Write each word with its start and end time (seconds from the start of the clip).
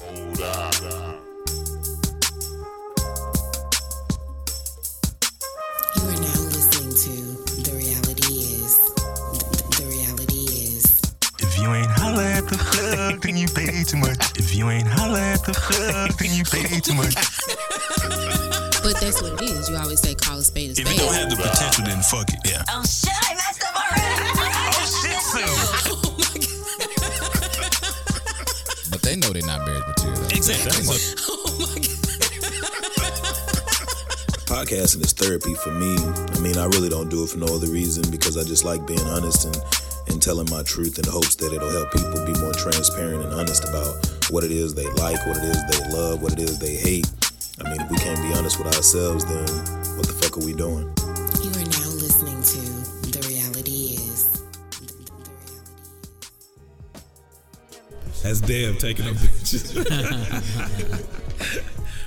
Hold 0.00 0.40
up. 0.42 0.74
You 5.94 6.02
are 6.02 6.18
now 6.18 6.40
listening 6.50 6.90
to 6.90 7.14
The 7.62 7.72
Reality 7.76 8.34
Is. 8.34 8.74
The, 9.32 9.46
the 9.78 9.86
Reality 9.86 10.44
Is. 10.50 11.00
If 11.38 11.58
you 11.58 11.72
ain't 11.72 11.86
holla 11.86 12.24
at 12.24 12.48
the 12.48 12.58
plug, 12.58 13.22
then 13.22 13.36
you 13.36 13.46
pay 13.48 13.84
too 13.84 13.98
much. 13.98 14.18
If 14.38 14.54
you 14.54 14.68
ain't 14.70 14.88
holla 14.88 15.20
at 15.20 15.44
the 15.44 15.52
plug, 15.52 16.18
then 16.18 16.34
you 16.36 16.44
pay 16.44 16.80
too 16.80 16.94
much. 16.94 17.14
But 18.82 19.00
that's 19.00 19.22
what 19.22 19.40
it 19.42 19.50
is. 19.50 19.68
You 19.70 19.76
always 19.76 20.00
say 20.00 20.14
call 20.14 20.38
a 20.38 20.42
spade 20.42 20.70
a 20.70 20.72
If 20.72 20.86
spade. 20.88 20.98
it 20.98 20.98
don't 20.98 21.14
have 21.14 21.30
the 21.30 21.36
potential, 21.36 21.84
then 21.84 22.02
fuck 22.02 22.28
it. 22.32 22.40
Yeah. 22.44 22.62
Oh 22.70 22.82
shit, 22.84 23.10
I 23.14 23.34
messed 23.34 23.62
up 23.62 23.74
already! 23.74 24.30
Oh 24.74 24.86
shit, 24.86 25.20
so. 25.22 25.85
They 29.06 29.14
know 29.14 29.30
they're 29.30 29.46
not 29.46 29.64
marriage 29.64 29.86
material. 29.86 30.18
though. 30.18 30.36
Exactly. 30.36 30.96
Oh 31.28 31.46
podcasting 34.46 35.04
is 35.04 35.12
therapy 35.12 35.54
for 35.54 35.70
me. 35.70 35.96
I 35.98 36.38
mean, 36.40 36.56
I 36.56 36.66
really 36.66 36.88
don't 36.88 37.08
do 37.08 37.24
it 37.24 37.30
for 37.30 37.38
no 37.38 37.46
other 37.46 37.66
reason 37.66 38.08
because 38.10 38.36
I 38.36 38.42
just 38.44 38.64
like 38.64 38.86
being 38.86 39.00
honest 39.00 39.44
and, 39.44 39.56
and 40.08 40.22
telling 40.22 40.48
my 40.50 40.62
truth 40.62 40.98
in 40.98 41.04
hopes 41.04 41.34
that 41.36 41.52
it'll 41.52 41.70
help 41.70 41.92
people 41.92 42.24
be 42.24 42.32
more 42.40 42.52
transparent 42.54 43.24
and 43.24 43.34
honest 43.34 43.64
about 43.64 43.94
what 44.30 44.44
it 44.44 44.52
is 44.52 44.74
they 44.74 44.86
like, 45.02 45.18
what 45.26 45.36
it 45.36 45.44
is 45.44 45.60
they 45.66 45.96
love, 45.96 46.22
what 46.22 46.32
it 46.32 46.38
is 46.40 46.58
they 46.58 46.76
hate. 46.76 47.06
I 47.60 47.68
mean, 47.70 47.80
if 47.80 47.90
we 47.90 47.96
can't 47.98 48.22
be 48.22 48.32
honest 48.38 48.58
with 48.58 48.68
ourselves, 48.74 49.24
then 49.24 49.46
what 49.96 50.06
the 50.06 50.14
fuck 50.14 50.38
are 50.38 50.44
we 50.44 50.54
doing? 50.54 50.95
That's 58.26 58.40
Dev 58.40 58.78
taking 58.78 59.06
up 59.06 59.14
bitches. 59.14 59.70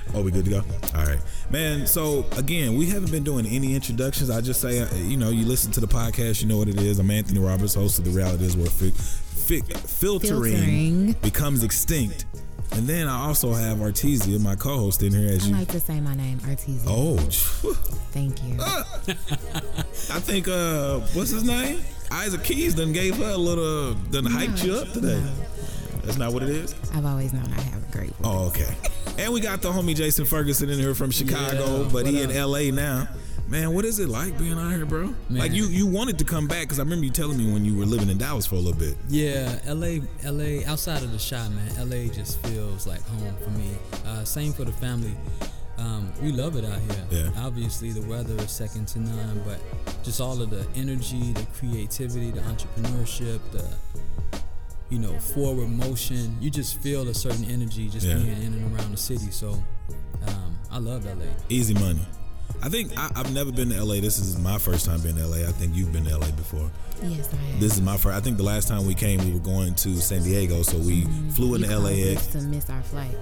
oh, 0.14 0.22
we 0.22 0.30
good 0.30 0.44
to 0.44 0.50
go? 0.50 0.62
All 0.94 1.06
right. 1.06 1.18
Man, 1.50 1.86
so 1.86 2.26
again, 2.36 2.74
we 2.76 2.84
haven't 2.90 3.10
been 3.10 3.24
doing 3.24 3.46
any 3.46 3.74
introductions. 3.74 4.28
I 4.28 4.42
just 4.42 4.60
say, 4.60 4.80
uh, 4.80 4.94
you 4.96 5.16
know, 5.16 5.30
you 5.30 5.46
listen 5.46 5.72
to 5.72 5.80
the 5.80 5.86
podcast, 5.86 6.42
you 6.42 6.48
know 6.48 6.58
what 6.58 6.68
it 6.68 6.78
is. 6.78 6.98
I'm 6.98 7.10
Anthony 7.10 7.40
Roberts, 7.40 7.72
host 7.72 7.98
of 7.98 8.04
The 8.04 8.10
Reality 8.10 8.44
is 8.44 8.54
where 8.54 8.66
fi- 8.66 8.90
fi- 8.90 9.60
filtering, 9.62 10.42
Filtering. 10.56 11.12
becomes 11.22 11.64
extinct. 11.64 12.26
And 12.72 12.86
then 12.86 13.08
I 13.08 13.26
also 13.26 13.54
have 13.54 13.78
Artesia, 13.78 14.38
my 14.40 14.56
co 14.56 14.76
host, 14.76 15.02
in 15.02 15.14
here 15.14 15.30
as 15.32 15.44
I 15.44 15.48
you. 15.48 15.54
like 15.56 15.68
to 15.68 15.80
say 15.80 16.00
my 16.00 16.14
name, 16.14 16.38
Artesia. 16.40 16.84
Oh. 16.86 17.16
Thank 18.12 18.44
you. 18.44 18.56
I 18.60 20.20
think, 20.20 20.48
uh, 20.48 20.98
what's 21.14 21.30
his 21.30 21.44
name? 21.44 21.80
Isaac 22.12 22.44
Keys 22.44 22.74
done 22.74 22.92
gave 22.92 23.16
her 23.16 23.30
a 23.30 23.36
little, 23.38 23.94
done 23.94 24.24
hyped 24.24 24.62
you 24.64 24.74
up 24.74 24.92
today. 24.92 25.18
No. 25.20 25.32
That's 26.10 26.18
not 26.18 26.32
what 26.32 26.42
it 26.42 26.48
is? 26.48 26.74
I've 26.92 27.06
always 27.06 27.32
known 27.32 27.46
I 27.56 27.60
have 27.60 27.88
a 27.88 27.92
great 27.92 28.10
voice. 28.16 28.24
Oh, 28.24 28.48
okay. 28.48 28.74
And 29.18 29.34
we 29.34 29.40
got 29.40 29.60
the 29.60 29.70
homie 29.70 29.94
Jason 29.94 30.24
Ferguson 30.24 30.70
in 30.70 30.78
here 30.78 30.94
from 30.94 31.10
Chicago, 31.10 31.86
but 31.90 32.06
he 32.06 32.22
in 32.22 32.34
LA 32.34 32.70
now. 32.74 33.06
Man, 33.48 33.74
what 33.74 33.84
is 33.84 33.98
it 33.98 34.08
like 34.08 34.38
being 34.38 34.54
out 34.54 34.70
here, 34.70 34.86
bro? 34.86 35.14
Like 35.28 35.52
you, 35.52 35.66
you 35.66 35.86
wanted 35.86 36.18
to 36.20 36.24
come 36.24 36.48
back 36.48 36.62
because 36.62 36.78
I 36.78 36.84
remember 36.84 37.04
you 37.04 37.10
telling 37.10 37.36
me 37.36 37.52
when 37.52 37.62
you 37.64 37.76
were 37.76 37.84
living 37.84 38.08
in 38.08 38.16
Dallas 38.16 38.46
for 38.46 38.54
a 38.54 38.58
little 38.58 38.80
bit. 38.80 38.96
Yeah, 39.08 39.58
LA, 39.66 39.98
LA, 40.24 40.66
outside 40.66 41.02
of 41.02 41.12
the 41.12 41.18
shot, 41.18 41.50
man, 41.50 41.90
LA 41.90 42.10
just 42.10 42.38
feels 42.46 42.86
like 42.86 43.02
home 43.02 43.36
for 43.44 43.50
me. 43.50 43.72
Uh, 44.06 44.24
same 44.24 44.54
for 44.54 44.64
the 44.64 44.72
family. 44.72 45.14
Um, 45.76 46.10
we 46.22 46.32
love 46.32 46.56
it 46.56 46.64
out 46.64 46.78
here. 46.78 47.06
Yeah. 47.10 47.44
Obviously, 47.44 47.90
the 47.90 48.08
weather 48.08 48.34
is 48.36 48.50
second 48.50 48.88
to 48.88 49.00
none, 49.00 49.42
but 49.44 49.58
just 50.02 50.20
all 50.20 50.40
of 50.40 50.48
the 50.48 50.66
energy, 50.74 51.34
the 51.34 51.46
creativity, 51.58 52.30
the 52.30 52.40
entrepreneurship, 52.40 53.40
the 53.52 53.68
you 54.90 54.98
know 54.98 55.18
forward 55.18 55.68
motion. 55.70 56.36
You 56.40 56.50
just 56.50 56.78
feel 56.80 57.08
a 57.08 57.14
certain 57.14 57.44
energy 57.46 57.88
just 57.88 58.06
Yeah. 58.06 58.14
being 58.16 58.28
in 58.42 58.52
and 58.54 58.76
around 58.76 58.90
the 58.92 58.96
city. 58.96 59.30
So 59.30 59.50
um, 60.26 60.58
I 60.70 60.78
love 60.78 61.04
LA. 61.06 61.24
Easy 61.48 61.74
money. 61.74 62.06
I 62.62 62.68
think 62.68 62.92
I, 62.98 63.10
I've 63.16 63.32
never 63.32 63.50
been 63.52 63.70
to 63.70 63.82
LA. 63.82 64.00
This 64.00 64.18
is 64.18 64.38
my 64.38 64.58
first 64.58 64.84
time 64.84 65.00
being 65.00 65.16
to 65.16 65.26
LA. 65.26 65.48
I 65.48 65.52
think 65.52 65.74
you've 65.74 65.92
been 65.92 66.04
to 66.04 66.18
LA 66.18 66.30
before. 66.32 66.70
Yes, 67.02 67.32
I 67.32 67.36
have. 67.36 67.60
This 67.60 67.74
is 67.74 67.80
my 67.80 67.96
first. 67.96 68.14
I 68.16 68.20
think 68.20 68.36
the 68.36 68.42
last 68.42 68.68
time 68.68 68.84
we 68.86 68.94
came, 68.94 69.24
we 69.24 69.32
were 69.32 69.38
going 69.38 69.74
to 69.76 69.96
San 70.00 70.22
Diego, 70.22 70.62
so 70.62 70.76
we 70.78 71.06
flew 71.30 71.54
into 71.54 71.68
caused 71.68 71.84
LAX. 71.84 72.26
us 72.26 72.32
to 72.32 72.38
miss 72.42 72.68
our 72.68 72.82
flight. 72.82 73.16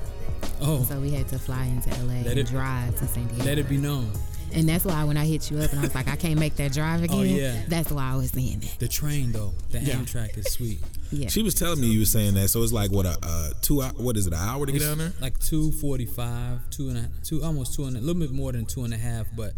Oh, 0.60 0.82
So 0.84 0.98
we 0.98 1.10
had 1.10 1.28
to 1.28 1.38
fly 1.38 1.64
into 1.66 1.90
LA 2.04 2.14
Let 2.22 2.26
and 2.28 2.38
it- 2.40 2.46
drive 2.48 2.96
to 2.98 3.06
San 3.06 3.26
Diego. 3.28 3.44
let 3.44 3.58
it 3.58 3.68
be 3.68 3.76
known. 3.76 4.10
And 4.52 4.68
that's 4.68 4.84
why 4.84 5.04
when 5.04 5.16
I 5.16 5.24
hit 5.24 5.50
you 5.50 5.58
up 5.58 5.70
and 5.70 5.80
I 5.80 5.82
was 5.82 5.94
like, 5.94 6.08
I 6.08 6.16
can't 6.16 6.38
make 6.38 6.56
that 6.56 6.72
drive 6.72 7.02
again. 7.02 7.18
Oh, 7.18 7.22
yeah. 7.22 7.62
That's 7.68 7.90
why 7.92 8.12
I 8.12 8.16
was 8.16 8.30
saying 8.30 8.60
that. 8.60 8.78
The 8.78 8.88
train 8.88 9.32
though, 9.32 9.52
the 9.70 9.80
Yeah. 9.80 9.94
Amtrak 9.94 10.36
is 10.38 10.52
sweet. 10.52 10.80
Yeah. 11.10 11.28
She 11.28 11.42
was 11.42 11.54
telling 11.54 11.80
me 11.80 11.86
you 11.88 12.00
were 12.00 12.04
saying 12.04 12.34
that, 12.34 12.48
so 12.48 12.62
it's 12.62 12.72
like 12.72 12.90
what 12.90 13.06
a 13.06 13.16
uh, 13.22 13.50
two 13.62 13.80
hour. 13.82 13.92
What 13.96 14.16
is 14.16 14.26
it? 14.26 14.32
An 14.32 14.38
hour 14.38 14.66
to 14.66 14.72
get 14.72 14.80
down 14.82 14.98
there? 14.98 15.12
Like 15.20 15.38
two 15.38 15.72
forty 15.72 16.04
five, 16.06 16.68
two 16.70 16.88
and 16.90 16.98
a 16.98 17.10
two 17.24 17.42
almost 17.42 17.74
two 17.74 17.84
and 17.84 17.96
a, 17.96 18.00
a 18.00 18.02
little 18.02 18.20
bit 18.20 18.30
more 18.30 18.52
than 18.52 18.66
two 18.66 18.84
and 18.84 18.92
a 18.92 18.98
half, 18.98 19.26
but 19.36 19.52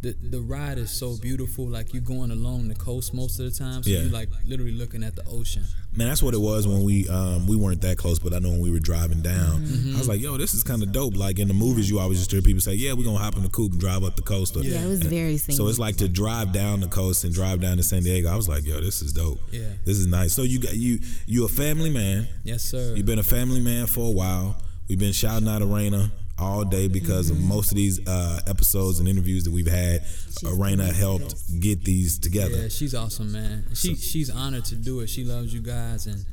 the 0.00 0.14
the 0.30 0.40
ride 0.40 0.78
is 0.78 0.90
so 0.90 1.16
beautiful. 1.16 1.66
Like 1.66 1.92
you're 1.92 2.02
going 2.02 2.30
along 2.30 2.68
the 2.68 2.74
coast 2.76 3.12
most 3.12 3.40
of 3.40 3.46
the 3.50 3.58
time, 3.58 3.82
so 3.82 3.90
Yeah. 3.90 4.02
you're 4.02 4.10
like 4.12 4.28
literally 4.46 4.72
looking 4.72 5.02
at 5.02 5.16
the 5.16 5.24
ocean. 5.26 5.64
Man, 5.96 6.06
that's 6.06 6.22
what 6.22 6.34
it 6.34 6.40
was 6.40 6.68
when 6.68 6.84
we 6.84 7.08
um, 7.08 7.46
we 7.48 7.56
weren't 7.56 7.80
that 7.80 7.98
close, 7.98 8.20
but 8.20 8.32
I 8.32 8.38
know 8.38 8.50
when 8.50 8.60
we 8.60 8.70
were 8.70 8.78
driving 8.78 9.22
down, 9.22 9.64
Mm-hmm. 9.64 9.96
I 9.96 9.98
was 9.98 10.08
like, 10.08 10.20
"Yo, 10.20 10.36
this 10.36 10.54
is 10.54 10.62
kind 10.62 10.82
of 10.84 10.92
dope." 10.92 11.16
Like 11.16 11.40
in 11.40 11.48
the 11.48 11.54
movies, 11.54 11.90
you 11.90 11.98
always 11.98 12.18
just 12.18 12.30
hear 12.30 12.40
people 12.42 12.60
say, 12.60 12.74
"Yeah, 12.74 12.92
we're 12.92 13.04
gonna 13.04 13.18
hop 13.18 13.36
in 13.36 13.42
the 13.42 13.48
coupe 13.48 13.72
and 13.72 13.80
drive 13.80 14.04
up 14.04 14.14
the 14.14 14.22
coast." 14.22 14.56
Or, 14.56 14.60
Yeah, 14.62 14.82
it 14.84 14.86
was 14.88 15.00
very 15.02 15.36
So 15.38 15.66
it's 15.66 15.80
like 15.80 15.96
to 15.96 16.08
drive 16.08 16.52
down 16.52 16.80
the 16.80 16.86
coast 16.88 17.24
and 17.24 17.34
drive 17.34 17.60
down 17.60 17.76
to 17.78 17.82
San 17.82 18.02
Diego. 18.04 18.28
I 18.28 18.36
was 18.36 18.48
like, 18.48 18.64
"Yo, 18.64 18.80
this 18.80 19.02
is 19.02 19.12
dope. 19.12 19.40
Yeah. 19.50 19.62
this 19.84 19.98
is 19.98 20.06
nice." 20.06 20.32
So 20.32 20.42
you 20.42 20.60
got 20.60 20.76
you 20.76 21.00
you 21.26 21.44
a 21.44 21.48
family 21.48 21.90
man. 21.90 22.28
Yes, 22.44 22.62
sir. 22.62 22.94
You've 22.96 23.06
been 23.06 23.18
a 23.18 23.24
family 23.24 23.60
man 23.60 23.86
for 23.86 24.06
a 24.06 24.12
while. 24.12 24.62
We've 24.88 24.98
been 24.98 25.12
shouting 25.12 25.48
out 25.48 25.60
Arena 25.60 26.12
all 26.38 26.64
day 26.64 26.88
because 26.88 27.30
of 27.30 27.38
most 27.40 27.70
of 27.70 27.76
these 27.76 28.06
uh, 28.06 28.40
episodes 28.46 29.00
and 29.00 29.08
interviews 29.08 29.44
that 29.44 29.52
we've 29.52 29.66
had. 29.66 30.02
Arena 30.46 30.92
helped 30.92 31.34
get 31.60 31.84
these 31.84 32.18
together. 32.18 32.62
Yeah, 32.62 32.68
she's 32.68 32.94
awesome, 32.94 33.32
man. 33.32 33.64
She 33.74 33.96
she's 33.96 34.30
honored 34.30 34.64
to 34.66 34.76
do 34.76 35.00
it. 35.00 35.08
She 35.08 35.24
loves 35.24 35.52
you 35.52 35.60
guys 35.60 36.06
and 36.06 36.24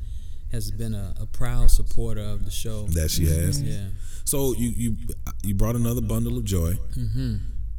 has 0.52 0.70
been 0.70 0.94
a, 0.94 1.14
a 1.20 1.26
proud 1.26 1.70
supporter 1.70 2.20
of 2.20 2.44
the 2.44 2.50
show. 2.50 2.86
That 2.88 3.10
she 3.10 3.26
has. 3.26 3.60
Yeah. 3.60 3.88
So 4.24 4.54
you 4.54 4.72
you 4.76 4.96
you 5.42 5.54
brought 5.54 5.76
another 5.76 6.00
bundle 6.00 6.36
of 6.38 6.44
joy. 6.44 6.74
Mm-hmm. 6.96 7.36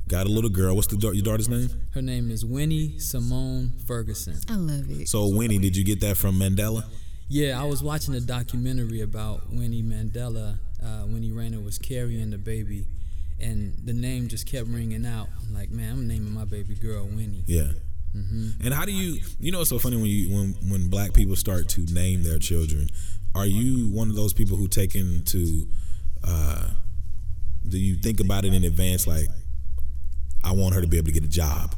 Got 0.08 0.26
a 0.26 0.30
little 0.30 0.50
girl. 0.50 0.76
What's 0.76 0.88
the 0.88 0.96
da- 0.98 1.12
your 1.12 1.24
daughter's 1.24 1.50
name? 1.50 1.70
Her 1.94 2.02
name 2.02 2.32
is 2.32 2.46
Winnie 2.46 2.98
Simone 3.00 3.74
Ferguson. 3.86 4.36
I 4.50 4.56
love 4.56 4.90
it. 4.90 5.10
So 5.10 5.28
Winnie, 5.28 5.60
did 5.60 5.76
you 5.76 5.84
get 5.84 6.00
that 6.02 6.16
from 6.16 6.36
Mandela? 6.36 6.84
Yeah, 7.30 7.62
I 7.62 7.66
was 7.66 7.84
watching 7.84 8.16
a 8.16 8.22
documentary 8.22 9.02
about 9.02 9.52
Winnie 9.52 9.84
Mandela, 9.84 10.60
uh, 10.88 11.06
Winnie 11.06 11.32
Rainer 11.32 11.60
was 11.60 11.78
carrying 11.78 12.30
the 12.30 12.38
baby, 12.38 12.88
and 13.40 13.74
the 13.84 13.94
name 13.94 14.28
just 14.30 14.46
kept 14.46 14.68
ringing 14.68 15.06
out. 15.06 15.28
I'm 15.42 15.54
like, 15.54 15.70
man, 15.70 15.92
I'm 15.92 16.08
naming 16.08 16.34
my 16.34 16.46
baby 16.46 16.76
girl 16.76 17.06
Winnie. 17.06 17.44
Yeah. 17.46 17.72
And 18.64 18.74
how 18.74 18.86
do 18.86 18.92
you? 18.92 19.20
You 19.40 19.52
know, 19.52 19.62
it's 19.62 19.70
so 19.70 19.78
funny 19.78 19.96
when 19.96 20.06
you 20.06 20.36
when 20.36 20.56
when 20.72 20.90
black 20.90 21.14
people 21.14 21.36
start 21.36 21.70
to 21.70 21.82
name 21.94 22.24
their 22.24 22.40
children. 22.40 22.90
Are 23.36 23.46
you 23.46 23.90
one 23.90 24.10
of 24.10 24.16
those 24.16 24.34
people 24.34 24.58
who 24.58 24.68
take 24.68 24.96
into? 24.96 25.68
Uh, 26.24 26.70
do 27.68 27.78
you 27.78 27.96
think 27.96 28.20
about 28.20 28.46
it 28.46 28.54
in 28.56 28.64
advance? 28.64 29.06
Like, 29.06 29.28
I 30.44 30.54
want 30.54 30.74
her 30.74 30.82
to 30.82 30.88
be 30.88 30.98
able 30.98 31.08
to 31.08 31.12
get 31.12 31.24
a 31.24 31.28
job. 31.28 31.76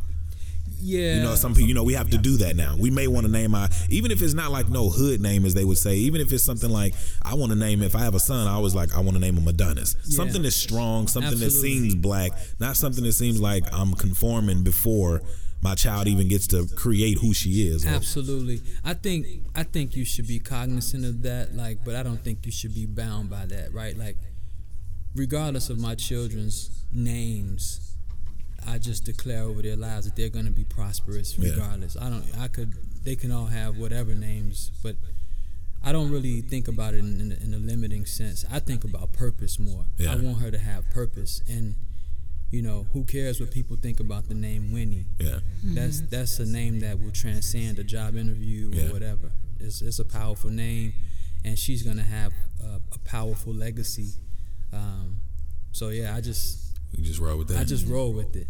Yeah, 0.82 1.16
You 1.16 1.24
know, 1.24 1.36
some 1.36 1.54
people, 1.54 1.68
you 1.68 1.74
know, 1.74 1.84
we 1.84 1.94
have 1.94 2.10
to 2.12 2.18
do 2.18 2.38
that 2.38 2.56
now. 2.56 2.76
We 2.78 2.90
may 2.90 3.08
want 3.08 3.26
to 3.26 3.32
name 3.32 3.54
our, 3.56 3.70
even 3.90 4.12
if 4.12 4.22
it's 4.22 4.34
not 4.34 4.52
like 4.52 4.70
no 4.70 4.90
hood 4.90 5.22
name, 5.22 5.46
as 5.46 5.54
they 5.54 5.66
would 5.66 5.78
say, 5.78 5.96
even 5.96 6.22
if 6.22 6.32
it's 6.32 6.44
something 6.44 6.70
like, 6.70 6.94
I 7.24 7.36
want 7.36 7.52
to 7.52 7.58
name, 7.58 7.82
if 7.82 7.96
I 7.96 8.00
have 8.00 8.16
a 8.16 8.20
son, 8.20 8.48
I 8.48 8.54
always 8.54 8.76
like, 8.76 8.96
I 8.96 9.00
want 9.00 9.14
to 9.14 9.20
name 9.20 9.36
him 9.36 9.48
Adonis. 9.48 9.96
Something 10.04 10.42
that's 10.42 10.56
strong, 10.56 11.08
something 11.08 11.40
that 11.40 11.52
seems 11.52 11.96
black, 11.96 12.32
not 12.60 12.78
something 12.78 13.04
that 13.04 13.14
seems 13.14 13.42
like 13.42 13.64
I'm 13.74 13.94
conforming 13.94 14.64
before 14.64 15.22
my 15.62 15.76
child 15.76 16.08
even 16.08 16.28
gets 16.28 16.48
to 16.48 16.68
create 16.76 17.18
who 17.18 17.34
she 17.34 17.68
is. 17.68 17.86
Absolutely. 17.86 18.62
I 18.84 18.94
think 18.94 19.28
I 19.56 19.64
think 19.64 19.96
you 19.96 20.06
should 20.06 20.28
be 20.28 20.40
cognizant 20.40 21.06
of 21.06 21.22
that, 21.24 21.54
like, 21.56 21.84
but 21.84 21.96
I 21.96 22.04
don't 22.04 22.24
think 22.24 22.46
you 22.46 22.52
should 22.52 22.74
be 22.74 22.86
bound 22.86 23.30
by 23.30 23.46
that, 23.48 23.74
right? 23.74 23.98
Like, 23.98 24.16
regardless 25.16 25.70
of 25.70 25.78
my 25.78 25.96
children's 25.96 26.86
names, 26.94 27.89
I 28.68 28.78
just 28.78 29.04
declare 29.06 29.44
over 29.44 29.62
their 29.62 29.76
lives 29.76 30.06
that 30.06 30.16
they're 30.16 30.30
going 30.30 30.46
to 30.46 30.52
be 30.52 30.64
prosperous 30.64 31.38
Yeah. 31.38 31.52
regardless. 31.52 31.96
I 31.98 32.10
don't. 32.10 32.26
I 32.38 32.48
could. 32.48 32.74
They 33.04 33.16
can 33.16 33.32
all 33.32 33.48
have 33.48 33.78
whatever 33.78 34.14
names, 34.16 34.72
but 34.84 34.96
I 35.84 35.92
don't 35.92 36.12
really 36.12 36.42
think 36.42 36.68
about 36.68 36.94
it 36.94 37.00
in, 37.00 37.22
in, 37.22 37.32
a- 37.32 37.44
in 37.44 37.54
a 37.54 37.58
limiting 37.58 38.06
sense. 38.06 38.44
I 38.52 38.60
think 38.60 38.84
about 38.84 39.14
purpose 39.14 39.58
more. 39.60 39.86
Yeah. 39.98 40.12
I 40.12 40.16
want 40.18 40.40
her 40.40 40.52
to 40.52 40.58
have 40.60 40.90
purpose, 40.92 41.42
and 41.48 41.76
you 42.52 42.62
know, 42.62 42.88
who 42.94 43.04
cares 43.06 43.40
what 43.40 43.52
people 43.52 43.78
think 43.78 44.00
about 44.00 44.28
the 44.28 44.34
name 44.36 44.72
Winnie? 44.74 45.06
Yeah. 45.20 45.40
That's 45.64 46.02
that's 46.02 46.40
a 46.40 46.46
name 46.46 46.80
that 46.82 47.00
will 47.00 47.12
transcend 47.12 47.80
a 47.80 47.84
job 47.84 48.16
interview 48.18 48.72
Yeah. 48.74 48.88
or 48.90 48.94
whatever. 48.94 49.32
It's 49.60 49.82
it's 49.82 50.00
a 50.00 50.06
powerful 50.06 50.50
name, 50.50 50.94
and 51.46 51.58
she's 51.58 51.84
gonna 51.84 52.04
have 52.04 52.34
a, 52.64 52.82
a 52.94 53.00
powerful 53.06 53.54
legacy. 53.54 54.14
Um, 54.74 55.18
so 55.72 55.90
yeah, 55.90 56.16
I 56.16 56.22
just 56.22 56.69
You 56.92 57.04
just 57.04 57.20
roll 57.20 57.38
with 57.38 57.48
that. 57.50 57.60
I 57.60 57.64
just 57.64 57.88
roll 57.88 58.14
with 58.14 58.36
it. 58.36 58.48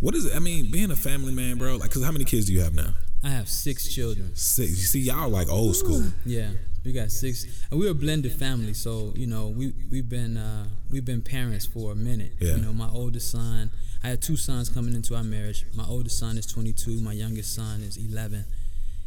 What 0.00 0.14
is 0.14 0.26
it? 0.26 0.34
I 0.34 0.38
mean, 0.38 0.70
being 0.70 0.90
a 0.90 0.96
family 0.96 1.32
man, 1.32 1.58
bro. 1.58 1.76
Like, 1.76 1.90
cause 1.90 2.04
how 2.04 2.12
many 2.12 2.24
kids 2.24 2.46
do 2.46 2.52
you 2.52 2.60
have 2.62 2.74
now? 2.74 2.94
I 3.22 3.30
have 3.30 3.48
six 3.48 3.92
children. 3.92 4.34
Six. 4.36 4.70
You 4.70 4.76
see, 4.76 5.00
y'all 5.00 5.28
like 5.28 5.48
old 5.48 5.74
school. 5.74 6.04
Yeah, 6.24 6.50
we 6.84 6.92
got 6.92 7.10
six, 7.10 7.46
and 7.70 7.80
we're 7.80 7.90
a 7.90 7.94
blended 7.94 8.32
family. 8.32 8.74
So 8.74 9.12
you 9.16 9.26
know, 9.26 9.48
we 9.48 9.72
we've 9.90 10.08
been 10.08 10.36
uh, 10.36 10.66
we've 10.90 11.04
been 11.04 11.22
parents 11.22 11.66
for 11.66 11.92
a 11.92 11.96
minute. 11.96 12.32
Yeah. 12.40 12.56
You 12.56 12.62
know, 12.62 12.72
my 12.72 12.88
oldest 12.88 13.32
son, 13.32 13.70
I 14.04 14.10
had 14.10 14.22
two 14.22 14.36
sons 14.36 14.68
coming 14.68 14.94
into 14.94 15.16
our 15.16 15.24
marriage. 15.24 15.64
My 15.74 15.84
oldest 15.84 16.18
son 16.18 16.38
is 16.38 16.46
22. 16.46 17.00
My 17.00 17.12
youngest 17.12 17.54
son 17.54 17.82
is 17.82 17.96
11, 17.96 18.44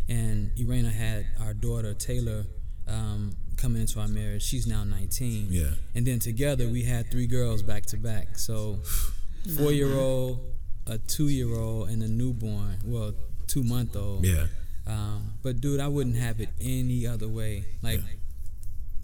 and 0.10 0.52
Irena 0.60 0.90
had 0.90 1.28
our 1.40 1.54
daughter 1.54 1.94
Taylor 1.94 2.44
um, 2.88 3.36
coming 3.62 3.82
into 3.82 4.00
our 4.00 4.08
marriage. 4.08 4.42
She's 4.44 4.66
now 4.66 4.84
19. 4.84 5.48
Yeah. 5.52 5.66
And 5.96 6.06
then 6.06 6.20
together 6.20 6.68
we 6.68 6.84
had 6.84 7.12
three 7.12 7.28
girls 7.28 7.62
back 7.62 7.86
to 7.88 7.98
back. 7.98 8.38
So 8.38 8.80
four 9.58 9.72
year 9.72 9.94
old, 9.94 10.40
a 10.88 10.98
two 10.98 11.28
year 11.30 11.54
old, 11.56 11.90
and 11.90 12.02
a 12.02 12.08
newborn. 12.08 12.80
Well, 12.84 13.14
two 13.48 13.64
month 13.64 13.96
old. 13.96 14.26
Yeah. 14.26 14.46
Um, 14.88 15.34
but 15.44 15.62
dude, 15.62 15.80
I 15.80 15.88
wouldn't 15.88 16.18
have 16.18 16.42
it 16.42 16.50
any 16.60 17.06
other 17.06 17.28
way. 17.28 17.66
Like, 17.84 18.02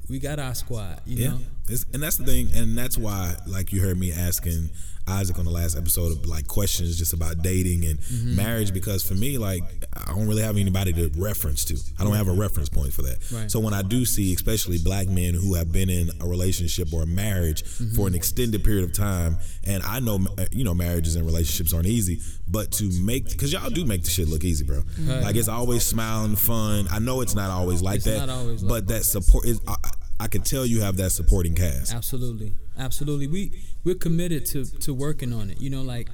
we 0.10 0.20
got 0.20 0.40
our 0.40 0.56
squad, 0.56 1.02
you 1.06 1.18
Yeah, 1.18 1.30
know. 1.30 1.40
It's, 1.70 1.86
and 1.94 2.02
that's 2.02 2.18
the 2.18 2.26
thing, 2.26 2.50
and 2.56 2.78
that's 2.78 2.98
why, 2.98 3.36
like 3.48 3.72
you 3.74 3.82
heard 3.82 3.98
me 3.98 4.12
asking 4.12 4.70
Isaac 5.10 5.40
on 5.40 5.46
the 5.46 5.52
last 5.52 5.78
episode 5.78 6.12
of 6.12 6.26
like 6.26 6.48
questions 6.50 6.98
just 6.98 7.14
about 7.14 7.42
dating 7.42 7.86
and 7.86 7.98
Mm-hmm. 8.00 8.36
marriage, 8.36 8.74
because 8.74 9.08
for 9.08 9.14
me, 9.16 9.38
like 9.38 9.64
I 9.96 10.14
don't 10.14 10.28
really 10.28 10.42
have 10.42 10.58
anybody 10.58 10.92
to 10.94 11.10
reference 11.18 11.64
to. 11.66 11.78
I 11.98 12.04
don't 12.04 12.16
have 12.16 12.28
a 12.28 12.34
reference 12.34 12.68
point 12.70 12.92
for 12.94 13.04
that. 13.04 13.18
Right. 13.32 13.50
So 13.50 13.60
when 13.62 13.74
I 13.74 13.82
do 13.84 14.04
see, 14.06 14.34
especially 14.34 14.78
black 14.80 15.08
men 15.08 15.34
who 15.34 15.54
have 15.56 15.72
been 15.72 15.90
in 15.90 16.10
a 16.22 16.28
relationship 16.28 16.94
or 16.94 17.04
a 17.04 17.08
marriage 17.08 17.64
Mm-hmm. 17.64 17.96
for 17.96 18.08
an 18.08 18.16
extended 18.16 18.64
period 18.66 18.84
of 18.84 18.92
time, 18.94 19.38
and 19.66 19.82
I 19.84 20.00
know, 20.02 20.20
uh, 20.38 20.46
you 20.52 20.64
know, 20.66 20.74
marriages 20.74 21.16
and 21.16 21.26
relationships 21.26 21.74
aren't 21.74 21.88
easy, 21.88 22.20
but 22.50 22.72
to 22.74 22.90
make, 23.02 23.30
because 23.30 23.54
y'all 23.54 23.70
do 23.70 23.86
make 23.86 24.04
the 24.04 24.10
shit 24.10 24.28
look 24.28 24.44
easy, 24.44 24.66
bro. 24.66 24.82
Right. 25.02 25.22
Like 25.24 25.36
it's 25.38 25.48
always 25.48 25.84
smiling, 25.86 26.36
fun. 26.36 26.88
I 26.92 27.00
know 27.00 27.22
it's 27.22 27.36
not 27.36 27.50
always 27.50 27.82
like 27.82 27.98
It's 27.98 28.06
that, 28.06 28.28
always 28.30 28.62
like 28.64 28.70
but 28.70 28.88
that 28.90 29.06
support 29.06 29.46
is. 29.46 29.62
I, 29.68 29.76
I 30.20 30.28
can 30.28 30.42
tell 30.42 30.66
you 30.66 30.82
have 30.82 30.98
that 30.98 31.12
supporting 31.12 31.56
cast. 31.56 31.94
Absolutely, 31.94 32.54
absolutely. 32.78 33.28
We 33.28 33.52
we're 33.84 33.96
committed 33.96 34.46
to 34.48 34.66
to 34.66 34.94
working 34.94 35.34
on 35.34 35.50
it. 35.50 35.60
You 35.62 35.70
know, 35.70 35.82
like 35.82 36.10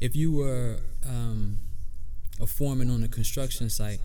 if 0.00 0.14
you 0.14 0.32
were 0.32 0.78
um, 1.06 1.58
a 2.40 2.46
foreman 2.46 2.90
on 2.90 3.02
a 3.02 3.08
construction 3.08 3.68
site, 3.68 4.00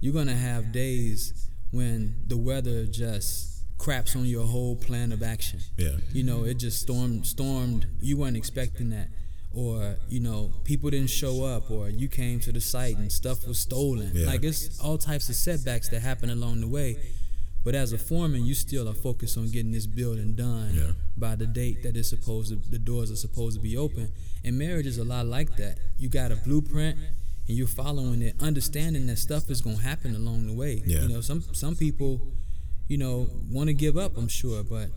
you're 0.00 0.14
gonna 0.14 0.36
have 0.36 0.72
days 0.72 1.48
when 1.70 2.14
the 2.26 2.36
weather 2.36 2.86
just 2.86 3.52
craps 3.78 4.14
on 4.14 4.24
your 4.24 4.46
whole 4.46 4.76
plan 4.76 5.10
of 5.10 5.22
action. 5.22 5.60
Yeah. 5.76 5.96
You 6.12 6.22
know, 6.22 6.44
it 6.44 6.54
just 6.54 6.80
stormed 6.80 7.26
stormed. 7.26 7.86
You 8.00 8.16
weren't 8.16 8.36
expecting 8.36 8.90
that. 8.90 9.08
Or, 9.54 9.96
you 10.08 10.20
know, 10.20 10.50
people 10.64 10.88
didn't 10.88 11.10
show 11.10 11.44
up 11.44 11.70
or 11.70 11.90
you 11.90 12.08
came 12.08 12.40
to 12.40 12.52
the 12.52 12.60
site 12.60 12.96
and 12.96 13.12
stuff 13.12 13.46
was 13.46 13.58
stolen. 13.58 14.12
Yeah. 14.14 14.26
Like 14.26 14.44
it's 14.44 14.80
all 14.80 14.96
types 14.96 15.28
of 15.28 15.34
setbacks 15.34 15.88
that 15.90 16.00
happen 16.00 16.30
along 16.30 16.60
the 16.62 16.68
way. 16.68 16.96
But 17.64 17.74
as 17.76 17.92
a 17.92 17.98
foreman, 17.98 18.44
you 18.44 18.54
still 18.54 18.88
are 18.88 18.94
focused 18.94 19.38
on 19.38 19.48
getting 19.50 19.70
this 19.72 19.86
building 19.86 20.34
done 20.34 20.74
Yeah. 20.74 20.92
by 21.16 21.36
the 21.36 21.46
date 21.46 21.82
that 21.84 21.96
it's 21.96 22.08
supposed 22.08 22.48
to, 22.50 22.56
the 22.70 22.78
doors 22.78 23.10
are 23.10 23.16
supposed 23.16 23.56
to 23.56 23.62
be 23.62 23.76
open. 23.76 24.08
And 24.44 24.58
marriage 24.58 24.86
is 24.86 24.98
a 24.98 25.04
lot 25.04 25.26
like 25.26 25.56
that. 25.58 25.78
You 25.98 26.08
got 26.08 26.32
a 26.32 26.36
blueprint 26.36 26.98
and 27.48 27.56
you're 27.56 27.68
following 27.68 28.20
it, 28.22 28.34
understanding 28.40 29.06
that 29.06 29.18
stuff 29.18 29.48
is 29.50 29.60
gonna 29.60 29.76
happen 29.78 30.14
along 30.16 30.46
the 30.48 30.52
way. 30.54 30.82
Yeah. 30.86 31.02
You 31.02 31.08
know, 31.08 31.20
some 31.20 31.42
some 31.52 31.76
people, 31.76 32.20
you 32.88 32.98
know, 32.98 33.30
want 33.50 33.68
to 33.68 33.74
give 33.74 33.96
up, 33.96 34.16
I'm 34.16 34.28
sure, 34.28 34.64
but 34.64 34.90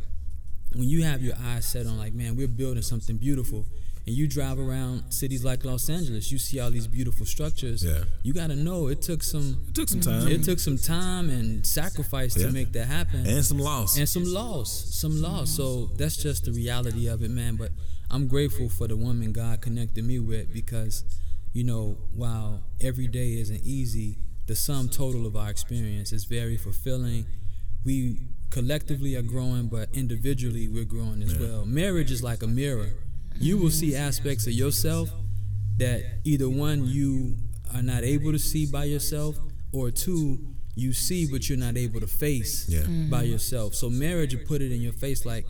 when 0.74 0.90
you 0.90 1.04
have 1.04 1.22
your 1.24 1.36
eyes 1.40 1.66
set 1.66 1.86
on 1.86 1.98
like, 1.98 2.14
man, 2.14 2.36
we're 2.36 2.48
building 2.48 2.82
something 2.84 3.18
beautiful, 3.18 3.66
and 4.08 4.16
you 4.16 4.28
drive 4.28 4.60
around 4.60 5.12
cities 5.12 5.44
like 5.44 5.66
Los 5.66 5.90
Angeles, 5.90 6.32
you 6.32 6.38
see 6.38 6.60
all 6.60 6.70
these 6.70 6.88
beautiful 6.88 7.26
structures. 7.26 7.84
Yeah. 7.84 8.04
You 8.24 8.34
got 8.34 8.48
to 8.48 8.56
know 8.56 8.88
it 8.88 9.02
took 9.02 9.24
some. 9.24 9.58
It 9.68 9.74
took 9.76 9.90
some 9.90 10.00
time. 10.02 10.28
It 10.28 10.44
took 10.44 10.60
some 10.60 10.78
time 10.78 11.30
and 11.30 11.66
sacrifice 11.66 12.38
Yeah. 12.38 12.48
to 12.48 12.52
make 12.52 12.72
that 12.74 12.86
happen, 12.88 13.26
and 13.26 13.44
some 13.44 13.58
loss. 13.60 13.98
and 13.98 14.08
some 14.08 14.26
loss, 14.26 14.94
some 14.96 15.22
loss. 15.22 15.50
So 15.52 15.88
that's 15.98 16.18
just 16.18 16.46
the 16.46 16.52
reality 16.52 17.08
of 17.08 17.24
it, 17.24 17.32
man. 17.32 17.56
But 17.56 17.72
I'm 18.12 18.28
grateful 18.28 18.70
for 18.70 18.88
the 18.88 18.96
woman 18.96 19.32
God 19.34 19.62
connected 19.62 20.04
me 20.06 20.20
with 20.20 20.54
because, 20.54 21.04
you 21.54 21.64
know, 21.64 21.98
while 22.14 22.64
every 22.80 23.08
day 23.08 23.40
isn't 23.40 23.64
easy, 23.64 24.20
the 24.46 24.56
sum 24.56 24.88
total 24.90 25.26
of 25.26 25.36
our 25.36 25.50
experience 25.50 26.14
is 26.14 26.26
very 26.26 26.58
fulfilling. 26.58 27.26
We 27.84 28.20
collectively 28.52 29.16
are 29.16 29.24
growing, 29.24 29.68
but 29.68 29.90
individually 29.94 30.68
we're 30.68 30.86
growing 30.86 31.24
as 31.24 31.36
well. 31.38 31.66
Marriage 31.66 32.12
is 32.12 32.22
like 32.22 32.44
a 32.44 32.48
mirror. 32.48 32.92
You 33.40 33.58
will 33.58 33.70
see 33.72 33.96
aspects 33.96 34.48
of 34.48 34.54
yourself 34.54 35.10
that 35.78 36.04
either 36.24 36.50
one 36.50 36.86
you 36.88 37.38
are 37.74 37.82
not 37.82 38.04
able 38.04 38.32
to 38.32 38.40
see 38.40 38.66
by 38.66 38.86
yourself, 38.86 39.38
or 39.72 39.92
two 39.92 40.40
you 40.76 40.94
see 40.94 41.26
but 41.30 41.48
you're 41.50 41.58
not 41.58 41.78
able 41.78 42.00
to 42.00 42.08
face 42.08 42.66
Yeah. 42.70 42.86
by 43.10 43.24
yourself. 43.24 43.76
So 43.76 43.90
marriage 43.90 44.34
will 44.36 44.46
put 44.46 44.62
it 44.62 44.72
in 44.72 44.82
your 44.82 44.94
face 44.94 45.26
like, 45.26 45.46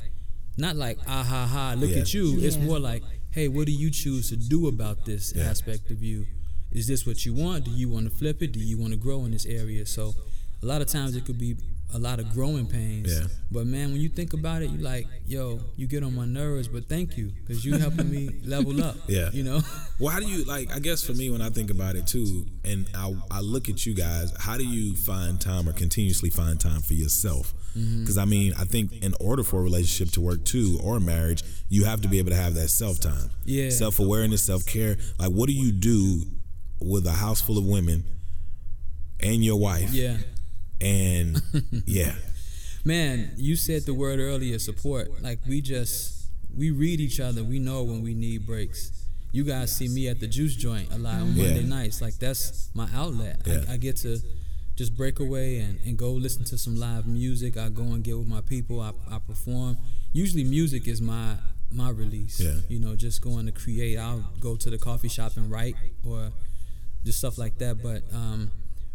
not 0.58 0.76
like 0.76 0.98
ah 1.08 1.24
ha 1.24 1.46
ha, 1.46 1.76
look 1.78 1.92
Yeah. 1.92 1.98
at 1.98 2.14
you. 2.14 2.40
It's 2.42 2.58
more 2.58 2.80
like, 2.80 3.04
hey, 3.32 3.48
what 3.48 3.66
do 3.66 3.72
you 3.72 3.90
choose 3.92 4.30
to 4.30 4.36
do 4.38 4.68
about 4.68 5.06
this 5.06 5.34
Yeah. 5.36 5.44
aspect 5.50 5.92
of 5.92 6.02
you? 6.04 6.26
Is 6.72 6.88
this 6.88 7.06
what 7.06 7.26
you 7.26 7.34
want? 7.34 7.66
Do 7.66 7.72
you 7.72 7.88
want 7.90 8.10
to 8.10 8.16
flip 8.16 8.42
it? 8.42 8.52
Do 8.52 8.60
you 8.60 8.78
want 8.78 8.92
to 8.94 8.98
grow 8.98 9.26
in 9.26 9.32
this 9.32 9.46
area? 9.46 9.86
So 9.86 10.14
a 10.62 10.66
lot 10.66 10.82
of 10.82 10.88
times 10.88 11.16
it 11.16 11.26
could 11.26 11.38
be 11.38 11.56
a 11.96 12.00
lot 12.00 12.20
of 12.20 12.30
growing 12.34 12.68
pains. 12.68 13.12
Yeah. 13.12 13.28
But 13.52 13.66
man, 13.68 13.92
when 13.94 14.02
you 14.02 14.10
think 14.10 14.34
about 14.34 14.62
it, 14.62 14.70
you 14.70 14.80
like, 14.80 15.08
yo, 15.26 15.62
you 15.78 15.88
get 15.88 16.04
on 16.04 16.14
my 16.14 16.26
nerves, 16.26 16.68
but 16.68 16.90
thank 16.90 17.18
you 17.18 17.32
because 17.42 17.64
you 17.64 17.78
helping 17.78 18.12
me 18.12 18.30
level 18.44 18.84
up. 18.84 18.98
Yeah. 19.08 19.30
You 19.32 19.44
know. 19.44 19.62
Well, 19.98 20.12
how 20.12 20.20
do 20.20 20.26
you 20.26 20.44
like? 20.44 20.76
I 20.76 20.80
guess 20.80 21.02
for 21.06 21.14
me, 21.14 21.30
when 21.30 21.42
I 21.42 21.50
think 21.50 21.72
about 21.72 21.96
it 21.96 22.06
too, 22.06 22.46
and 22.66 22.86
I, 22.94 23.16
I 23.32 23.40
look 23.40 23.70
at 23.70 23.86
you 23.86 23.94
guys, 23.96 24.34
how 24.38 24.58
do 24.58 24.66
you 24.66 24.94
find 24.94 25.40
time 25.40 25.70
or 25.70 25.72
continuously 25.72 26.30
find 26.30 26.60
time 26.60 26.82
for 26.82 26.92
yourself? 26.96 27.54
Mm-hmm. 27.78 28.02
Because 28.02 28.18
I 28.18 28.26
mean, 28.26 28.54
I 28.60 28.66
think 28.66 28.92
in 29.02 29.14
order 29.22 29.42
for 29.42 29.62
a 29.62 29.64
relationship 29.64 30.14
to 30.16 30.20
work 30.22 30.44
too, 30.44 30.78
or 30.84 31.00
marriage, 31.00 31.44
you 31.70 31.86
have 31.86 32.02
to 32.02 32.10
be 32.10 32.20
able 32.20 32.32
to 32.32 32.36
have 32.36 32.56
that 32.56 32.68
self 32.68 33.00
time, 33.00 33.30
Yeah. 33.46 33.70
self 33.70 33.98
awareness, 34.00 34.44
self 34.44 34.66
care. 34.66 34.98
Like, 35.18 35.30
what 35.32 35.48
do 35.48 35.54
you 35.54 35.72
do 35.72 36.24
with 36.82 37.08
a 37.08 37.14
house 37.14 37.40
full 37.40 37.58
of 37.58 37.66
women 37.66 38.04
and 39.22 39.46
your 39.46 39.58
wife? 39.58 39.92
Yeah. 39.94 40.18
And 40.82 41.42
yeah, 41.86 42.14
Man, 42.84 43.32
you 43.38 43.56
said 43.56 43.84
the 43.86 43.94
word 43.94 44.20
earlier, 44.20 44.60
support. 44.60 45.22
Like 45.24 45.40
we 45.48 45.62
just 45.62 46.28
we 46.56 46.72
read 46.72 47.00
each 47.00 47.20
other. 47.20 47.44
We 47.44 47.60
know 47.60 47.84
when 47.84 48.04
we 48.04 48.14
need 48.14 48.46
breaks. 48.46 48.92
You 49.32 49.44
guys 49.44 49.76
see 49.76 49.88
me 49.90 50.08
at 50.08 50.20
the 50.20 50.28
juice 50.28 50.56
joint 50.56 50.94
a 50.94 50.98
lot 50.98 51.16
on 51.16 51.34
Yeah. 51.36 51.46
Monday 51.46 51.64
nights. 51.64 52.02
Like 52.02 52.18
that's 52.20 52.70
my 52.74 52.88
outlet. 52.94 53.42
Yeah. 53.46 53.62
I, 53.68 53.74
I 53.74 53.78
get 53.78 53.98
to 53.98 54.20
just 54.76 54.96
break 54.96 55.20
away 55.20 55.60
and, 55.60 55.80
and 55.86 55.98
go 55.98 56.12
listen 56.12 56.44
to 56.46 56.58
some 56.58 56.76
live 56.76 57.08
music. 57.08 57.58
I 57.58 57.70
go 57.70 57.84
and 57.84 58.04
get 58.04 58.18
with 58.18 58.28
my 58.28 58.42
people. 58.42 58.82
I, 58.82 58.92
I 59.10 59.20
perform. 59.20 59.78
Usually 60.14 60.44
music 60.44 60.88
is 60.88 61.02
my 61.02 61.36
my 61.72 61.90
release. 61.90 62.40
Yeah. 62.40 62.54
You 62.70 62.80
know, 62.80 62.96
just 62.96 63.22
going 63.22 63.48
to 63.48 63.52
create. 63.52 63.98
I'll 63.98 64.24
go 64.40 64.56
to 64.56 64.70
the 64.70 64.78
coffee 64.78 65.10
shop 65.10 65.36
and 65.38 65.50
write 65.52 65.76
or 66.08 66.32
just 67.04 67.18
stuff 67.18 67.38
like 67.38 67.58
that. 67.58 67.82
But 67.82 68.04
um, 68.14 68.52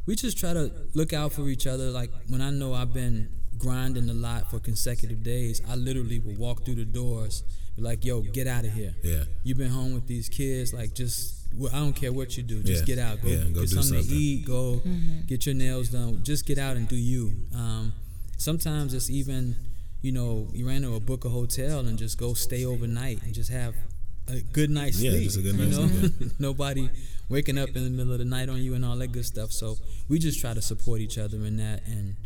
we 0.07 0.16
just 0.16 0.38
try 0.38 0.52
to 0.52 0.71
look 0.95 1.12
out 1.12 1.33
for 1.33 1.49
each 1.49 1.66
other. 1.66 1.90
Like 1.90 2.11
when 2.28 2.40
I 2.40 2.50
know 2.50 2.75
I've 2.75 2.92
been 2.92 3.28
grinding 3.59 4.09
a 4.09 4.14
lot 4.14 4.50
for 4.50 4.59
consecutive 4.59 5.23
days, 5.23 5.61
I 5.69 5.76
literally 5.76 6.19
will 6.19 6.35
walk 6.37 6.64
through 6.64 6.76
the 6.76 6.85
doors, 6.85 7.42
be 7.76 7.83
like, 7.83 8.04
"Yo, 8.04 8.23
get 8.23 8.47
out 8.47 8.64
of 8.64 8.73
here! 8.73 8.95
Yeah. 9.02 9.25
You've 9.45 9.59
been 9.59 9.71
home 9.71 9.95
with 9.95 10.07
these 10.07 10.28
kids. 10.28 10.73
Like, 10.73 10.95
just 10.95 11.37
well, 11.57 11.71
I 11.75 11.78
don't 11.78 11.95
care 11.95 12.12
what 12.12 12.37
you 12.37 12.42
do, 12.42 12.62
just 12.62 12.87
Yeah. 12.88 12.95
get 12.97 12.99
out. 13.04 13.21
Go, 13.23 13.28
Yeah, 13.28 13.45
go 13.45 13.61
get 13.62 13.71
do 13.71 13.83
something, 13.83 14.02
to 14.07 14.14
eat. 14.14 14.45
Go 14.47 14.80
get 15.26 15.47
your 15.47 15.54
nails 15.54 15.88
done. 15.88 16.23
Just 16.25 16.47
get 16.47 16.59
out 16.59 16.76
and 16.76 16.88
do 16.88 16.97
you. 16.97 17.33
Um, 17.54 17.92
sometimes 18.38 18.95
it's 18.95 19.11
even, 19.11 19.57
you 20.00 20.12
know, 20.12 20.49
you 20.54 20.66
ran 20.66 20.83
to 20.83 20.95
a 20.95 21.00
book 21.00 21.25
a 21.25 21.28
hotel 21.28 21.80
and 21.87 21.99
just 21.99 22.19
go 22.19 22.35
stay 22.35 22.64
overnight 22.64 23.23
and 23.25 23.35
just 23.35 23.50
have 23.50 23.75
a 24.28 24.40
good 24.52 24.71
night's 24.71 25.00
Yeah, 25.02 25.11
sleep. 25.11 25.25
just 25.25 25.38
a 25.38 25.42
good 25.42 25.57
you 25.57 25.64
night's 25.64 25.76
know? 25.76 25.88
sleep, 25.88 26.33
Nobody 26.38 26.88
waking 27.30 27.58
up 27.58 27.70
in 27.75 27.84
the 27.84 27.90
middle 27.90 28.12
of 28.12 28.18
the 28.18 28.25
night 28.26 28.49
on 28.50 28.62
you 28.62 28.75
and 28.75 28.84
all 28.84 28.96
that 28.96 29.12
good 29.12 29.25
stuff. 29.25 29.50
So 29.52 29.76
we 30.08 30.18
just 30.18 30.38
try 30.40 30.52
to 30.52 30.60
support 30.60 31.00
each 31.00 31.16
other 31.16 31.38
in 31.38 31.56
that 31.56 31.87
and 31.87 32.16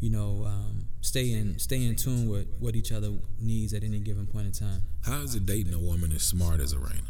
you 0.00 0.10
know 0.10 0.44
um, 0.46 0.86
stay 1.00 1.32
in 1.32 1.58
stay 1.58 1.82
in 1.86 1.94
tune 1.96 2.28
with 2.28 2.48
what 2.58 2.74
each 2.76 2.90
other 2.92 3.10
needs 3.40 3.72
at 3.72 3.84
any 3.84 4.00
given 4.00 4.26
point 4.26 4.46
in 4.46 4.52
time. 4.52 4.82
how 5.06 5.20
is 5.22 5.34
it 5.36 5.46
dating 5.46 5.72
a 5.74 5.78
woman 5.78 6.12
as 6.12 6.22
smart 6.22 6.60
as 6.60 6.74
Arena? 6.74 7.02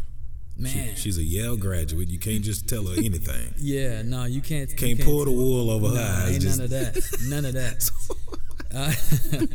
man. 0.59 0.95
She's 0.97 1.17
a 1.17 1.23
Yale 1.23 1.57
graduate. 1.57 2.09
You 2.09 2.19
can't 2.19 2.45
just 2.45 2.69
tell 2.69 2.85
her 2.87 2.95
anything. 2.99 3.55
yeah, 3.59 4.03
no, 4.03 4.27
you 4.27 4.43
can't. 4.43 4.71
you 4.71 4.77
Can't 4.77 5.01
pull 5.01 5.25
the 5.25 5.31
wool 5.31 5.71
over 5.71 5.89
her 5.89 5.95
Nah, 5.95 6.25
eyes. 6.25 6.33
Ain't 6.35 6.43
Just- 6.43 6.59
none 6.59 6.65
of 6.67 6.71
that. 6.71 7.19
None 7.29 7.45
of 7.47 7.55
that. 7.55 7.91
Uh, 8.75 8.93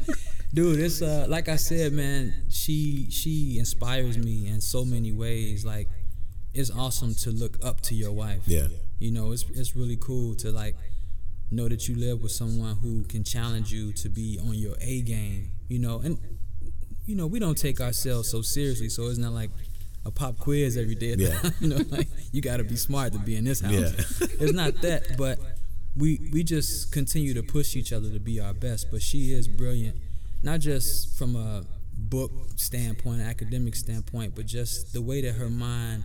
dude, 0.53 0.79
it's 0.79 1.01
uh, 1.03 1.27
like 1.29 1.47
I 1.49 1.55
said, 1.55 1.93
man. 1.93 2.33
She 2.49 3.07
she 3.11 3.57
inspires 3.59 4.17
me 4.17 4.47
in 4.47 4.59
so 4.59 4.83
many 4.83 5.11
ways. 5.11 5.63
Like, 5.63 5.87
it's 6.53 6.71
awesome 6.71 7.13
to 7.15 7.31
look 7.31 7.57
up 7.63 7.81
to 7.81 7.95
your 7.95 8.11
wife. 8.11 8.41
Yeah. 8.45 8.67
You 8.99 9.11
know, 9.11 9.31
it's 9.31 9.45
it's 9.53 9.75
really 9.75 9.97
cool 9.97 10.35
to 10.35 10.51
like 10.51 10.75
know 11.51 11.67
that 11.67 11.87
you 11.87 11.95
live 11.95 12.21
with 12.21 12.31
someone 12.31 12.75
who 12.77 13.03
can 13.03 13.23
challenge 13.23 13.71
you 13.71 13.93
to 13.93 14.09
be 14.09 14.39
on 14.41 14.55
your 14.55 14.75
A 14.81 15.01
game. 15.01 15.51
You 15.67 15.79
know, 15.79 15.99
and 15.99 16.17
you 17.05 17.15
know 17.15 17.27
we 17.27 17.39
don't 17.39 17.57
take 17.57 17.79
ourselves 17.79 18.29
so 18.29 18.41
seriously, 18.41 18.89
so 18.89 19.07
it's 19.07 19.19
not 19.19 19.33
like 19.33 19.51
a 20.05 20.11
pop 20.11 20.37
quiz 20.39 20.77
every 20.77 20.95
day. 20.95 21.15
Yeah. 21.17 21.37
you 21.59 21.67
know, 21.67 21.79
like 21.89 22.07
you 22.31 22.41
got 22.41 22.57
to 22.57 22.63
be 22.63 22.75
smart 22.75 23.13
to 23.13 23.19
be 23.19 23.35
in 23.35 23.43
this 23.43 23.61
house. 23.61 23.73
Yeah. 23.73 23.87
it's 24.39 24.53
not 24.53 24.81
that, 24.81 25.17
but 25.17 25.39
we 25.95 26.19
we 26.31 26.43
just 26.43 26.91
continue 26.91 27.33
to 27.33 27.43
push 27.43 27.75
each 27.75 27.93
other 27.93 28.09
to 28.09 28.19
be 28.19 28.39
our 28.39 28.53
best. 28.53 28.87
But 28.91 29.01
she 29.01 29.33
is 29.33 29.47
brilliant, 29.47 29.97
not 30.43 30.59
just 30.61 31.17
from 31.17 31.35
a 31.35 31.63
book 31.97 32.31
standpoint, 32.55 33.21
academic 33.21 33.75
standpoint, 33.75 34.35
but 34.35 34.45
just 34.45 34.93
the 34.93 35.01
way 35.01 35.21
that 35.21 35.33
her 35.33 35.49
mind, 35.49 36.03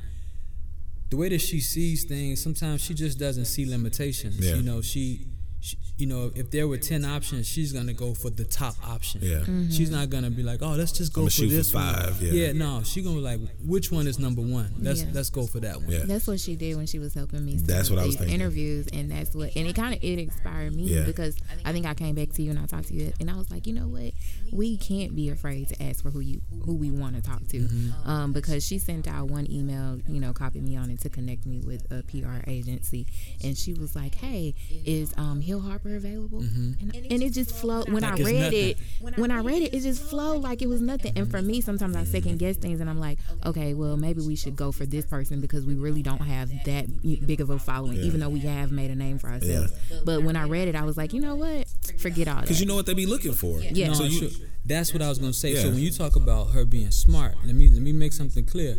the 1.12 1.18
way 1.18 1.28
that 1.28 1.42
she 1.42 1.60
sees 1.60 2.04
things. 2.04 2.42
Sometimes 2.42 2.82
she 2.82 2.94
just 2.94 3.18
doesn't 3.18 3.44
see 3.44 3.66
limitations. 3.66 4.40
Yeah. 4.40 4.54
You 4.54 4.62
know, 4.62 4.80
she. 4.80 5.26
She 5.62 5.78
you 5.96 6.06
know, 6.06 6.32
if 6.34 6.50
there 6.50 6.66
were 6.66 6.78
ten 6.78 7.04
options, 7.04 7.46
she's 7.46 7.72
gonna 7.72 7.92
go 7.92 8.12
for 8.14 8.28
the 8.30 8.44
top 8.44 8.74
option. 8.86 9.20
Yeah. 9.22 9.44
She's 9.70 9.90
not 9.90 10.10
gonna 10.10 10.30
be 10.30 10.42
like, 10.42 10.60
"Oh, 10.62 10.72
let's 10.72 10.90
just 10.90 11.12
go 11.12 11.20
I'ma 11.22 11.26
for 11.28 11.30
shoot 11.30 11.48
for 11.50 11.54
this 11.54 11.72
one." 11.72 11.94
five, 11.94 12.20
yeah. 12.22 12.50
no, 12.52 12.82
she's 12.82 13.04
gonna 13.04 13.16
be 13.16 13.22
like, 13.22 13.40
"Which 13.64 13.92
one 13.92 14.06
is 14.08 14.18
number 14.18 14.42
one? 14.42 14.74
Let's 14.80 15.02
Yeah. 15.02 15.10
let's 15.12 15.30
go 15.30 15.46
for 15.46 15.60
that 15.60 15.80
one." 15.82 15.90
Yeah. 15.92 16.04
That's 16.04 16.26
what 16.26 16.40
she 16.40 16.56
did 16.56 16.76
when 16.76 16.86
she 16.86 16.98
was 16.98 17.14
helping 17.14 17.44
me. 17.44 17.58
set 17.58 17.66
That's 17.68 17.88
what 17.90 17.98
I 18.00 18.02
was 18.06 18.12
these 18.16 18.18
thinking. 18.20 18.34
Interviews, 18.40 18.88
and 18.92 19.10
that's 19.12 19.34
what, 19.34 19.54
and 19.54 19.66
it 19.68 19.76
kind 19.76 19.94
of 19.94 20.02
it 20.02 20.18
inspired 20.18 20.74
me 20.74 20.84
Yeah. 20.84 21.04
because 21.04 21.36
I 21.64 21.72
think 21.72 21.86
I 21.86 21.94
came 21.94 22.14
back 22.16 22.30
to 22.32 22.42
you 22.42 22.50
and 22.50 22.58
I 22.58 22.66
talked 22.66 22.88
to 22.88 22.94
you, 22.94 23.12
and 23.20 23.30
I 23.30 23.36
was 23.36 23.50
like, 23.50 23.66
you 23.68 23.72
know 23.72 23.86
what, 23.86 24.12
we 24.50 24.76
can't 24.78 25.14
be 25.14 25.28
afraid 25.28 25.68
to 25.68 25.80
ask 25.82 26.02
for 26.02 26.10
who 26.10 26.20
you 26.20 26.40
who 26.64 26.74
we 26.74 26.90
want 26.90 27.14
to 27.16 27.22
talk 27.22 27.46
to, 27.48 27.58
Mm-hmm. 27.60 28.10
um, 28.10 28.32
because 28.32 28.64
she 28.66 28.78
sent 28.78 29.06
out 29.06 29.28
one 29.28 29.48
email, 29.50 30.00
you 30.08 30.18
know, 30.20 30.32
copied 30.32 30.64
me 30.64 30.74
on 30.76 30.90
it 30.90 31.00
to 31.02 31.08
connect 31.08 31.46
me 31.46 31.60
with 31.60 31.86
a 31.92 32.02
PR 32.02 32.48
agency, 32.50 33.06
and 33.44 33.56
she 33.56 33.72
was 33.74 33.94
like, 33.94 34.16
hey, 34.16 34.54
is 34.84 35.12
um, 35.16 35.40
Hill 35.52 35.60
Harper 35.60 35.96
available? 35.96 36.40
Mm-hmm. 36.40 36.90
And, 36.96 37.12
and 37.12 37.22
it 37.22 37.32
just 37.34 37.54
flowed 37.54 37.90
when 37.92 38.02
Like 38.02 38.20
I 38.20 38.24
read 38.24 38.40
nothing. 38.40 38.68
it. 38.70 39.18
When 39.18 39.30
I 39.30 39.40
read 39.40 39.60
it, 39.62 39.74
it 39.74 39.80
just 39.80 40.02
flowed 40.02 40.40
like 40.42 40.62
it 40.62 40.66
was 40.68 40.80
nothing. 40.80 41.12
And 41.14 41.30
for 41.30 41.42
me, 41.42 41.60
sometimes 41.60 41.94
I 41.94 42.04
second 42.04 42.38
guess 42.38 42.56
things, 42.56 42.80
and 42.80 42.88
I'm 42.88 42.98
like, 42.98 43.18
okay, 43.44 43.74
well, 43.74 43.96
maybe 43.98 44.22
we 44.22 44.34
should 44.34 44.56
go 44.56 44.72
for 44.72 44.86
this 44.86 45.04
person 45.04 45.40
because 45.42 45.66
we 45.66 45.74
really 45.74 46.02
don't 46.02 46.22
have 46.22 46.48
that 46.64 46.86
big 47.26 47.40
of 47.42 47.50
a 47.50 47.58
following, 47.58 47.98
even 47.98 48.20
though 48.20 48.30
we 48.30 48.40
have 48.40 48.72
made 48.72 48.90
a 48.90 48.94
name 48.94 49.18
for 49.18 49.28
ourselves. 49.28 49.72
But 50.06 50.22
when 50.22 50.36
I 50.36 50.44
read 50.44 50.68
it, 50.68 50.74
I 50.74 50.84
was 50.84 50.96
like, 50.96 51.12
you 51.12 51.20
know 51.20 51.34
what? 51.36 51.68
Forget 51.98 52.28
all 52.28 52.36
that. 52.36 52.42
Because 52.42 52.60
you 52.60 52.66
know 52.66 52.74
what 52.76 52.86
they 52.86 52.94
be 52.94 53.04
looking 53.06 53.32
for. 53.34 53.60
Yeah. 53.60 53.88
No, 53.88 53.94
So 53.94 54.04
you, 54.04 54.30
that's 54.64 54.92
what 54.94 55.02
I 55.02 55.08
was 55.10 55.18
gonna 55.18 55.32
say. 55.34 55.54
So 55.56 55.68
when 55.68 55.78
you 55.80 55.90
talk 55.90 56.16
about 56.16 56.52
her 56.52 56.64
being 56.64 56.90
smart, 56.90 57.34
let 57.44 57.54
me 57.54 57.68
let 57.68 57.82
me 57.82 57.92
make 57.92 58.14
something 58.14 58.46
clear. 58.46 58.76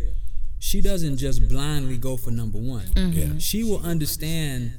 She 0.59 0.81
doesn't 0.81 1.17
just 1.17 1.47
blindly 1.49 1.97
go 1.97 2.15
for 2.17 2.31
number 2.31 2.57
one. 2.57 2.85
Yeah. 2.95 3.37
She 3.37 3.63
will 3.63 3.81
understand 3.83 4.71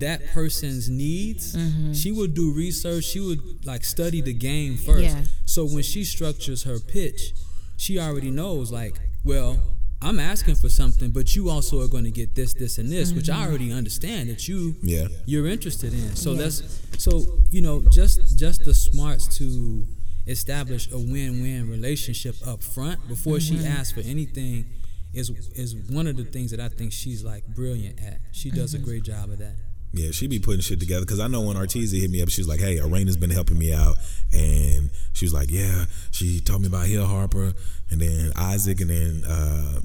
that 0.00 0.26
person's 0.32 0.88
needs. 0.90 1.56
Mm-hmm. 1.56 1.92
She 1.92 2.12
would 2.12 2.34
do 2.34 2.52
research. 2.52 3.04
She 3.04 3.20
would 3.20 3.64
like 3.64 3.84
study 3.84 4.20
the 4.20 4.32
game 4.32 4.76
first. 4.76 5.04
Yeah. 5.04 5.22
So 5.44 5.64
when 5.64 5.82
she 5.82 6.04
structures 6.04 6.64
her 6.64 6.78
pitch, 6.78 7.32
she 7.76 7.98
already 7.98 8.30
knows 8.30 8.70
like, 8.70 9.00
well, 9.24 9.58
I'm 10.02 10.18
asking 10.18 10.56
for 10.56 10.68
something, 10.68 11.10
but 11.10 11.36
you 11.36 11.50
also 11.50 11.80
are 11.82 11.88
going 11.88 12.04
to 12.04 12.10
get 12.10 12.34
this, 12.34 12.54
this, 12.54 12.78
and 12.78 12.90
this, 12.90 13.12
which 13.12 13.28
I 13.28 13.34
mm-hmm. 13.34 13.48
already 13.48 13.72
understand 13.72 14.30
that 14.30 14.48
you 14.48 14.76
Yeah. 14.82 15.08
you're 15.26 15.46
interested 15.46 15.92
in. 15.92 16.16
So 16.16 16.34
that's 16.34 16.80
so 16.98 17.24
you 17.50 17.60
know 17.60 17.82
just 17.90 18.38
just 18.38 18.64
the 18.64 18.74
smarts 18.74 19.36
to 19.38 19.84
establish 20.26 20.90
a 20.92 20.98
win-win 20.98 21.68
relationship 21.68 22.36
up 22.46 22.62
front 22.62 23.06
before 23.08 23.40
she 23.40 23.54
mm-hmm. 23.54 23.66
asks 23.66 23.92
for 23.92 24.00
anything 24.00 24.66
is 25.12 25.30
is 25.54 25.74
one 25.74 26.06
of 26.06 26.16
the 26.16 26.24
things 26.24 26.50
that 26.52 26.60
I 26.60 26.68
think 26.68 26.92
she's 26.92 27.24
like 27.24 27.46
brilliant 27.48 28.00
at. 28.00 28.20
She 28.32 28.50
does 28.50 28.74
a 28.74 28.78
great 28.78 29.02
job 29.02 29.30
of 29.30 29.38
that. 29.38 29.54
Yeah, 29.92 30.12
she 30.12 30.28
be 30.28 30.38
putting 30.38 30.60
shit 30.60 30.78
together 30.78 31.04
because 31.04 31.18
I 31.18 31.26
know 31.26 31.40
when 31.40 31.56
Artesia 31.56 32.00
hit 32.00 32.10
me 32.10 32.22
up, 32.22 32.28
she 32.28 32.40
was 32.40 32.48
like, 32.48 32.60
"Hey, 32.60 32.78
Arena's 32.78 33.16
been 33.16 33.30
helping 33.30 33.58
me 33.58 33.72
out," 33.72 33.96
and 34.32 34.90
she 35.12 35.24
was 35.24 35.34
like, 35.34 35.50
"Yeah." 35.50 35.86
She 36.12 36.40
told 36.40 36.60
me 36.62 36.68
about 36.68 36.86
Hill 36.86 37.06
Harper, 37.06 37.52
and 37.90 38.00
then 38.00 38.32
Isaac, 38.36 38.80
and 38.80 38.90
then 38.90 39.24
uh, 39.24 39.80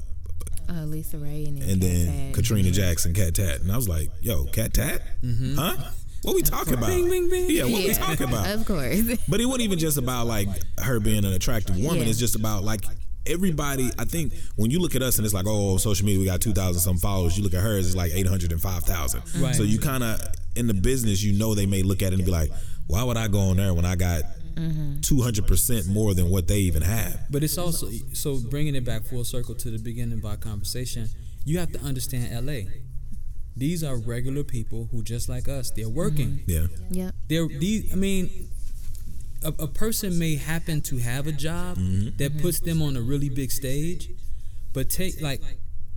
uh, 0.68 0.84
Lisa 0.84 1.18
Ray 1.18 1.44
and 1.46 1.58
then, 1.60 1.68
and 1.70 1.80
Kat 1.82 1.90
then 1.90 2.26
Tat. 2.26 2.34
Katrina 2.34 2.70
Jackson, 2.70 3.14
Cat 3.14 3.34
Tat, 3.34 3.60
and 3.60 3.72
I 3.72 3.76
was 3.76 3.88
like, 3.88 4.10
"Yo, 4.20 4.44
Cat 4.46 4.74
Tat, 4.74 5.02
huh? 5.56 5.76
What 6.22 6.34
we 6.34 6.42
talking 6.42 6.74
about? 6.74 6.88
Bing, 6.88 7.08
bing, 7.08 7.28
bing. 7.30 7.50
Yeah, 7.50 7.64
what 7.64 7.84
we 7.84 7.92
talking 7.94 8.28
about? 8.28 8.46
Of 8.56 8.66
course. 8.66 9.02
But 9.28 9.40
it 9.40 9.46
wasn't 9.46 9.62
even 9.62 9.78
just 9.78 9.96
about 9.98 10.26
like 10.26 10.48
her 10.78 10.98
being 10.98 11.24
an 11.24 11.32
attractive 11.32 11.76
woman. 11.76 12.02
Yeah. 12.02 12.08
It's 12.08 12.18
just 12.18 12.34
about 12.34 12.64
like 12.64 12.84
everybody. 13.26 13.90
I 13.98 14.04
think 14.04 14.32
when 14.56 14.70
you 14.70 14.78
look 14.80 14.94
at 14.94 15.02
us 15.02 15.16
and 15.18 15.24
it's 15.24 15.34
like, 15.34 15.46
oh, 15.48 15.76
social 15.76 16.04
media 16.06 16.20
we 16.20 16.26
got 16.26 16.40
two 16.40 16.52
thousand 16.52 16.80
some 16.80 16.98
followers. 16.98 17.36
You 17.36 17.44
look 17.44 17.54
at 17.54 17.62
hers, 17.62 17.86
it's 17.86 17.96
like 17.96 18.12
eight 18.14 18.26
hundred 18.26 18.52
and 18.52 18.60
five 18.60 18.82
thousand. 18.84 19.22
Right. 19.40 19.54
So 19.54 19.62
you 19.62 19.78
kind 19.78 20.02
of 20.04 20.20
in 20.54 20.66
the 20.66 20.74
business, 20.74 21.22
you 21.22 21.38
know, 21.38 21.54
they 21.54 21.66
may 21.66 21.82
look 21.82 22.02
at 22.02 22.12
it 22.12 22.16
and 22.16 22.24
be 22.24 22.30
like, 22.30 22.50
why 22.86 23.02
would 23.02 23.16
I 23.16 23.28
go 23.28 23.40
on 23.40 23.56
there 23.56 23.74
when 23.74 23.84
I 23.84 23.94
got 23.96 24.22
two 25.02 25.20
hundred 25.20 25.46
percent 25.46 25.86
more 25.86 26.14
than 26.14 26.30
what 26.30 26.48
they 26.48 26.58
even 26.60 26.82
have? 26.82 27.20
But 27.30 27.44
it's 27.44 27.58
also 27.58 27.88
so 28.12 28.38
bringing 28.50 28.74
it 28.74 28.84
back 28.84 29.02
full 29.04 29.24
circle 29.24 29.54
to 29.56 29.70
the 29.70 29.78
beginning 29.78 30.18
of 30.18 30.24
our 30.24 30.36
conversation. 30.36 31.08
You 31.44 31.58
have 31.58 31.70
to 31.72 31.80
understand 31.80 32.46
LA. 32.46 32.70
These 33.56 33.82
are 33.84 33.96
regular 33.96 34.44
people 34.44 34.88
who 34.90 35.02
just 35.02 35.28
like 35.28 35.48
us. 35.48 35.70
They're 35.70 35.88
working. 35.88 36.40
Yeah, 36.46 36.66
Yeah. 36.90 37.10
They're 37.28 37.48
these. 37.48 37.90
I 37.92 37.96
mean, 37.96 38.50
a, 39.46 39.62
a 39.64 39.68
person 39.68 40.18
may 40.18 40.36
happen 40.36 40.80
to 40.82 40.98
have 40.98 41.26
a 41.26 41.32
job 41.32 41.76
Mm-hmm. 41.78 42.16
that 42.16 42.40
puts 42.42 42.60
them 42.60 42.82
on 42.82 42.96
a 42.96 43.00
really 43.00 43.28
big 43.28 43.50
stage, 43.50 44.10
but 44.72 44.90
take 44.90 45.20
like 45.20 45.40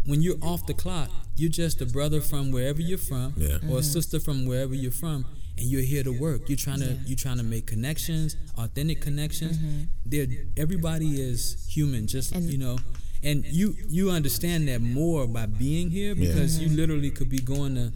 when 0.06 0.22
you're 0.22 0.38
off 0.41 0.65
the 0.65 0.74
clock, 0.74 1.10
you're 1.36 1.50
just 1.50 1.82
a 1.82 1.86
brother 1.86 2.22
from 2.22 2.51
wherever 2.51 2.82
you're 2.82 2.98
from, 2.98 3.34
Yeah. 3.38 3.48
or 3.48 3.56
a 3.56 3.60
mm-hmm. 3.60 3.82
sister 3.82 4.20
from 4.20 4.46
wherever 4.46 4.74
you're 4.74 4.91
from, 4.91 5.25
and 5.58 5.65
you're 5.68 5.82
here 5.94 6.03
to 6.03 6.12
work. 6.12 6.50
You're 6.50 6.58
trying 6.58 6.79
to 6.79 6.98
you're 7.06 7.18
trying 7.18 7.38
to 7.38 7.44
make 7.44 7.65
connections, 7.68 8.36
authentic 8.58 9.01
connections. 9.01 9.58
Mm-hmm. 9.58 9.82
They're, 10.06 10.27
everybody 10.58 11.22
is 11.22 11.65
human, 11.70 12.08
just 12.08 12.34
And- 12.34 12.50
you 12.51 12.58
know. 12.58 12.77
And 13.22 13.44
you 13.46 13.75
you 13.89 14.12
understand 14.12 14.70
that 14.70 14.79
more 14.82 15.27
by 15.27 15.46
being 15.46 15.91
here 15.91 16.13
Yeah. 16.15 16.27
because 16.27 16.58
you 16.60 16.68
mm-hmm. 16.68 16.77
literally 16.77 17.12
could 17.12 17.29
be 17.29 17.39
going 17.39 17.75
to 17.75 17.91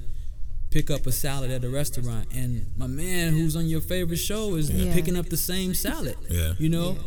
pick 0.74 0.90
up 0.90 1.06
a 1.06 1.12
salad 1.12 1.52
at 1.52 1.64
a 1.64 1.70
restaurant 1.70 2.26
and 2.34 2.66
my 2.76 2.88
man 2.88 3.32
who's 3.34 3.56
on 3.56 3.68
your 3.68 3.80
favorite 3.80 4.18
show 4.18 4.56
is 4.56 4.72
Yeah. 4.72 4.92
picking 4.92 5.16
up 5.16 5.30
the 5.30 5.38
same 5.38 5.76
salad. 5.76 6.18
Yeah. 6.30 6.54
You 6.58 6.70
know? 6.70 6.98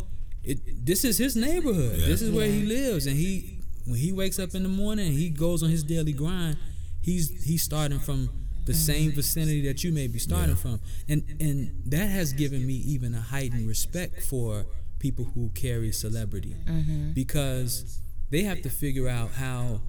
It 0.44 0.86
this 0.86 1.04
is 1.04 1.18
his 1.18 1.34
neighborhood. 1.34 1.98
Yeah. 1.98 2.06
This 2.06 2.22
is 2.22 2.30
where 2.30 2.48
he 2.48 2.62
lives 2.64 3.06
and 3.06 3.16
he 3.16 3.58
when 3.84 3.98
he 3.98 4.12
wakes 4.12 4.38
up 4.38 4.54
in 4.54 4.62
the 4.62 4.68
morning 4.68 5.08
and 5.08 5.16
he 5.16 5.30
goes 5.30 5.64
on 5.64 5.70
his 5.70 5.82
daily 5.82 6.12
grind, 6.12 6.56
he's 7.02 7.44
he's 7.44 7.62
starting 7.62 7.98
from 7.98 8.30
the 8.66 8.72
mm-hmm. 8.72 8.92
same 8.92 9.12
vicinity 9.12 9.62
that 9.66 9.82
you 9.82 9.92
may 9.92 10.06
be 10.06 10.20
starting 10.20 10.54
from. 10.54 10.78
And 11.08 11.24
and 11.40 11.82
that 11.86 12.08
has 12.08 12.32
given 12.32 12.64
me 12.64 12.74
even 12.74 13.14
a 13.16 13.20
heightened 13.20 13.66
respect 13.66 14.22
for 14.22 14.64
people 15.00 15.24
who 15.34 15.50
carry 15.54 15.90
celebrity. 15.90 16.54
Mm-hmm. 16.66 17.12
Because 17.12 18.00
they 18.30 18.42
have 18.42 18.62
to 18.62 18.70
figure 18.70 19.08
out 19.08 19.32
how 19.32 19.80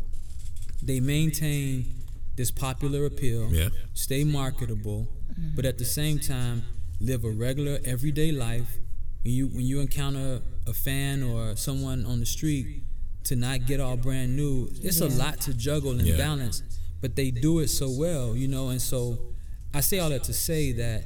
they 0.81 0.99
maintain 0.99 1.96
this 2.37 2.51
popular 2.51 3.05
appeal, 3.05 3.49
Yeah. 3.53 3.69
stay 3.93 4.23
marketable, 4.23 5.07
but 5.55 5.65
at 5.65 5.77
the 5.77 5.85
same 5.85 6.19
time 6.19 6.63
live 6.99 7.23
a 7.25 7.31
regular 7.31 7.79
everyday 7.83 8.31
life. 8.31 8.77
When 9.23 9.33
you 9.33 9.47
when 9.47 9.65
you 9.65 9.79
encounter 9.81 10.41
a 10.65 10.73
fan 10.73 11.23
or 11.23 11.55
someone 11.55 12.05
on 12.05 12.19
the 12.19 12.25
street, 12.25 12.83
to 13.25 13.35
not 13.35 13.65
get 13.65 13.79
all 13.81 13.97
brand 13.97 14.37
new, 14.37 14.69
it's 14.81 15.01
a 15.01 15.07
lot 15.07 15.41
to 15.41 15.53
juggle 15.53 15.91
and 15.99 16.07
Yeah. 16.07 16.17
balance. 16.17 16.63
But 17.01 17.15
they 17.15 17.29
do 17.31 17.59
it 17.59 17.67
so 17.67 17.89
well, 17.89 18.35
you 18.37 18.47
know. 18.47 18.69
And 18.69 18.81
so 18.81 19.33
I 19.73 19.81
say 19.81 19.99
all 19.99 20.09
that 20.09 20.23
to 20.25 20.33
say 20.33 20.71
that 20.73 21.03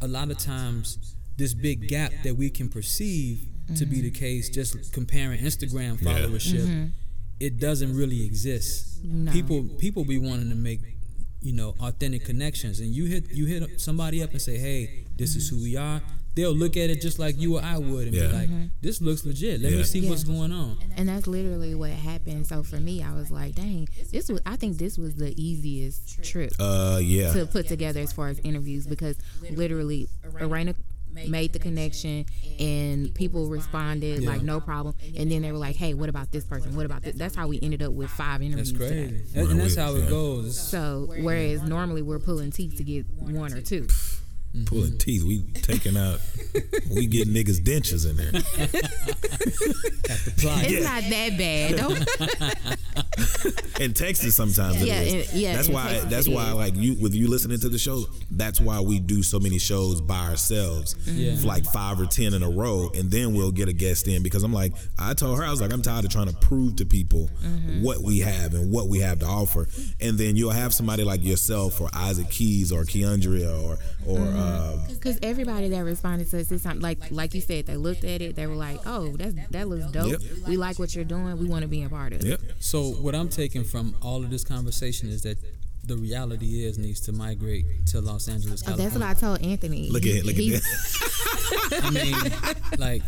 a 0.00 0.06
lot 0.08 0.30
of 0.30 0.38
times 0.38 0.98
this 1.36 1.54
big 1.54 1.88
gap 1.88 2.12
that 2.22 2.36
we 2.36 2.50
can 2.50 2.68
perceive 2.68 3.46
to 3.76 3.84
be 3.84 3.96
mm-hmm. 3.96 4.04
the 4.04 4.10
case, 4.10 4.48
just 4.48 4.92
comparing 4.92 5.40
Instagram 5.40 6.00
Yeah. 6.00 6.08
followership, 6.20 6.60
mm-hmm. 6.66 6.84
It 7.40 7.58
doesn't 7.58 7.94
really 7.96 8.24
exist. 8.24 9.04
No. 9.04 9.30
People 9.32 9.62
people 9.78 10.04
be 10.04 10.18
wanting 10.18 10.48
to 10.50 10.56
make 10.56 10.80
you 11.42 11.52
know 11.52 11.74
authentic 11.80 12.24
connections, 12.24 12.80
and 12.80 12.90
you 12.94 13.04
hit 13.06 13.30
you 13.32 13.46
hit 13.46 13.80
somebody 13.80 14.22
up 14.22 14.30
and 14.32 14.40
say, 14.42 14.58
"Hey, 14.58 15.04
this 15.16 15.36
is 15.36 15.48
who 15.48 15.62
we 15.62 15.76
are." 15.76 16.00
They'll 16.34 16.52
look 16.54 16.76
at 16.76 16.90
it 16.90 17.00
just 17.00 17.18
like 17.18 17.40
you 17.40 17.56
or 17.56 17.62
I 17.62 17.78
would 17.78 18.08
and 18.08 18.14
Yeah. 18.14 18.26
be 18.26 18.32
like, 18.34 18.50
"This 18.82 19.00
looks 19.00 19.24
legit. 19.24 19.62
Let 19.62 19.72
Yeah. 19.72 19.78
me 19.78 19.84
see 19.84 20.00
Yeah. 20.00 20.10
what's 20.10 20.24
going 20.24 20.52
on." 20.52 20.76
And 20.96 21.08
that's 21.08 21.26
literally 21.26 21.74
what 21.74 21.90
happened. 21.92 22.46
So 22.46 22.62
for 22.62 22.78
me, 22.78 23.02
I 23.02 23.14
was 23.14 23.30
like, 23.30 23.54
dang, 23.54 23.88
this 24.12 24.28
was. 24.28 24.40
I 24.44 24.56
think 24.56 24.76
this 24.76 24.98
was 24.98 25.14
the 25.14 25.32
easiest 25.42 26.22
trip 26.22 26.52
uh, 26.58 27.00
yeah, 27.02 27.32
to 27.32 27.46
put 27.46 27.68
together 27.68 28.00
as 28.00 28.12
far 28.12 28.28
as 28.28 28.38
interviews 28.40 28.86
because 28.86 29.16
literally, 29.50 30.08
Arena 30.38 30.74
made 31.28 31.52
the 31.52 31.58
connection 31.58 32.24
and 32.58 33.14
people 33.14 33.48
responded 33.48 34.24
like 34.24 34.42
no 34.42 34.60
problem. 34.60 34.94
And 35.16 35.30
then 35.30 35.42
they 35.42 35.52
were 35.52 35.58
like 35.58 35.76
hey 35.76 35.94
what 35.94 36.08
about 36.08 36.30
this 36.32 36.44
person? 36.44 36.76
What 36.76 36.86
about 36.86 37.02
this? 37.02 37.14
That's 37.16 37.34
how 37.34 37.48
we 37.48 37.58
ended 37.62 37.82
up 37.82 37.92
with 37.92 38.10
five 38.10 38.42
interviews 38.42 38.72
That's 38.72 38.78
crazy, 38.90 39.06
today. 39.24 39.40
and, 39.40 39.50
and 39.52 39.60
that's 39.60 39.76
how 39.76 39.94
it 39.94 40.08
goes. 40.08 40.58
so 40.58 41.08
whereas 41.20 41.62
normally 41.62 42.02
we're 42.02 42.18
pulling 42.18 42.50
teeth 42.50 42.76
to 42.76 42.84
get 42.84 43.06
one 43.18 43.52
or 43.52 43.60
two 43.60 43.86
Pulling 44.64 44.96
teeth, 44.98 45.22
we 45.22 45.42
taking 45.62 45.96
out, 45.98 46.18
we 46.94 47.06
get 47.06 47.28
niggas 47.28 47.60
dentures 47.60 48.08
in 48.08 48.16
there. 48.16 48.30
it's 50.08 50.84
not 50.84 51.02
that 51.10 51.36
bad 51.38 51.78
though. 51.78 51.96
in 53.84 53.92
Texas 53.92 54.34
sometimes 54.34 54.82
Yeah, 54.82 55.00
is. 55.00 55.32
in- 55.34 55.40
yeah, 55.40 55.56
that's 55.56 55.68
why 55.68 55.88
Texas 55.92 56.10
that's 56.10 56.28
why 56.28 56.48
is. 56.48 56.54
like 56.54 56.74
you 56.76 56.94
with 57.00 57.14
you 57.14 57.28
listening 57.28 57.58
to 57.60 57.68
the 57.68 57.78
show, 57.78 58.04
that's 58.30 58.60
why 58.60 58.80
we 58.80 58.98
do 58.98 59.22
so 59.22 59.38
many 59.38 59.58
shows 59.58 60.00
by 60.00 60.28
ourselves. 60.30 60.96
Yeah. 61.06 61.36
For 61.36 61.46
like 61.46 61.64
five 61.64 62.00
or 62.00 62.06
ten 62.06 62.32
in 62.34 62.42
a 62.42 62.48
row, 62.50 62.90
and 62.94 63.10
then 63.10 63.34
we'll 63.34 63.52
get 63.52 63.68
a 63.68 63.72
guest 63.72 64.08
in 64.08 64.22
because 64.22 64.42
I'm 64.42 64.52
like, 64.54 64.72
I 64.98 65.14
told 65.14 65.38
her 65.38 65.44
I 65.44 65.50
was 65.50 65.60
like, 65.60 65.72
I'm 65.72 65.82
tired 65.82 66.04
of 66.04 66.10
trying 66.10 66.28
to 66.28 66.36
prove 66.36 66.76
to 66.76 66.84
people 66.86 67.30
Mm-hmm. 67.46 67.82
what 67.82 68.00
we 68.00 68.20
have 68.20 68.54
and 68.54 68.72
what 68.72 68.88
we 68.88 69.00
have 69.00 69.18
to 69.20 69.26
offer. 69.26 69.66
And 70.00 70.16
then 70.18 70.36
you'll 70.36 70.50
have 70.50 70.72
somebody 70.74 71.04
like 71.04 71.22
yourself 71.22 71.80
or 71.80 71.88
Isaac 71.94 72.30
Keys 72.30 72.72
or 72.72 72.82
Keandria 72.84 73.52
or 73.62 73.78
or 74.06 74.18
Mm-hmm. 74.18 74.38
uh, 74.38 74.45
Because 74.88 75.18
everybody 75.22 75.68
that 75.68 75.80
responded 75.84 76.28
to 76.30 76.40
us 76.40 76.48
this 76.48 76.62
time, 76.62 76.80
like 76.80 76.98
like 77.10 77.34
you 77.34 77.40
said, 77.40 77.66
they 77.66 77.76
looked 77.76 78.04
at 78.04 78.20
it, 78.22 78.34
they 78.36 78.46
were 78.46 78.54
like, 78.56 78.80
"Oh, 78.86 79.16
that's 79.16 79.34
that 79.50 79.68
looks 79.68 79.86
dope. 79.92 80.10
Yep. 80.12 80.20
We 80.48 80.56
like 80.56 80.78
what 80.78 80.94
you're 80.94 81.04
doing. 81.04 81.38
We 81.38 81.46
want 81.48 81.62
to 81.62 81.68
be 81.68 81.82
a 81.84 81.88
part 81.88 82.12
of 82.12 82.20
it." 82.20 82.26
yep. 82.26 82.40
So 82.60 82.90
what 82.90 83.14
I'm 83.14 83.28
taking 83.28 83.62
from 83.64 83.94
all 84.02 84.22
of 84.24 84.30
this 84.30 84.44
conversation 84.44 85.08
is 85.08 85.22
that 85.22 85.38
the 85.84 85.96
reality 85.96 86.64
is 86.64 86.78
needs 86.78 87.00
to 87.02 87.12
migrate 87.12 87.64
to 87.86 88.00
Los 88.00 88.26
Angeles, 88.28 88.60
Oh, 88.66 88.72
that's 88.72 88.92
what 88.94 89.04
I 89.04 89.14
told 89.14 89.40
Anthony. 89.40 89.88
Look 89.88 90.02
He- 90.02 90.18
at 90.18 90.24
look 90.24 90.34
he- 90.34 90.54
at 90.56 90.62
that. 90.62 91.80
I 91.84 91.90
mean, 91.90 92.16
like, 92.80 93.02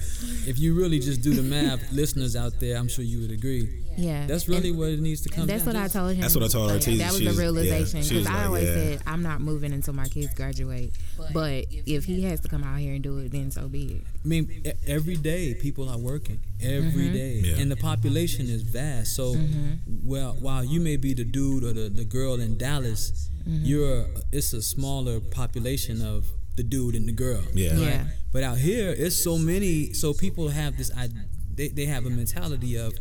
if 0.47 0.61
you 0.61 0.75
really 0.75 1.01
just 1.01 1.21
do 1.21 1.35
the 1.35 1.43
math, 1.43 1.91
listeners 1.91 2.37
out 2.37 2.61
there, 2.61 2.77
I'm 2.77 2.87
sure 2.87 3.05
you 3.05 3.21
would 3.21 3.33
agree. 3.33 3.69
Yeah, 3.99 4.27
That's 4.27 4.49
really 4.49 4.71
And- 4.71 4.79
what 4.79 4.91
it 4.91 5.01
needs 5.01 5.23
to 5.23 5.29
come. 5.29 5.41
And 5.43 5.51
that's 5.51 5.65
down 5.65 5.75
what 5.75 5.83
I 5.83 5.87
to. 5.89 5.93
told 5.93 6.11
him. 6.13 6.21
That's 6.21 6.35
what 6.35 6.45
I 6.45 6.49
told 6.49 6.71
her, 6.71 6.77
Like. 6.77 6.85
That 6.85 7.13
was 7.13 7.21
the 7.21 7.33
realization 7.33 8.03
she 8.03 8.11
because 8.11 8.19
was 8.19 8.27
I 8.29 8.35
like, 8.35 8.47
always 8.47 8.65
yeah. 8.69 8.75
said 8.75 9.03
I'm 9.07 9.23
not 9.23 9.41
moving 9.41 9.73
until 9.73 9.95
my 9.95 10.07
kids 10.07 10.33
graduate. 10.35 10.93
But 11.33 11.67
if 11.71 12.05
he 12.05 12.23
has 12.23 12.41
to 12.41 12.49
come 12.49 12.63
out 12.63 12.79
here 12.79 12.95
and 12.95 13.03
do 13.03 13.19
it, 13.19 13.33
then 13.33 13.51
so 13.51 13.67
be 13.69 13.87
it. 13.97 14.03
I 14.25 14.29
mean, 14.29 14.63
e- 14.65 14.73
every 14.87 15.17
day 15.17 15.55
people 15.55 15.89
are 15.89 15.99
working 15.99 16.39
every 16.61 17.07
mm-hmm. 17.07 17.13
day, 17.13 17.43
Yeah. 17.45 17.57
and 17.61 17.71
the 17.71 17.77
population 17.77 18.47
is 18.49 18.63
vast. 18.63 19.15
So, 19.17 19.35
mm-hmm. 19.35 19.75
well, 20.05 20.37
while 20.41 20.65
you 20.65 20.81
may 20.81 20.97
be 20.97 21.13
the 21.15 21.25
dude 21.25 21.65
or 21.65 21.73
the, 21.73 21.89
the 21.89 22.05
girl 22.05 22.35
in 22.41 22.57
Dallas, 22.57 23.31
mm-hmm. 23.49 23.65
you're 23.65 24.07
it's 24.33 24.53
a 24.53 24.63
smaller 24.63 25.21
population 25.21 26.05
of 26.05 26.27
the 26.57 26.63
dude 26.63 26.95
and 26.95 27.09
the 27.09 27.13
girl. 27.13 27.43
Yeah. 27.53 27.71
right? 27.73 27.81
Yeah. 27.81 28.05
But 28.33 28.43
out 28.45 28.59
here, 28.59 28.95
it's 28.97 29.17
so 29.17 29.39
many. 29.39 29.93
So 29.93 30.13
people 30.13 30.49
have 30.51 30.77
this. 30.77 30.91
I, 30.97 31.09
they 31.55 31.69
they 31.69 31.87
have 31.87 32.07
a 32.07 32.11
mentality 32.11 32.77
of. 32.77 32.95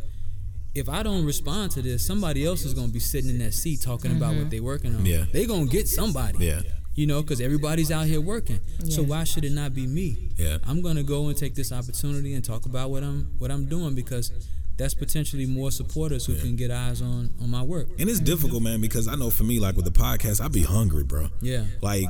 If 0.77 0.89
I 0.89 1.03
don't 1.03 1.25
respond 1.25 1.71
to 1.71 1.81
this, 1.81 2.05
somebody 2.05 2.45
else 2.45 2.63
is 2.63 2.73
gonna 2.73 2.89
be 2.89 2.99
sitting 2.99 3.29
in 3.29 3.39
that 3.39 3.53
seat 3.53 3.81
talking 3.81 4.11
about 4.11 4.29
what 4.29 4.41
mm-hmm. 4.41 4.49
they're 4.49 4.63
working 4.63 4.95
on. 4.95 5.05
Yeah. 5.05 5.25
they 5.31 5.45
gonna 5.45 5.65
get 5.65 5.87
somebody. 5.87 6.45
Yeah. 6.45 6.61
You 6.93 7.05
know, 7.05 7.21
because 7.21 7.41
everybody's 7.41 7.91
out 7.91 8.05
here 8.07 8.21
working. 8.21 8.59
So 8.89 9.03
why 9.03 9.23
should 9.23 9.45
it 9.45 9.51
not 9.51 9.73
be 9.73 9.85
me? 9.85 10.29
Yeah. 10.35 10.57
I'm 10.67 10.81
gonna 10.81 11.03
go 11.03 11.27
and 11.27 11.37
take 11.37 11.55
this 11.55 11.71
opportunity 11.71 12.33
and 12.33 12.43
talk 12.43 12.65
about 12.65 12.89
what 12.89 13.03
I'm 13.03 13.31
what 13.39 13.51
I'm 13.51 13.65
doing 13.65 13.95
because 13.95 14.31
that's 14.77 14.93
potentially 14.93 15.47
more 15.47 15.71
supporters 15.71 16.25
who 16.27 16.35
can 16.35 16.55
get 16.55 16.69
eyes 16.69 17.01
on 17.01 17.33
on 17.41 17.49
my 17.49 17.63
work. 17.63 17.87
And 17.99 18.09
it's 18.09 18.19
difficult, 18.19 18.61
man, 18.61 18.79
because 18.81 19.07
I 19.07 19.15
know 19.15 19.29
for 19.31 19.43
me, 19.43 19.59
like 19.59 19.75
with 19.75 19.85
the 19.85 19.91
podcast, 19.91 20.43
I'd 20.43 20.51
be 20.51 20.63
hungry, 20.63 21.03
bro. 21.03 21.29
Yeah. 21.41 21.65
Like 21.81 22.09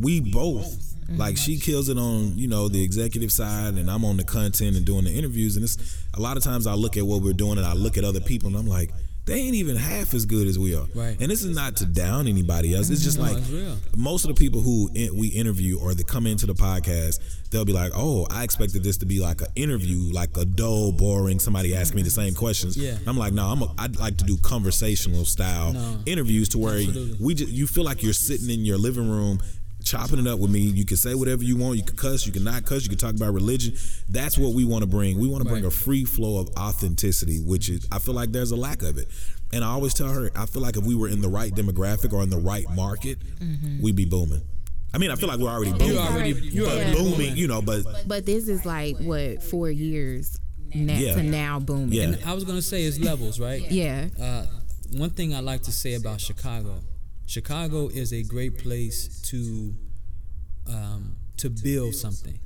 we 0.00 0.20
both. 0.20 0.82
Like 1.08 1.36
she 1.36 1.56
kills 1.58 1.88
it 1.88 1.96
on, 1.98 2.36
you 2.36 2.48
know, 2.48 2.66
the 2.68 2.82
executive 2.82 3.30
side 3.30 3.74
and 3.74 3.88
I'm 3.88 4.04
on 4.04 4.16
the 4.16 4.24
content 4.24 4.76
and 4.76 4.84
doing 4.84 5.04
the 5.04 5.12
interviews. 5.12 5.54
And 5.54 5.62
it's 5.64 5.78
a 6.14 6.20
lot 6.20 6.36
of 6.36 6.42
times 6.42 6.66
I 6.66 6.74
look 6.74 6.96
at 6.96 7.04
what 7.06 7.22
we're 7.22 7.32
doing 7.32 7.58
and 7.58 7.66
I 7.66 7.74
look 7.74 7.96
at 7.96 8.02
other 8.02 8.18
people 8.20 8.48
and 8.48 8.56
I'm 8.56 8.66
like, 8.66 8.90
they 9.24 9.34
ain't 9.34 9.54
even 9.54 9.76
half 9.76 10.14
as 10.14 10.24
good 10.26 10.48
as 10.48 10.58
we 10.58 10.74
are. 10.74 10.86
Right. 10.96 11.16
And 11.20 11.30
this 11.30 11.44
is 11.44 11.54
not 11.54 11.76
to 11.76 11.86
down 11.86 12.26
anybody 12.26 12.74
else. 12.74 12.90
It's 12.90 13.02
just 13.04 13.18
No, 13.18 13.24
like 13.24 13.36
it's 13.38 13.96
most 13.96 14.24
of 14.24 14.28
the 14.28 14.34
people 14.34 14.60
who 14.60 14.90
in, 14.94 15.16
we 15.16 15.28
interview 15.28 15.78
or 15.80 15.94
that 15.94 16.06
come 16.08 16.26
into 16.26 16.46
the 16.46 16.54
podcast, 16.54 17.20
they'll 17.50 17.64
be 17.64 17.72
like, 17.72 17.90
"Oh, 17.94 18.26
I 18.30 18.44
expected 18.44 18.84
this 18.84 18.98
to 18.98 19.06
be 19.06 19.18
like 19.20 19.40
an 19.40 19.48
interview, 19.56 20.12
like 20.12 20.36
a 20.36 20.44
dull, 20.44 20.92
boring. 20.92 21.40
Somebody 21.40 21.74
asking 21.74 21.96
me 21.96 22.02
the 22.02 22.10
same 22.10 22.34
questions." 22.44 22.76
Yeah. 22.76 22.98
I'm 23.04 23.16
like, 23.18 23.32
"No, 23.32 23.46
I'm. 23.46 23.62
A, 23.62 23.74
I'd 23.78 23.96
like 23.96 24.16
to 24.18 24.24
do 24.24 24.36
conversational 24.38 25.24
style 25.24 25.72
No. 25.72 25.98
interviews 26.06 26.48
to 26.50 26.58
where 26.58 26.76
Absolutely. 26.78 27.16
we 27.20 27.34
just 27.34 27.50
you 27.52 27.66
feel 27.66 27.82
like 27.84 28.04
you're 28.04 28.12
sitting 28.12 28.48
in 28.50 28.64
your 28.64 28.78
living 28.78 29.08
room." 29.10 29.40
Chopping 29.86 30.18
it 30.18 30.26
up 30.26 30.40
with 30.40 30.50
me, 30.50 30.58
you 30.62 30.84
can 30.84 30.96
say 30.96 31.14
whatever 31.14 31.44
you 31.44 31.56
want. 31.56 31.76
You 31.78 31.84
can 31.84 31.96
cuss, 31.96 32.26
you 32.26 32.32
can 32.32 32.42
not 32.42 32.64
cuss, 32.64 32.82
you 32.82 32.88
can 32.88 32.98
talk 32.98 33.14
about 33.14 33.32
religion. 33.32 33.76
That's 34.08 34.36
what 34.36 34.52
we 34.52 34.64
want 34.64 34.82
to 34.82 34.88
bring. 34.88 35.16
We 35.20 35.28
want 35.28 35.44
to 35.44 35.48
bring 35.48 35.64
a 35.64 35.70
free 35.70 36.04
flow 36.04 36.38
of 36.40 36.50
authenticity, 36.58 37.38
which 37.38 37.68
is 37.68 37.86
I 37.92 38.00
feel 38.00 38.14
like 38.14 38.32
there's 38.32 38.50
a 38.50 38.56
lack 38.56 38.82
of 38.82 38.98
it. 38.98 39.06
And 39.52 39.62
I 39.62 39.68
always 39.68 39.94
tell 39.94 40.08
her, 40.08 40.28
I 40.34 40.46
feel 40.46 40.60
like 40.60 40.76
if 40.76 40.82
we 40.84 40.96
were 40.96 41.06
in 41.08 41.20
the 41.20 41.28
right 41.28 41.52
demographic 41.54 42.12
or 42.12 42.24
in 42.24 42.30
the 42.30 42.38
right 42.40 42.66
market, 42.74 43.18
we'd 43.80 43.94
be 43.94 44.04
booming. 44.06 44.42
I 44.92 44.98
mean, 44.98 45.12
I 45.12 45.14
feel 45.14 45.28
like 45.28 45.38
we're 45.38 45.50
already 45.50 45.70
booming. 45.70 45.88
You 45.92 45.98
already 45.98 46.30
you 46.32 46.66
already 46.66 46.90
Yeah. 46.90 46.94
booming, 46.96 47.36
you 47.36 47.46
know, 47.46 47.62
but 47.62 47.84
But 48.08 48.26
this 48.26 48.48
is 48.48 48.66
like 48.66 48.96
what 48.98 49.40
four 49.44 49.70
years 49.70 50.36
na- 50.74 50.94
Yeah. 50.94 51.14
to 51.14 51.22
now 51.22 51.60
booming. 51.60 51.92
yeah, 51.92 52.16
I 52.26 52.32
was 52.34 52.42
gonna 52.42 52.60
say 52.60 52.82
it's 52.82 52.98
levels, 52.98 53.38
right? 53.38 53.70
Yeah. 53.70 54.08
Uh, 54.20 54.46
one 54.96 55.10
thing 55.10 55.32
I 55.32 55.38
like 55.40 55.62
to 55.62 55.72
say 55.72 55.94
about 55.94 56.20
Chicago, 56.20 56.80
Chicago 57.26 57.88
is 57.88 58.12
a 58.12 58.22
great 58.22 58.58
place 58.58 59.20
to 59.30 59.74
um, 60.68 61.16
to 61.38 61.50
build 61.50 61.94
something. 61.94 62.38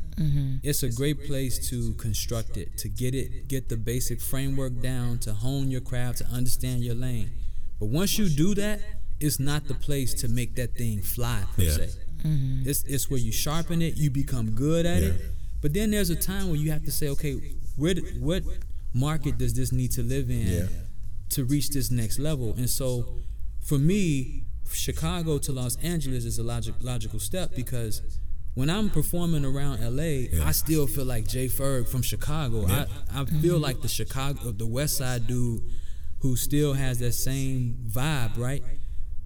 It's 0.62 0.82
a 0.82 0.90
great 0.90 1.24
place 1.26 1.70
to 1.70 1.94
construct 1.94 2.58
it, 2.58 2.76
to 2.78 2.90
get 2.90 3.14
it, 3.14 3.48
get 3.48 3.70
the 3.70 3.76
basic 3.78 4.20
framework 4.20 4.82
down, 4.82 5.18
to 5.20 5.32
hone 5.32 5.70
your 5.70 5.80
craft, 5.80 6.18
to 6.18 6.26
understand 6.26 6.84
your 6.84 6.94
lane. 6.94 7.30
But 7.78 7.86
once 7.86 8.18
you 8.18 8.28
do 8.28 8.54
that, 8.56 8.80
it's 9.18 9.40
not 9.40 9.66
the 9.66 9.72
place 9.72 10.12
to 10.20 10.28
make 10.28 10.56
that 10.56 10.74
thing 10.74 11.00
fly 11.00 11.44
per 11.56 11.62
Yeah. 11.62 11.76
se. 11.76 11.88
It's 12.66 12.82
it's 12.84 13.08
where 13.10 13.18
you 13.20 13.32
sharpen 13.32 13.80
it, 13.80 13.96
you 13.96 14.10
become 14.10 14.50
good 14.50 14.84
at 14.84 15.02
it. 15.02 15.18
But 15.62 15.72
then 15.72 15.90
there's 15.90 16.10
a 16.10 16.16
time 16.16 16.48
where 16.48 16.56
you 16.56 16.70
have 16.70 16.84
to 16.84 16.92
say, 16.92 17.08
okay, 17.08 17.34
where 17.76 17.94
what 18.18 18.42
market 18.92 19.38
does 19.38 19.54
this 19.54 19.72
need 19.72 19.92
to 19.92 20.02
live 20.02 20.28
in 20.30 20.46
Yeah. 20.46 20.66
to 21.30 21.44
reach 21.44 21.70
this 21.70 21.90
next 21.90 22.18
level? 22.18 22.52
And 22.58 22.68
so, 22.68 23.20
for 23.62 23.78
me, 23.78 24.44
Chicago 24.72 25.38
to 25.38 25.52
Los 25.52 25.76
Angeles 25.76 26.24
is 26.24 26.38
a 26.38 26.42
logic, 26.42 26.74
logical 26.80 27.18
step 27.18 27.54
because 27.54 28.02
when 28.54 28.68
I'm 28.68 28.90
performing 28.90 29.44
around 29.44 29.80
LA, 29.80 30.28
I 30.44 30.52
still 30.52 30.87
feel 30.87 31.04
like 31.04 31.28
Jay 31.28 31.46
Ferg 31.46 31.88
from 31.88 32.02
Chicago. 32.02 32.66
I, 32.66 32.87
I 33.14 33.24
feel 33.24 33.59
like 33.59 33.80
the 33.83 33.88
Chicago, 33.88 34.50
the 34.50 34.66
West 34.66 34.96
Side 34.96 35.26
dude 35.26 35.62
who 36.20 36.37
still 36.37 36.74
has 36.74 36.98
that 36.98 37.12
same 37.12 37.76
vibe, 37.88 38.37
right? 38.38 38.62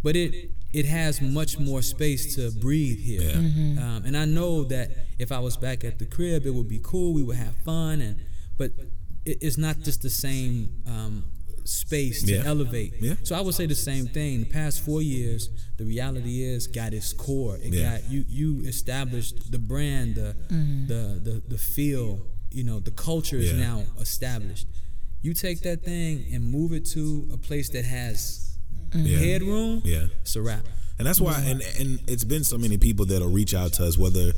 But 0.02 0.16
it 0.16 0.50
it 0.72 0.84
has 0.86 1.20
much 1.20 1.58
more 1.58 1.82
space 1.82 2.34
to 2.34 2.50
breathe 2.60 2.98
here. 2.98 3.32
Um, 3.78 4.02
and 4.06 4.16
I 4.16 4.24
know 4.24 4.64
that 4.64 4.90
if 5.18 5.30
I 5.32 5.38
was 5.38 5.56
back 5.56 5.84
at 5.84 5.98
the 5.98 6.04
crib, 6.06 6.46
it 6.46 6.50
would 6.50 6.68
be 6.68 6.80
cool. 6.82 7.14
We 7.14 7.22
would 7.22 7.36
have 7.36 7.56
fun, 7.64 8.00
and 8.00 8.16
but 8.58 8.72
it, 9.24 9.38
it's 9.40 9.56
not 9.56 9.80
just 9.80 10.02
the 10.02 10.10
same 10.10 10.82
um, 10.86 11.24
space 11.64 12.22
to 12.22 12.32
Yeah. 12.34 12.42
elevate. 12.44 12.94
Yeah. 13.00 13.14
So 13.22 13.34
I 13.34 13.40
would 13.40 13.54
say 13.54 13.66
the 13.66 13.74
same 13.74 14.06
thing. 14.06 14.40
The 14.40 14.46
past 14.46 14.80
four 14.80 15.00
years, 15.02 15.48
the 15.78 15.84
reality 15.84 16.42
is 16.42 16.66
got 16.66 16.92
its 16.92 17.12
core. 17.12 17.56
It 17.56 17.72
Yeah. 17.72 17.98
got 17.98 18.10
you. 18.10 18.24
You 18.28 18.60
established 18.66 19.50
the 19.50 19.58
brand, 19.58 20.16
the 20.16 20.36
mm-hmm. 20.48 20.86
the, 20.86 21.20
the 21.22 21.42
the 21.48 21.58
feel. 21.58 22.20
You 22.50 22.64
know, 22.64 22.78
the 22.80 22.90
culture 22.92 23.38
is 23.38 23.52
Yeah. 23.52 23.58
now 23.58 23.84
established. 24.00 24.66
You 25.22 25.32
take 25.34 25.62
that 25.62 25.84
thing 25.84 26.26
and 26.32 26.46
move 26.46 26.72
it 26.72 26.84
to 26.90 27.28
a 27.32 27.36
place 27.38 27.70
that 27.70 27.84
has 27.86 28.58
mm-hmm. 28.90 29.06
Yeah. 29.06 29.18
headroom. 29.18 29.82
Yeah. 29.84 30.06
it's 30.20 30.36
a 30.36 30.42
wrap. 30.42 30.66
And 30.98 31.06
that's 31.08 31.20
why, 31.20 31.40
and 31.40 31.60
and 31.80 31.98
it's 32.06 32.22
been 32.24 32.44
so 32.44 32.56
many 32.56 32.78
people 32.78 33.04
that'll 33.06 33.28
reach 33.30 33.52
out 33.54 33.72
to 33.74 33.86
us, 33.86 33.98
whether 33.98 34.32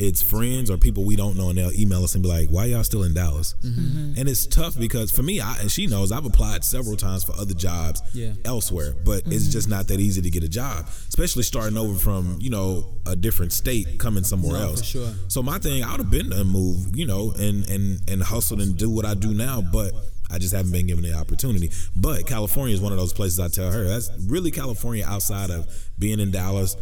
it's 0.00 0.22
friends 0.22 0.70
or 0.70 0.76
people 0.78 1.04
we 1.04 1.16
don't 1.16 1.36
know, 1.36 1.48
and 1.50 1.58
they'll 1.58 1.72
email 1.72 2.02
us 2.04 2.14
and 2.14 2.22
be 2.22 2.28
like, 2.28 2.48
"Why 2.48 2.66
y'all 2.66 2.82
still 2.84 3.02
in 3.04 3.14
Dallas?" 3.14 3.54
Mm-hmm. 3.62 4.14
And 4.18 4.28
it's 4.28 4.46
tough 4.46 4.78
because 4.78 5.10
for 5.10 5.22
me, 5.22 5.40
I, 5.40 5.58
and 5.60 5.70
she 5.70 5.86
knows, 5.86 6.10
I've 6.12 6.24
applied 6.24 6.64
several 6.64 6.96
times 6.96 7.24
for 7.24 7.32
other 7.32 7.54
jobs 7.54 8.02
Yeah. 8.12 8.32
elsewhere, 8.44 8.94
but 9.04 9.22
it's 9.26 9.44
Mm-hmm. 9.44 9.50
just 9.52 9.68
not 9.68 9.88
that 9.88 10.00
easy 10.00 10.22
to 10.22 10.30
get 10.30 10.42
a 10.42 10.48
job, 10.48 10.88
especially 11.08 11.42
starting 11.42 11.76
over 11.76 11.98
from 11.98 12.38
you 12.40 12.50
know 12.50 12.94
a 13.06 13.14
different 13.16 13.52
state, 13.52 13.98
coming 13.98 14.24
somewhere 14.24 14.58
No, 14.58 14.66
else. 14.68 14.84
sure. 14.84 15.12
So 15.28 15.42
my 15.42 15.58
thing, 15.58 15.84
I 15.84 15.90
would 15.92 16.00
have 16.00 16.10
been 16.10 16.30
to 16.30 16.44
move, 16.44 16.96
you 16.96 17.06
know, 17.06 17.32
and 17.38 17.68
and 17.68 18.00
and 18.08 18.22
hustled 18.22 18.60
and 18.60 18.76
do 18.76 18.88
what 18.90 19.04
I 19.04 19.14
do 19.14 19.34
now, 19.34 19.60
but. 19.62 19.92
I 20.32 20.38
just 20.38 20.54
haven't 20.54 20.70
been 20.70 20.86
given 20.86 21.02
the 21.02 21.12
opportunity. 21.14 21.72
But 21.96 22.24
California 22.24 22.72
is 22.72 22.80
one 22.80 22.92
of 22.92 22.98
those 23.00 23.12
places 23.12 23.40
I 23.40 23.48
tell 23.48 23.72
her 23.72 23.82
that's 23.82 24.08
really 24.28 24.52
California 24.52 25.04
outside 25.04 25.50
of 25.50 25.66
being 25.98 26.20
in 26.20 26.30
Dallas. 26.30 26.76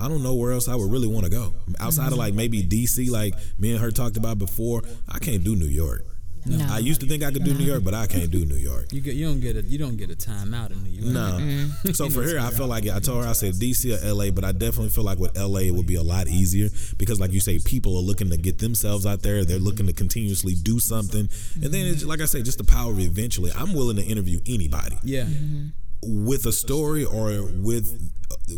I 0.00 0.08
don't 0.08 0.22
know 0.22 0.34
where 0.34 0.52
else 0.52 0.68
I 0.68 0.74
would 0.74 0.90
really 0.90 1.08
want 1.08 1.24
to 1.24 1.30
go. 1.30 1.52
Outside 1.78 2.12
of 2.12 2.18
like 2.18 2.34
maybe 2.34 2.62
DC, 2.62 3.10
like 3.10 3.34
me 3.58 3.72
and 3.72 3.80
her 3.80 3.90
talked 3.90 4.16
about 4.16 4.38
before, 4.38 4.82
I 5.08 5.18
can't 5.18 5.44
do 5.44 5.54
New 5.54 5.66
York. 5.66 6.04
No. 6.46 6.66
I 6.70 6.78
used 6.78 7.00
to 7.02 7.06
think 7.06 7.22
I 7.22 7.30
could 7.30 7.44
do 7.44 7.52
New 7.52 7.64
York, 7.64 7.84
but 7.84 7.92
I 7.92 8.06
can't 8.06 8.30
do 8.30 8.44
New 8.46 8.56
York. 8.56 8.92
You 8.92 9.00
get 9.00 9.14
you 9.14 9.26
don't 9.26 9.40
get 9.40 9.56
a 9.56 9.62
you 9.62 9.78
don't 9.78 9.96
get 9.96 10.10
a 10.10 10.16
time 10.16 10.54
out 10.54 10.70
in 10.70 10.82
New 10.82 10.90
York. 10.90 11.12
No. 11.12 11.38
Mm-hmm. 11.38 11.90
So 12.00 12.08
for 12.08 12.22
her, 12.22 12.38
I 12.38 12.50
feel 12.50 12.66
like 12.66 12.88
I 12.88 12.98
told 12.98 13.24
her 13.24 13.28
I 13.28 13.34
said 13.34 13.54
DC 13.54 14.02
or 14.02 14.14
LA, 14.14 14.30
but 14.30 14.44
I 14.44 14.52
definitely 14.52 14.88
feel 14.88 15.04
like 15.04 15.18
with 15.18 15.36
LA 15.36 15.60
it 15.60 15.74
would 15.74 15.86
be 15.86 15.96
a 15.96 16.02
lot 16.02 16.28
easier 16.28 16.68
because, 16.96 17.20
like 17.20 17.32
you 17.32 17.40
say, 17.40 17.58
people 17.58 17.96
are 17.96 18.02
looking 18.02 18.30
to 18.30 18.36
get 18.36 18.58
themselves 18.58 19.04
out 19.04 19.22
there. 19.22 19.44
They're 19.44 19.58
looking 19.58 19.86
to 19.86 19.92
continuously 19.92 20.54
do 20.54 20.78
something, 20.80 21.28
and 21.56 21.74
then 21.74 21.86
it's, 21.86 22.04
like 22.04 22.20
I 22.20 22.24
say, 22.24 22.42
just 22.42 22.58
the 22.58 22.64
power 22.64 22.92
of 22.92 23.00
eventually. 23.00 23.50
I'm 23.54 23.74
willing 23.74 23.96
to 23.96 24.02
interview 24.02 24.40
anybody 24.46 24.96
Yeah. 25.02 25.24
Mm-hmm. 25.24 25.66
With 26.02 26.46
a 26.46 26.52
story 26.52 27.04
or 27.04 27.50
with 27.52 28.10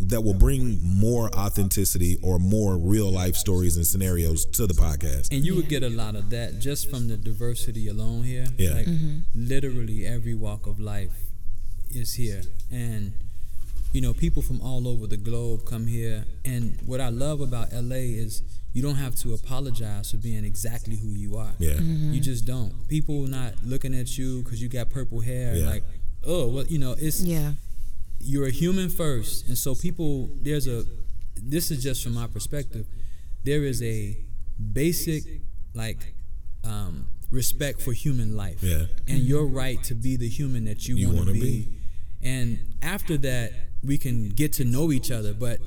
that 0.08 0.22
will 0.22 0.34
bring 0.34 0.78
more 0.82 1.30
authenticity 1.34 2.18
or 2.22 2.38
more 2.38 2.76
real 2.76 3.10
life 3.10 3.36
stories 3.36 3.76
and 3.76 3.86
scenarios 3.86 4.44
to 4.44 4.66
the 4.66 4.74
podcast. 4.74 5.32
And 5.32 5.44
you 5.44 5.54
would 5.56 5.68
get 5.68 5.82
a 5.82 5.90
lot 5.90 6.14
of 6.14 6.30
that 6.30 6.58
just 6.58 6.90
from 6.90 7.08
the 7.08 7.16
diversity 7.16 7.88
alone 7.88 8.24
here. 8.24 8.46
Yeah. 8.56 8.74
Like 8.74 8.86
mm-hmm. 8.86 9.18
literally 9.34 10.06
every 10.06 10.34
walk 10.34 10.66
of 10.66 10.78
life 10.80 11.12
is 11.90 12.14
here. 12.14 12.42
And 12.70 13.12
you 13.92 14.00
know, 14.00 14.14
people 14.14 14.40
from 14.40 14.60
all 14.62 14.88
over 14.88 15.06
the 15.06 15.18
globe 15.18 15.66
come 15.66 15.86
here. 15.86 16.24
And 16.44 16.78
what 16.86 17.00
I 17.00 17.10
love 17.10 17.40
about 17.40 17.72
LA 17.72 17.96
is 17.96 18.42
you 18.72 18.82
don't 18.82 18.94
have 18.94 19.14
to 19.16 19.34
apologize 19.34 20.10
for 20.10 20.16
being 20.16 20.44
exactly 20.44 20.96
who 20.96 21.08
you 21.08 21.36
are. 21.36 21.52
Yeah. 21.58 21.72
Mm-hmm. 21.74 22.12
You 22.12 22.20
just 22.20 22.46
don't. 22.46 22.88
People 22.88 23.26
not 23.26 23.52
looking 23.64 23.94
at 23.94 24.16
you 24.16 24.42
because 24.42 24.62
you 24.62 24.68
got 24.68 24.88
purple 24.88 25.20
hair. 25.20 25.54
Yeah. 25.54 25.66
Like, 25.66 25.84
oh, 26.26 26.48
well, 26.48 26.66
you 26.66 26.78
know, 26.78 26.94
it's 26.98 27.20
Yeah. 27.22 27.54
you're 28.20 28.46
a 28.46 28.50
human 28.50 28.88
first, 28.88 29.46
and 29.48 29.56
so 29.58 29.74
people 29.74 30.30
there's 30.42 30.66
a 30.66 30.84
this 31.36 31.70
is 31.70 31.82
just 31.82 32.02
from 32.02 32.14
my 32.14 32.26
perspective. 32.26 32.86
There 33.44 33.64
is 33.64 33.82
a 33.82 34.16
basic 34.72 35.24
like 35.74 36.14
um, 36.64 37.06
respect 37.30 37.80
for 37.82 37.92
human 37.92 38.36
life, 38.36 38.62
Yeah. 38.62 38.86
and 39.08 39.18
your 39.18 39.46
right 39.46 39.82
to 39.84 39.94
be 39.94 40.16
the 40.16 40.28
human 40.28 40.64
that 40.66 40.86
you, 40.88 40.96
You 40.96 41.10
want 41.10 41.26
to 41.28 41.32
be. 41.32 41.40
be. 41.40 41.68
And 42.22 42.58
after 42.82 43.16
that, 43.18 43.52
we 43.82 43.98
can 43.98 44.28
get 44.28 44.52
to 44.54 44.64
know 44.64 44.92
each 44.92 45.10
other. 45.10 45.34
But 45.34 45.58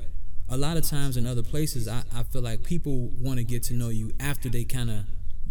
a 0.48 0.56
lot 0.56 0.76
of 0.78 0.84
times 0.84 1.16
in 1.18 1.26
other 1.26 1.42
places, 1.42 1.86
I, 1.88 2.02
I 2.14 2.22
feel 2.22 2.40
like 2.40 2.62
people 2.62 3.08
want 3.20 3.38
to 3.38 3.44
get 3.44 3.62
to 3.64 3.74
know 3.74 3.90
you 3.90 4.12
after 4.18 4.48
they 4.48 4.64
kind 4.64 4.88
of 4.90 5.04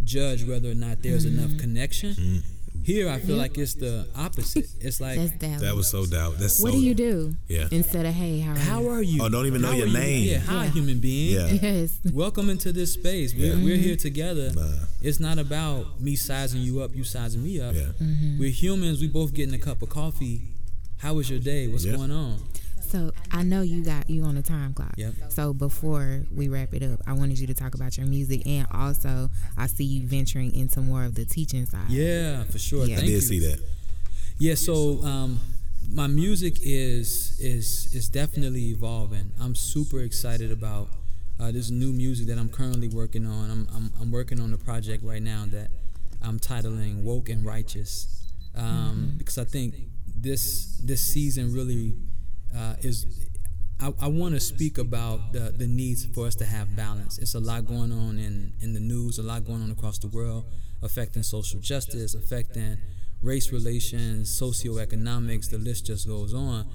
judge 0.04 0.44
whether 0.46 0.72
or 0.72 0.74
not 0.76 1.04
there's 1.04 1.26
enough 1.26 1.56
connection. 1.60 2.44
Here, 2.84 3.10
I 3.10 3.20
feel 3.20 3.38
like 3.38 3.58
it's 3.58 3.74
the 3.74 4.08
opposite. 4.16 4.68
It's 4.80 5.02
like 5.02 5.18
That's 5.18 5.32
Dallas. 5.32 5.62
That 5.62 5.76
was 5.76 5.88
so 5.90 6.06
doubt. 6.06 6.38
That's 6.38 6.62
what 6.62 6.74
so, 6.74 6.78
do 6.80 6.84
you 6.84 6.94
do? 6.94 7.36
Yeah. 7.48 7.68
Instead 7.72 8.06
of 8.06 8.14
hey, 8.14 8.40
how 8.40 8.54
are 8.54 8.58
How 8.58 8.82
you? 8.82 8.90
are 8.90 9.02
you? 9.02 9.24
Oh, 9.24 9.30
don't 9.30 9.46
even 9.48 9.62
know 9.62 9.70
How 9.70 9.74
your 9.76 9.86
are 9.86 9.90
you? 9.90 9.98
name. 9.98 10.28
Yeah, 10.30 10.38
hi, 10.40 10.66
Yeah. 10.66 10.70
human 10.72 11.00
being. 11.00 11.36
Yeah. 11.36 11.48
Yes. 11.48 12.00
Welcome 12.12 12.50
into 12.50 12.72
this 12.72 12.94
space. 12.94 13.34
We're, 13.34 13.46
Yeah. 13.56 13.64
we're 13.64 13.76
mm-hmm. 13.76 13.84
here 13.84 13.96
together. 13.96 14.52
Nah. 14.54 14.86
It's 15.02 15.20
not 15.20 15.40
about 15.40 16.00
me 16.02 16.16
sizing 16.16 16.62
you 16.62 16.82
up, 16.82 16.96
you 16.96 17.04
sizing 17.04 17.44
me 17.44 17.60
up. 17.60 17.74
Yeah. 17.76 17.90
Mm-hmm. 18.02 18.40
We're 18.40 18.50
humans. 18.52 19.02
We 19.02 19.08
both 19.08 19.34
getting 19.34 19.56
a 19.56 19.60
cup 19.60 19.82
of 19.82 19.90
coffee. 19.90 20.42
How 20.98 21.14
was 21.14 21.30
your 21.30 21.40
day? 21.40 21.68
What's 21.68 21.86
Yeah. 21.86 21.96
going 21.96 22.12
on? 22.12 22.40
So 22.86 23.12
I 23.32 23.44
know 23.44 23.62
you 23.62 23.84
got 23.84 24.10
you 24.10 24.24
on 24.24 24.38
a 24.38 24.42
time 24.42 24.74
clock. 24.74 24.94
Yep. 24.98 25.14
So 25.30 25.54
before 25.54 26.24
we 26.34 26.48
wrap 26.48 26.74
it 26.74 26.84
up, 26.84 27.02
I 27.08 27.14
wanted 27.14 27.40
you 27.40 27.48
to 27.48 27.54
talk 27.54 27.76
about 27.76 27.98
your 27.98 28.08
music, 28.08 28.46
and 28.46 28.68
also 28.72 29.30
I 29.58 29.68
see 29.68 29.84
you 29.84 30.08
venturing 30.08 30.54
into 30.54 30.82
more 30.82 31.04
of 31.04 31.16
the 31.16 31.26
teaching 31.26 31.66
side. 31.66 31.90
Yeah, 31.90 32.44
for 32.44 32.60
sure. 32.60 32.86
Yeah. 32.86 32.98
I 32.98 33.02
did 33.02 33.10
you. 33.10 33.22
see 33.22 33.40
that. 33.40 33.60
Yeah, 34.38 34.56
so 34.56 35.02
um, 35.04 35.40
my 35.92 36.08
music 36.08 36.58
is 36.62 37.38
is 37.40 37.94
is 37.94 38.10
definitely 38.10 38.70
evolving. 38.70 39.32
I'm 39.42 39.56
super 39.56 40.02
excited 40.02 40.52
about 40.52 40.90
uh, 41.40 41.52
this 41.52 41.70
new 41.70 41.92
music 41.92 42.28
that 42.28 42.38
I'm 42.38 42.50
currently 42.50 42.88
working 42.88 43.26
on. 43.26 43.50
I'm, 43.50 43.68
I'm 43.76 43.92
I'm 44.00 44.12
working 44.12 44.40
on 44.40 44.54
a 44.54 44.58
project 44.58 45.04
right 45.04 45.22
now 45.22 45.46
that 45.52 45.70
I'm 46.22 46.40
titling 46.40 47.04
"Woke 47.04 47.30
and 47.30 47.46
Righteous," 47.46 48.26
um, 48.56 49.14
because 49.18 49.38
I 49.38 49.46
think 49.46 49.76
this 50.16 50.78
this 50.84 51.02
season 51.02 51.54
really 51.54 51.96
uh, 52.56 52.76
is. 52.82 53.06
I, 53.78 53.92
I 54.00 54.08
want 54.08 54.36
to 54.36 54.40
speak 54.40 54.78
about 54.78 55.34
the, 55.34 55.54
the 55.56 55.68
needs 55.68 56.06
for 56.06 56.28
us 56.28 56.36
to 56.36 56.46
have 56.46 56.78
balance. 56.78 57.18
It's 57.18 57.36
a 57.36 57.42
lot 57.42 57.66
going 57.66 57.92
on 57.92 58.18
in, 58.18 58.54
in 58.62 58.72
the 58.72 58.80
news, 58.80 59.20
a 59.20 59.22
lot 59.22 59.44
going 59.44 59.62
on 59.62 59.70
across 59.70 59.98
the 59.98 60.08
world, 60.08 60.46
affecting 60.82 61.24
social 61.24 61.60
justice, 61.60 62.16
affecting 62.16 62.78
race 63.22 63.52
relations, 63.52 64.30
socioeconomics, 64.40 65.50
the 65.50 65.58
list 65.58 65.88
just 65.88 66.08
goes 66.08 66.34
on. 66.34 66.68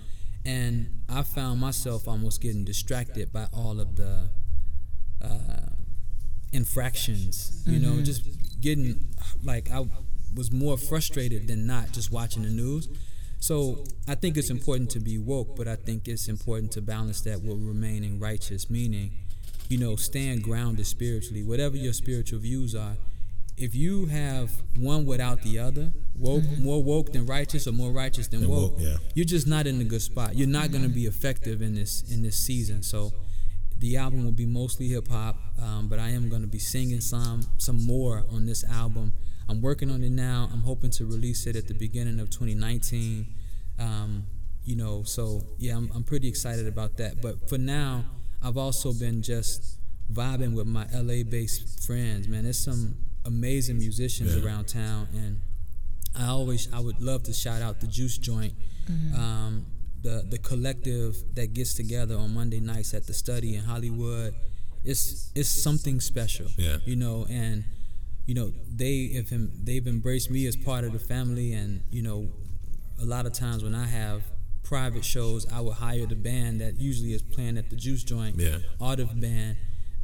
And 0.45 1.01
I 1.09 1.23
found 1.23 1.61
myself 1.61 2.09
almost 2.09 2.41
getting 2.43 2.65
distracted 2.65 3.33
by 3.33 3.47
all 3.53 3.81
of 3.81 3.97
the 3.97 4.29
uh, 5.23 5.71
infractions, 6.53 7.63
you 7.67 7.79
know, 7.79 8.03
just 8.03 8.25
getting 8.61 9.09
like 9.45 9.71
I 9.71 9.87
was 10.35 10.51
more 10.53 10.77
frustrated 10.77 11.49
than 11.49 11.67
not 11.67 11.93
just 11.93 12.11
watching 12.11 12.43
the 12.43 12.51
news. 12.51 12.89
So 13.41 13.85
I 14.07 14.15
think 14.15 14.37
it's 14.37 14.51
important 14.51 14.91
to 14.91 15.01
be 15.01 15.19
woke, 15.19 15.57
but 15.57 15.67
I 15.67 15.77
think 15.77 16.07
it's 16.07 16.29
important 16.29 16.73
to 16.73 16.83
balance 16.83 17.23
that 17.23 17.41
with 17.43 17.59
remaining 17.59 18.21
righteous, 18.21 18.69
meaning, 18.69 19.13
you 19.69 19.79
know, 19.79 19.97
stand 19.97 20.43
grounded 20.43 20.87
spiritually. 20.87 21.43
Whatever 21.43 21.77
your 21.77 21.95
spiritual 21.95 22.39
views 22.39 22.75
are, 22.75 22.97
if 23.57 23.75
you 23.75 24.07
have 24.07 24.51
one 24.77 25.07
without 25.07 25.43
the 25.43 25.59
other, 25.59 25.93
woke, 26.15 26.45
more 26.59 26.83
woke 26.83 27.13
than 27.13 27.27
righteous, 27.27 27.67
or 27.67 27.73
more 27.73 27.91
righteous 27.91 28.29
than 28.29 28.41
Than 28.41 28.51
woke, 28.51 28.73
woke, 28.73 28.81
yeah. 28.81 28.97
you're 29.15 29.25
just 29.25 29.47
not 29.47 29.67
in 29.67 29.81
a 29.81 29.85
good 29.85 30.03
spot. 30.03 30.37
You're 30.37 30.49
not 30.49 30.71
going 30.71 30.83
to 30.83 30.89
be 30.89 31.07
effective 31.07 31.61
in 31.63 31.75
this 31.75 32.03
in 32.11 32.23
this 32.23 32.37
season. 32.37 32.83
So 32.83 33.13
the 33.79 33.97
album 33.97 34.25
will 34.25 34.33
be 34.33 34.47
mostly 34.47 34.89
hip 34.89 35.09
hop, 35.09 35.37
um, 35.61 35.89
but 35.89 35.99
I 35.99 36.11
am 36.11 36.29
going 36.29 36.43
to 36.43 36.49
be 36.49 36.59
singing 36.59 37.01
some 37.01 37.43
some 37.59 37.85
more 37.87 38.25
on 38.31 38.47
this 38.47 38.65
album. 38.65 39.13
I'm 39.51 39.61
working 39.61 39.91
on 39.91 40.03
it 40.03 40.13
now. 40.13 40.49
I'm 40.53 40.61
hoping 40.63 40.91
to 40.93 41.05
release 41.05 41.47
it 41.47 41.57
at 41.57 41.67
the 41.69 41.75
beginning 41.75 42.21
of 42.21 42.31
2019. 42.31 43.27
Um, 43.79 44.27
you 44.65 44.77
know, 44.77 45.03
so 45.03 45.43
yeah, 45.59 45.77
I'm, 45.77 45.91
I'm 45.95 46.05
pretty 46.05 46.29
excited 46.29 46.67
about 46.69 46.97
that. 46.99 47.21
But 47.21 47.49
for 47.49 47.59
now, 47.59 48.05
I've 48.43 48.57
also 48.57 48.93
been 48.93 49.23
just 49.23 49.79
vibing 50.13 50.55
with 50.55 50.67
my 50.67 50.87
LA-based 50.95 51.85
friends. 51.87 52.29
Man, 52.29 52.45
there's 52.45 52.59
some 52.59 52.95
amazing 53.25 53.79
musicians 53.79 54.37
Yeah. 54.37 54.45
around 54.45 54.67
town, 54.69 55.09
and 55.15 55.41
I 56.15 56.27
always 56.27 56.69
I 56.73 56.81
would 56.81 57.01
love 57.01 57.23
to 57.25 57.33
shout 57.33 57.63
out 57.63 57.81
the 57.81 57.87
Juice 57.87 58.19
Joint, 58.19 58.55
um, 59.15 59.67
the 60.03 60.25
the 60.29 60.39
collective 60.39 61.17
that 61.35 61.53
gets 61.55 61.75
together 61.75 62.17
on 62.17 62.35
Monday 62.35 62.61
nights 62.61 62.95
at 62.95 63.07
the 63.07 63.13
Study 63.15 63.55
in 63.57 63.65
Hollywood. 63.65 64.35
It's 64.85 65.31
it's 65.35 65.49
something 65.49 66.01
special, 66.01 66.47
Yeah. 66.57 66.79
you 66.87 66.97
know, 66.97 67.27
and 67.31 67.65
you 68.31 68.37
know 68.37 68.53
they 68.73 69.09
have 69.17 69.29
they've 69.67 69.89
embraced 69.89 70.31
me 70.31 70.47
as 70.47 70.55
part 70.55 70.85
of 70.85 70.93
the 70.93 71.01
family, 71.01 71.53
and 71.53 71.83
you 71.91 72.01
know, 72.01 72.29
a 73.03 73.05
lot 73.05 73.27
of 73.27 73.33
times 73.33 73.65
when 73.65 73.75
I 73.75 73.87
have 73.89 74.23
private 74.63 75.05
shows, 75.05 75.51
I 75.53 75.61
would 75.61 75.75
hire 75.75 76.07
the 76.07 76.15
band 76.15 76.61
that 76.61 76.79
usually 76.79 77.13
is 77.13 77.23
playing 77.23 77.59
at 77.59 77.71
the 77.71 77.75
Juice 77.77 78.05
Joint, 78.05 78.37
Yeah. 78.39 78.59
Art 78.81 79.01
of 79.01 79.21
Band. 79.21 79.57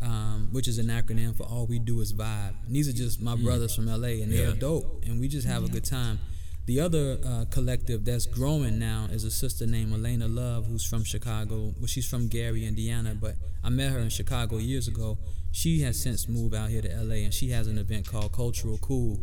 Um, 0.02 0.50
which 0.52 0.68
is 0.68 0.76
an 0.78 0.88
acronym 0.88 1.34
for 1.34 1.44
all 1.44 1.64
we 1.66 1.78
do 1.78 2.02
is 2.02 2.12
vibe. 2.12 2.52
And 2.66 2.76
these 2.76 2.86
are 2.86 2.92
just 2.92 3.22
my 3.22 3.34
brothers 3.34 3.74
from 3.74 3.86
LA, 3.86 4.20
and 4.22 4.30
they're 4.30 4.52
dope, 4.52 5.04
and 5.06 5.18
we 5.18 5.26
just 5.26 5.46
have 5.46 5.64
a 5.64 5.68
good 5.68 5.84
time. 5.86 6.18
The 6.66 6.80
other 6.80 7.16
uh, 7.24 7.44
collective 7.50 8.04
that's 8.04 8.26
growing 8.26 8.78
now 8.78 9.06
is 9.10 9.24
a 9.24 9.30
sister 9.30 9.66
named 9.66 9.94
Elena 9.94 10.28
Love, 10.28 10.66
who's 10.66 10.84
from 10.84 11.02
Chicago. 11.04 11.72
Well, 11.78 11.86
she's 11.86 12.06
from 12.06 12.28
Gary, 12.28 12.66
Indiana, 12.66 13.16
but 13.18 13.36
I 13.64 13.70
met 13.70 13.90
her 13.92 13.98
in 14.00 14.10
Chicago 14.10 14.58
years 14.58 14.86
ago. 14.86 15.16
She 15.56 15.80
has 15.80 15.98
since 16.02 16.28
moved 16.28 16.54
out 16.54 16.68
here 16.68 16.82
to 16.82 17.02
LA, 17.02 17.14
and 17.24 17.32
she 17.32 17.48
has 17.48 17.66
an 17.66 17.78
event 17.78 18.06
called 18.06 18.30
Cultural 18.32 18.76
Cool, 18.82 19.18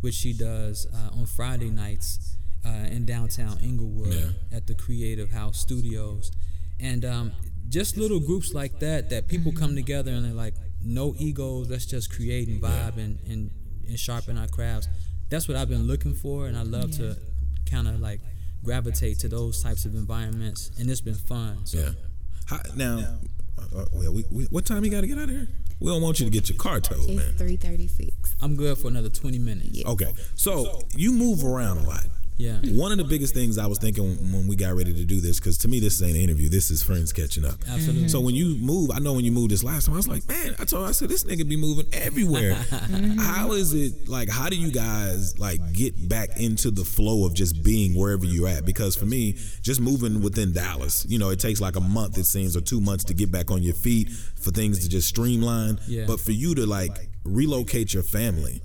which 0.00 0.14
she 0.14 0.32
does 0.32 0.86
uh, 0.86 1.18
on 1.20 1.26
Friday 1.26 1.68
nights 1.68 2.38
uh, 2.64 2.70
in 2.90 3.04
downtown 3.04 3.58
Inglewood 3.62 4.14
Yeah. 4.14 4.56
at 4.56 4.66
the 4.66 4.74
Creative 4.74 5.30
House 5.30 5.58
Studios. 5.60 6.32
And 6.80 7.04
um, 7.04 7.32
just 7.68 7.98
little 7.98 8.20
groups 8.20 8.54
like 8.54 8.80
that, 8.80 9.10
that 9.10 9.28
people 9.28 9.52
come 9.52 9.76
together 9.76 10.12
and 10.12 10.24
they're 10.24 10.32
like, 10.32 10.54
no 10.82 11.14
egos, 11.18 11.68
let's 11.68 11.84
just 11.84 12.10
create 12.10 12.48
and 12.48 12.58
vibe 12.62 12.96
and, 12.96 13.18
and, 13.28 13.50
and 13.86 13.98
sharpen 14.00 14.38
our 14.38 14.48
crafts. 14.48 14.88
That's 15.28 15.46
what 15.46 15.58
I've 15.58 15.68
been 15.68 15.86
looking 15.86 16.14
for, 16.14 16.46
and 16.46 16.56
I 16.56 16.62
love 16.62 16.90
to 16.92 17.18
kind 17.70 17.86
of 17.86 18.00
like 18.00 18.22
gravitate 18.64 19.18
to 19.20 19.28
those 19.28 19.62
types 19.62 19.84
of 19.84 19.94
environments, 19.94 20.70
and 20.78 20.88
it's 20.88 21.02
been 21.02 21.14
fun. 21.14 21.66
So. 21.66 21.78
Yeah. 21.80 21.90
How, 22.46 22.60
now, 22.74 23.18
uh, 23.58 23.80
uh, 23.80 23.84
well, 23.92 24.14
we, 24.14 24.24
we, 24.30 24.44
what 24.44 24.64
time 24.64 24.82
you 24.82 24.90
got 24.90 25.02
to 25.02 25.06
get 25.06 25.18
out 25.18 25.24
of 25.24 25.30
here? 25.30 25.48
We 25.80 25.90
don't 25.90 26.00
want 26.02 26.20
you 26.20 26.26
to 26.26 26.30
get 26.30 26.48
your 26.48 26.58
car 26.58 26.80
towed, 26.80 27.08
man. 27.08 27.18
It's 27.18 27.38
three 27.38 27.56
thirty 27.56 27.86
six. 27.86 28.34
I'm 28.40 28.56
good 28.56 28.78
for 28.78 28.88
another 28.88 29.08
20 29.08 29.38
minutes. 29.38 29.68
Yeah. 29.72 29.88
Okay, 29.88 30.12
so 30.34 30.82
you 30.94 31.12
move 31.12 31.44
around 31.44 31.78
a 31.78 31.82
lot. 31.86 32.06
Yeah. 32.36 32.58
One 32.72 32.92
of 32.92 32.98
the 32.98 33.04
biggest 33.04 33.34
things 33.34 33.58
I 33.58 33.66
was 33.66 33.78
thinking 33.78 34.32
when 34.32 34.46
we 34.46 34.56
got 34.56 34.74
ready 34.74 34.92
to 34.92 35.04
do 35.04 35.20
this, 35.20 35.40
because 35.40 35.58
to 35.58 35.68
me 35.68 35.80
this 35.80 36.02
ain't 36.02 36.16
an 36.16 36.22
interview, 36.22 36.48
this 36.48 36.70
is 36.70 36.82
friends 36.82 37.12
catching 37.12 37.44
up. 37.44 37.54
Absolutely. 37.68 38.08
So 38.08 38.20
when 38.20 38.34
you 38.34 38.56
move, 38.56 38.90
I 38.94 38.98
know 38.98 39.14
when 39.14 39.24
you 39.24 39.32
moved 39.32 39.50
this 39.50 39.64
last 39.64 39.86
time, 39.86 39.94
I 39.94 39.96
was 39.96 40.08
like, 40.08 40.28
man, 40.28 40.54
I 40.58 40.64
told, 40.64 40.86
I 40.86 40.92
said 40.92 41.08
this 41.08 41.24
nigga 41.24 41.48
be 41.48 41.56
moving 41.56 41.86
everywhere. 41.92 42.56
Mm-hmm. 42.86 43.18
how 43.18 43.52
is 43.52 43.74
it 43.74 44.08
like? 44.08 44.28
How 44.28 44.48
do 44.48 44.56
you 44.56 44.70
guys 44.70 45.38
like 45.38 45.60
get 45.72 46.08
back 46.08 46.38
into 46.38 46.70
the 46.70 46.84
flow 46.84 47.26
of 47.26 47.34
just 47.34 47.62
being 47.62 47.94
wherever 47.94 48.24
you're 48.24 48.48
at? 48.48 48.64
Because 48.64 48.94
for 48.94 49.06
me, 49.06 49.36
just 49.60 49.80
moving 49.80 50.22
within 50.22 50.52
Dallas, 50.52 51.04
you 51.08 51.18
know, 51.18 51.30
it 51.30 51.40
takes 51.40 51.60
like 51.60 51.76
a 51.76 51.80
month, 51.80 52.16
it 52.18 52.24
seems, 52.24 52.56
or 52.56 52.60
two 52.60 52.80
months 52.80 53.04
to 53.04 53.14
get 53.14 53.32
back 53.32 53.50
on 53.50 53.62
your 53.62 53.74
feet 53.74 54.10
for 54.10 54.50
things 54.50 54.80
to 54.80 54.88
just 54.88 55.08
streamline. 55.08 55.80
Yeah. 55.88 56.04
But 56.06 56.20
for 56.20 56.32
you 56.32 56.54
to 56.54 56.66
like 56.66 57.08
relocate 57.24 57.92
your 57.92 58.02
family 58.02 58.62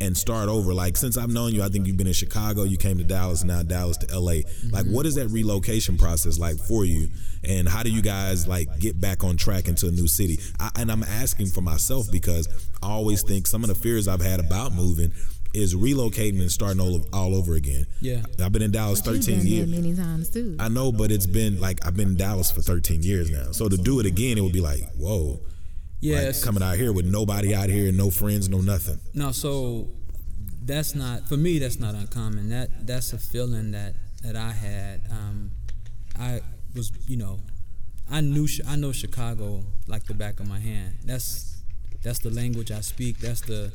and 0.00 0.16
start 0.16 0.48
over? 0.48 0.74
Like 0.74 0.96
since 0.96 1.16
I've 1.16 1.30
known 1.30 1.52
you, 1.52 1.62
I 1.62 1.68
think 1.68 1.86
you've 1.86 1.96
been 1.96 2.06
in 2.06 2.12
Chicago, 2.12 2.64
you 2.64 2.76
came 2.76 2.98
to 2.98 3.04
Dallas, 3.04 3.44
now 3.44 3.62
Dallas 3.62 3.96
to 3.98 4.18
LA. 4.18 4.20
Like 4.30 4.44
mm-hmm. 4.44 4.92
what 4.92 5.06
is 5.06 5.14
that 5.16 5.28
relocation 5.28 5.96
process 5.96 6.38
like 6.38 6.56
for 6.56 6.84
you? 6.84 7.08
And 7.46 7.68
how 7.68 7.82
do 7.82 7.90
you 7.90 8.02
guys 8.02 8.48
like 8.48 8.78
get 8.78 9.00
back 9.00 9.22
on 9.24 9.36
track 9.36 9.68
into 9.68 9.88
a 9.88 9.90
new 9.90 10.06
city? 10.06 10.38
I, 10.58 10.70
and 10.76 10.90
I'm 10.90 11.02
asking 11.02 11.46
for 11.46 11.60
myself 11.60 12.10
because 12.10 12.48
I 12.82 12.88
always 12.88 13.22
think 13.22 13.46
some 13.46 13.62
of 13.62 13.68
the 13.68 13.74
fears 13.74 14.08
I've 14.08 14.22
had 14.22 14.40
about 14.40 14.72
moving 14.72 15.12
is 15.54 15.74
relocating 15.74 16.40
and 16.40 16.50
starting 16.50 16.80
all, 16.80 17.00
all 17.12 17.34
over 17.34 17.54
again. 17.54 17.86
Yeah. 18.00 18.22
I've 18.42 18.52
been 18.52 18.62
in 18.62 18.72
Dallas 18.72 19.00
But 19.00 19.14
you've 19.14 19.24
13 19.24 19.38
been 19.38 19.46
years. 19.46 19.70
there 19.70 19.80
many 19.80 19.94
times 19.94 20.30
too. 20.30 20.56
I 20.58 20.68
know, 20.68 20.90
but 20.90 21.12
it's 21.12 21.26
been 21.26 21.60
like 21.60 21.86
I've 21.86 21.96
been 21.96 22.08
in 22.08 22.16
Dallas 22.16 22.50
for 22.50 22.60
13 22.60 23.02
years 23.02 23.30
now. 23.30 23.52
So 23.52 23.68
to 23.68 23.76
do 23.76 24.00
it 24.00 24.06
again, 24.06 24.36
it 24.36 24.40
would 24.40 24.52
be 24.52 24.60
like, 24.60 24.84
whoa. 24.96 25.40
Yeah, 26.04 26.26
Like 26.26 26.42
coming 26.42 26.62
out 26.62 26.76
here 26.76 26.92
with 26.92 27.06
nobody 27.06 27.54
out 27.54 27.70
here, 27.70 27.90
no 27.90 28.10
friends, 28.10 28.48
no 28.48 28.60
nothing. 28.60 29.00
No, 29.14 29.32
so 29.32 29.88
that's 30.62 30.94
not 30.94 31.28
for 31.28 31.36
me. 31.36 31.58
That's 31.58 31.80
not 31.80 31.94
uncommon. 31.94 32.50
That 32.50 32.86
that's 32.86 33.12
a 33.14 33.18
feeling 33.18 33.70
that 33.72 33.94
that 34.22 34.36
I 34.36 34.52
had. 34.52 35.02
Um, 35.10 35.50
I 36.18 36.40
was, 36.74 36.92
you 37.06 37.16
know, 37.16 37.40
I 38.10 38.20
knew 38.20 38.46
I 38.68 38.76
know 38.76 38.92
Chicago 38.92 39.64
like 39.86 40.04
the 40.04 40.14
back 40.14 40.40
of 40.40 40.48
my 40.48 40.58
hand. 40.58 40.96
That's 41.04 41.62
that's 42.02 42.18
the 42.18 42.30
language 42.30 42.70
I 42.70 42.80
speak. 42.80 43.18
That's 43.18 43.40
the 43.40 43.72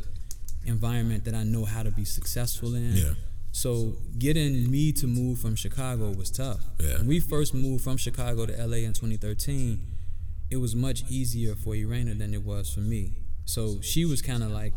environment 0.66 1.26
that 1.26 1.34
I 1.34 1.44
know 1.44 1.66
how 1.66 1.82
to 1.82 1.90
be 1.92 2.06
successful 2.06 2.76
in. 2.76 2.96
Yeah. 2.96 3.14
So 3.52 3.94
getting 4.20 4.70
me 4.70 4.92
to 4.94 5.08
move 5.08 5.40
from 5.40 5.56
Chicago 5.56 6.12
was 6.12 6.30
tough. 6.30 6.62
Yeah. 6.80 7.00
When 7.00 7.08
we 7.08 7.20
first 7.20 7.56
moved 7.56 7.84
from 7.84 7.98
Chicago 7.98 8.46
to 8.46 8.54
LA 8.54 8.78
in 8.78 8.94
2013, 8.94 9.82
it 10.50 10.58
was 10.58 10.76
much 10.76 11.04
easier 11.10 11.56
for 11.56 11.76
Irena 11.76 12.14
than 12.16 12.34
it 12.34 12.44
was 12.44 12.74
for 12.74 12.80
me. 12.82 13.14
So 13.46 13.80
she 13.82 14.06
was 14.06 14.22
kind 14.22 14.44
of 14.44 14.52
like 14.52 14.74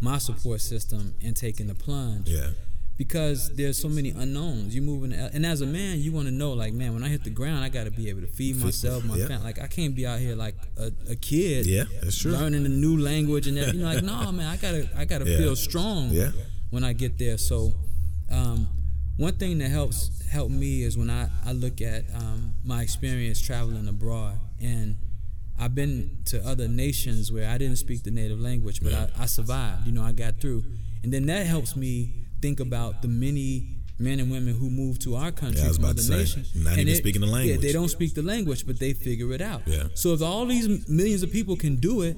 my 0.00 0.18
support 0.18 0.60
system 0.60 1.14
in 1.20 1.34
taking 1.34 1.66
the 1.66 1.74
plunge. 1.74 2.28
Yeah. 2.28 2.50
Because 2.96 3.52
there's 3.56 3.76
so 3.76 3.88
many 3.88 4.10
unknowns. 4.10 4.72
You 4.72 4.80
moving, 4.80 5.12
and 5.12 5.44
as 5.44 5.60
a 5.62 5.66
man, 5.66 5.98
you 5.98 6.12
want 6.12 6.28
to 6.28 6.32
know, 6.32 6.52
like, 6.52 6.72
man, 6.72 6.94
when 6.94 7.02
I 7.02 7.08
hit 7.08 7.24
the 7.24 7.30
ground, 7.30 7.64
I 7.64 7.68
got 7.68 7.84
to 7.84 7.90
be 7.90 8.08
able 8.08 8.20
to 8.20 8.28
feed 8.28 8.54
myself, 8.56 9.04
my 9.04 9.16
yeah. 9.16 9.26
family. 9.26 9.44
Like, 9.44 9.60
I 9.60 9.66
can't 9.66 9.96
be 9.96 10.06
out 10.06 10.20
here 10.20 10.36
like 10.36 10.54
a, 10.78 10.92
a 11.10 11.16
kid, 11.16 11.66
Yeah, 11.66 11.84
that's 12.00 12.18
true. 12.18 12.30
learning 12.30 12.64
a 12.64 12.68
new 12.68 12.96
language 12.96 13.48
and 13.48 13.58
everything. 13.58 13.80
You 13.80 13.86
know, 13.86 13.94
like, 13.94 14.04
no, 14.26 14.30
man, 14.30 14.46
I 14.46 14.56
gotta, 14.58 14.88
I 14.96 15.04
gotta 15.06 15.28
Yeah. 15.28 15.38
feel 15.38 15.56
strong 15.56 16.10
Yeah. 16.10 16.30
when 16.70 16.84
I 16.84 16.92
get 16.92 17.18
there. 17.18 17.36
So, 17.36 17.74
um, 18.30 18.68
one 19.16 19.34
thing 19.34 19.58
that 19.58 19.70
helps 19.70 20.24
help 20.28 20.50
me 20.50 20.82
is 20.84 20.96
when 20.96 21.10
I, 21.10 21.28
I 21.44 21.50
look 21.52 21.80
at 21.80 22.04
um, 22.14 22.52
my 22.64 22.82
experience 22.82 23.40
traveling 23.40 23.88
abroad, 23.88 24.38
and 24.62 24.96
I've 25.58 25.74
been 25.74 26.18
to 26.26 26.44
other 26.46 26.66
nations 26.68 27.30
where 27.30 27.48
I 27.48 27.58
didn't 27.58 27.76
speak 27.76 28.02
the 28.02 28.10
native 28.10 28.40
language, 28.40 28.80
but 28.82 28.92
I, 28.92 29.08
I 29.18 29.26
survived. 29.26 29.86
You 29.86 29.92
know, 29.92 30.02
I 30.02 30.12
got 30.12 30.40
through, 30.40 30.64
and 31.02 31.12
then 31.12 31.26
that 31.26 31.46
helps 31.46 31.76
me 31.76 32.12
think 32.42 32.60
about 32.60 33.02
the 33.02 33.08
many 33.08 33.74
men 33.98 34.18
and 34.18 34.30
women 34.30 34.54
who 34.54 34.70
move 34.70 34.98
to 34.98 35.14
our 35.14 35.30
country 35.30 35.60
Yeah, 35.60 35.66
I 35.66 35.68
was 35.68 35.76
from 35.76 35.84
about 35.84 35.90
other 35.92 36.02
to 36.02 36.08
say, 36.08 36.16
nations, 36.16 36.52
not 36.56 36.72
And 36.72 36.82
even 36.82 36.96
speaking 36.96 37.20
the 37.20 37.28
language. 37.28 37.56
Yeah, 37.56 37.62
they 37.62 37.72
don't 37.72 37.88
speak 37.88 38.14
the 38.14 38.22
language, 38.22 38.66
but 38.66 38.78
they 38.78 38.92
figure 38.92 39.32
it 39.32 39.40
out. 39.40 39.62
Yeah. 39.66 39.84
So 39.94 40.12
if 40.14 40.22
all 40.22 40.46
these 40.46 40.88
millions 40.88 41.22
of 41.22 41.30
people 41.30 41.56
can 41.56 41.76
do 41.76 42.02
it, 42.02 42.16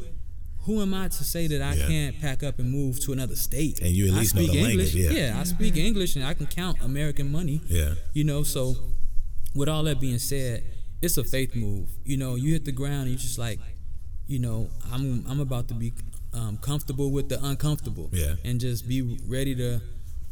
who 0.62 0.80
am 0.80 0.94
I 0.94 1.08
to 1.08 1.24
say 1.24 1.46
that 1.46 1.62
I 1.62 1.74
Yeah. 1.74 1.86
can't 1.86 2.20
pack 2.20 2.42
up 2.42 2.58
and 2.58 2.70
move 2.70 2.98
to 3.00 3.12
another 3.12 3.36
state? 3.36 3.80
And 3.80 3.90
you 3.90 4.08
at 4.08 4.14
I 4.14 4.18
least 4.20 4.34
know 4.34 4.46
the 4.46 4.58
English. 4.58 4.94
language, 4.94 4.94
yeah. 4.94 5.10
I 5.10 5.42
mm-hmm. 5.42 5.44
speak 5.44 5.76
English 5.76 6.16
and 6.16 6.24
I 6.24 6.34
can 6.34 6.46
count 6.46 6.78
American 6.82 7.30
money. 7.30 7.60
Yeah. 7.68 7.94
You 8.14 8.24
know, 8.24 8.42
so 8.42 8.74
with 9.54 9.68
all 9.68 9.84
that 9.84 10.00
being 10.00 10.18
said, 10.18 10.64
it's 11.02 11.16
a 11.16 11.24
faith 11.24 11.54
move. 11.54 11.88
You 12.04 12.16
know, 12.16 12.34
you 12.34 12.52
hit 12.52 12.64
the 12.64 12.72
ground 12.72 13.02
and 13.02 13.10
you're 13.10 13.18
just 13.18 13.38
like, 13.38 13.60
you 14.26 14.38
know, 14.38 14.70
I'm 14.92 15.24
I'm 15.28 15.40
about 15.40 15.68
to 15.68 15.74
be 15.74 15.92
um, 16.32 16.58
comfortable 16.58 17.10
with 17.10 17.28
the 17.28 17.44
uncomfortable. 17.44 18.10
Yeah. 18.12 18.34
And 18.44 18.60
just 18.60 18.88
be 18.88 19.18
ready 19.26 19.54
to, 19.56 19.80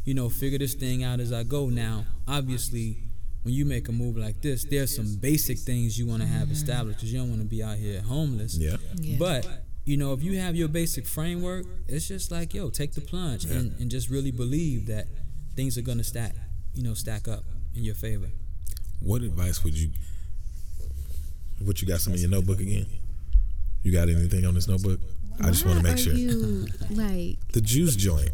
you 0.04 0.14
know, 0.14 0.28
figure 0.28 0.58
this 0.58 0.74
thing 0.74 1.04
out 1.04 1.20
as 1.20 1.32
I 1.32 1.42
go. 1.42 1.68
Now, 1.68 2.04
obviously, 2.26 2.98
when 3.42 3.54
you 3.54 3.64
make 3.64 3.88
a 3.88 3.92
move 3.92 4.16
like 4.16 4.40
this, 4.40 4.64
there's 4.64 4.94
some 4.94 5.16
basic 5.16 5.58
things 5.58 5.98
you 5.98 6.06
want 6.06 6.22
to 6.22 6.28
have 6.28 6.50
established 6.50 6.98
because 6.98 7.12
you 7.12 7.18
don't 7.18 7.30
want 7.30 7.42
to 7.42 7.48
be 7.48 7.62
out 7.62 7.76
here 7.76 8.00
homeless. 8.00 8.56
Yeah. 8.56 8.76
Yeah. 8.96 9.16
But 9.18 9.46
you 9.84 9.98
know, 9.98 10.14
if 10.14 10.22
you 10.22 10.38
have 10.38 10.56
your 10.56 10.68
basic 10.68 11.06
framework, 11.06 11.66
it's 11.88 12.08
just 12.08 12.30
like, 12.30 12.54
yo, 12.54 12.70
take 12.70 12.94
the 12.94 13.02
plunge 13.02 13.44
and, 13.44 13.78
and 13.78 13.90
just 13.90 14.08
really 14.08 14.30
believe 14.30 14.86
that 14.86 15.06
things 15.54 15.76
are 15.76 15.82
gonna 15.82 16.04
stack, 16.04 16.34
you 16.74 16.82
know, 16.82 16.94
stack 16.94 17.28
up 17.28 17.44
in 17.74 17.84
your 17.84 17.94
favor. 17.94 18.30
What 19.00 19.22
advice 19.22 19.62
would 19.62 19.74
you? 19.74 19.90
What 21.60 21.80
you 21.82 21.88
got 21.88 22.00
some 22.00 22.12
in 22.14 22.20
your 22.20 22.30
notebook 22.30 22.60
again? 22.60 22.86
You 23.82 23.92
got 23.92 24.08
anything 24.08 24.44
on 24.46 24.54
this 24.54 24.68
notebook? 24.68 25.00
I 25.40 25.48
just 25.48 25.66
want 25.66 25.78
to 25.78 25.82
make 25.84 25.94
are 25.94 25.98
sure. 25.98 26.14
You, 26.14 26.66
like, 26.90 27.38
The 27.52 27.60
juice 27.60 27.96
joint. 27.96 28.30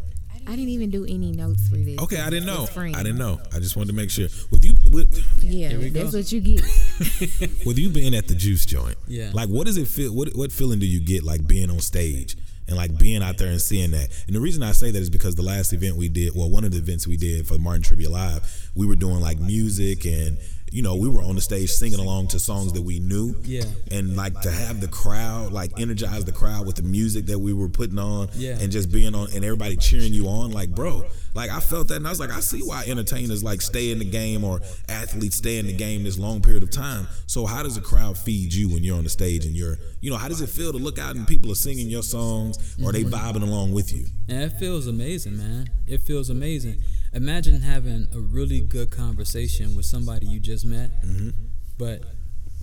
I 0.47 0.51
didn't 0.55 0.69
even 0.69 0.89
do 0.89 1.03
any 1.05 1.31
notes 1.31 1.67
for 1.69 1.75
this. 1.75 1.99
Okay, 1.99 2.19
I 2.19 2.29
didn't 2.31 2.47
know. 2.47 2.67
I 2.75 3.03
didn't 3.03 3.17
know. 3.19 3.39
I 3.53 3.59
just 3.59 3.75
wanted 3.75 3.89
to 3.89 3.93
make 3.95 4.09
sure. 4.09 4.27
With 4.49 4.65
you, 4.65 4.75
with, 4.91 5.23
Yeah, 5.43 5.77
that's 5.89 6.11
go. 6.11 6.17
what 6.17 6.31
you 6.31 6.41
get. 6.41 6.61
with 7.65 7.77
you 7.77 7.89
being 7.89 8.15
at 8.15 8.27
the 8.27 8.33
juice 8.35 8.65
joint, 8.65 8.97
Yeah. 9.07 9.29
Like, 9.33 9.49
what 9.49 9.67
does 9.67 9.77
it 9.77 9.87
feel? 9.87 10.13
What 10.15 10.29
what 10.35 10.51
feeling 10.51 10.79
do 10.79 10.87
you 10.87 10.99
get 10.99 11.23
like 11.23 11.45
being 11.47 11.69
on 11.69 11.79
stage 11.79 12.35
and 12.67 12.75
like 12.75 12.97
being 12.97 13.21
out 13.21 13.37
there 13.37 13.49
and 13.49 13.61
seeing 13.61 13.91
that? 13.91 14.09
And 14.25 14.35
the 14.35 14.39
reason 14.41 14.63
I 14.63 14.71
say 14.71 14.89
that 14.89 14.99
is 14.99 15.11
because 15.11 15.35
the 15.35 15.43
last 15.43 15.73
event 15.73 15.95
we 15.95 16.09
did, 16.09 16.35
well, 16.35 16.49
one 16.49 16.63
of 16.63 16.71
the 16.71 16.79
events 16.79 17.07
we 17.07 17.17
did 17.17 17.47
for 17.47 17.59
Martin 17.59 17.83
Trivia 17.83 18.09
Live, 18.09 18.71
we 18.75 18.87
were 18.87 18.95
doing 18.95 19.19
like 19.19 19.39
music 19.39 20.05
and 20.05 20.39
you 20.71 20.81
know 20.81 20.95
we 20.95 21.09
were 21.09 21.21
on 21.21 21.35
the 21.35 21.41
stage 21.41 21.69
singing 21.69 21.99
along 21.99 22.27
to 22.29 22.39
songs 22.39 22.73
that 22.73 22.81
we 22.81 22.99
knew. 22.99 23.35
Yeah. 23.43 23.63
And 23.91 24.15
like 24.15 24.39
to 24.41 24.51
have 24.51 24.81
the 24.81 24.87
crowd, 24.87 25.51
like 25.51 25.79
energize 25.79 26.25
the 26.25 26.31
crowd 26.31 26.65
with 26.65 26.77
the 26.77 26.83
music 26.83 27.25
that 27.27 27.39
we 27.39 27.53
were 27.53 27.69
putting 27.69 27.99
on, 27.99 28.29
Yeah. 28.35 28.57
and 28.59 28.71
just 28.71 28.91
being 28.91 29.13
on 29.13 29.27
and 29.33 29.43
everybody 29.43 29.75
cheering 29.75 30.13
you 30.13 30.27
on, 30.27 30.51
like 30.51 30.69
bro, 30.73 31.03
like 31.33 31.49
I 31.49 31.59
felt 31.59 31.89
that 31.89 31.97
and 31.97 32.07
I 32.07 32.09
was 32.09 32.19
like, 32.19 32.31
I 32.31 32.39
see 32.39 32.61
why 32.61 32.83
entertainers 32.87 33.43
like 33.43 33.61
stay 33.61 33.91
in 33.91 33.99
the 33.99 34.05
game 34.05 34.43
or 34.43 34.61
athletes 34.89 35.37
stay 35.37 35.57
in 35.57 35.67
the 35.67 35.73
game 35.73 36.03
this 36.03 36.17
long 36.17 36.41
period 36.41 36.63
of 36.63 36.71
time. 36.71 37.07
So 37.27 37.45
how 37.45 37.63
does 37.63 37.77
a 37.77 37.81
crowd 37.81 38.17
feed 38.17 38.53
you 38.53 38.69
when 38.69 38.83
you're 38.83 38.97
on 38.97 39.03
the 39.03 39.09
stage 39.09 39.45
and 39.45 39.55
you're, 39.55 39.77
you 39.99 40.09
know, 40.09 40.17
how 40.17 40.27
does 40.27 40.41
it 40.41 40.49
feel 40.49 40.71
to 40.71 40.77
look 40.77 40.99
out 40.99 41.15
and 41.15 41.27
people 41.27 41.51
are 41.51 41.55
singing 41.55 41.89
your 41.89 42.03
songs 42.03 42.57
or 42.83 42.91
they 42.91 43.03
mm-hmm. 43.03 43.13
vibing 43.13 43.43
along 43.43 43.71
with 43.73 43.93
you? 43.93 44.05
And 44.27 44.43
it 44.43 44.53
feels 44.59 44.87
amazing, 44.87 45.37
man. 45.37 45.69
It 45.87 46.01
feels 46.01 46.29
amazing. 46.29 46.81
Imagine 47.13 47.61
having 47.61 48.07
a 48.13 48.19
really 48.19 48.61
good 48.61 48.89
conversation 48.89 49.75
with 49.75 49.85
somebody 49.85 50.27
you 50.27 50.39
just 50.39 50.65
met, 50.65 50.89
Mm-hmm. 51.03 51.29
but 51.77 52.03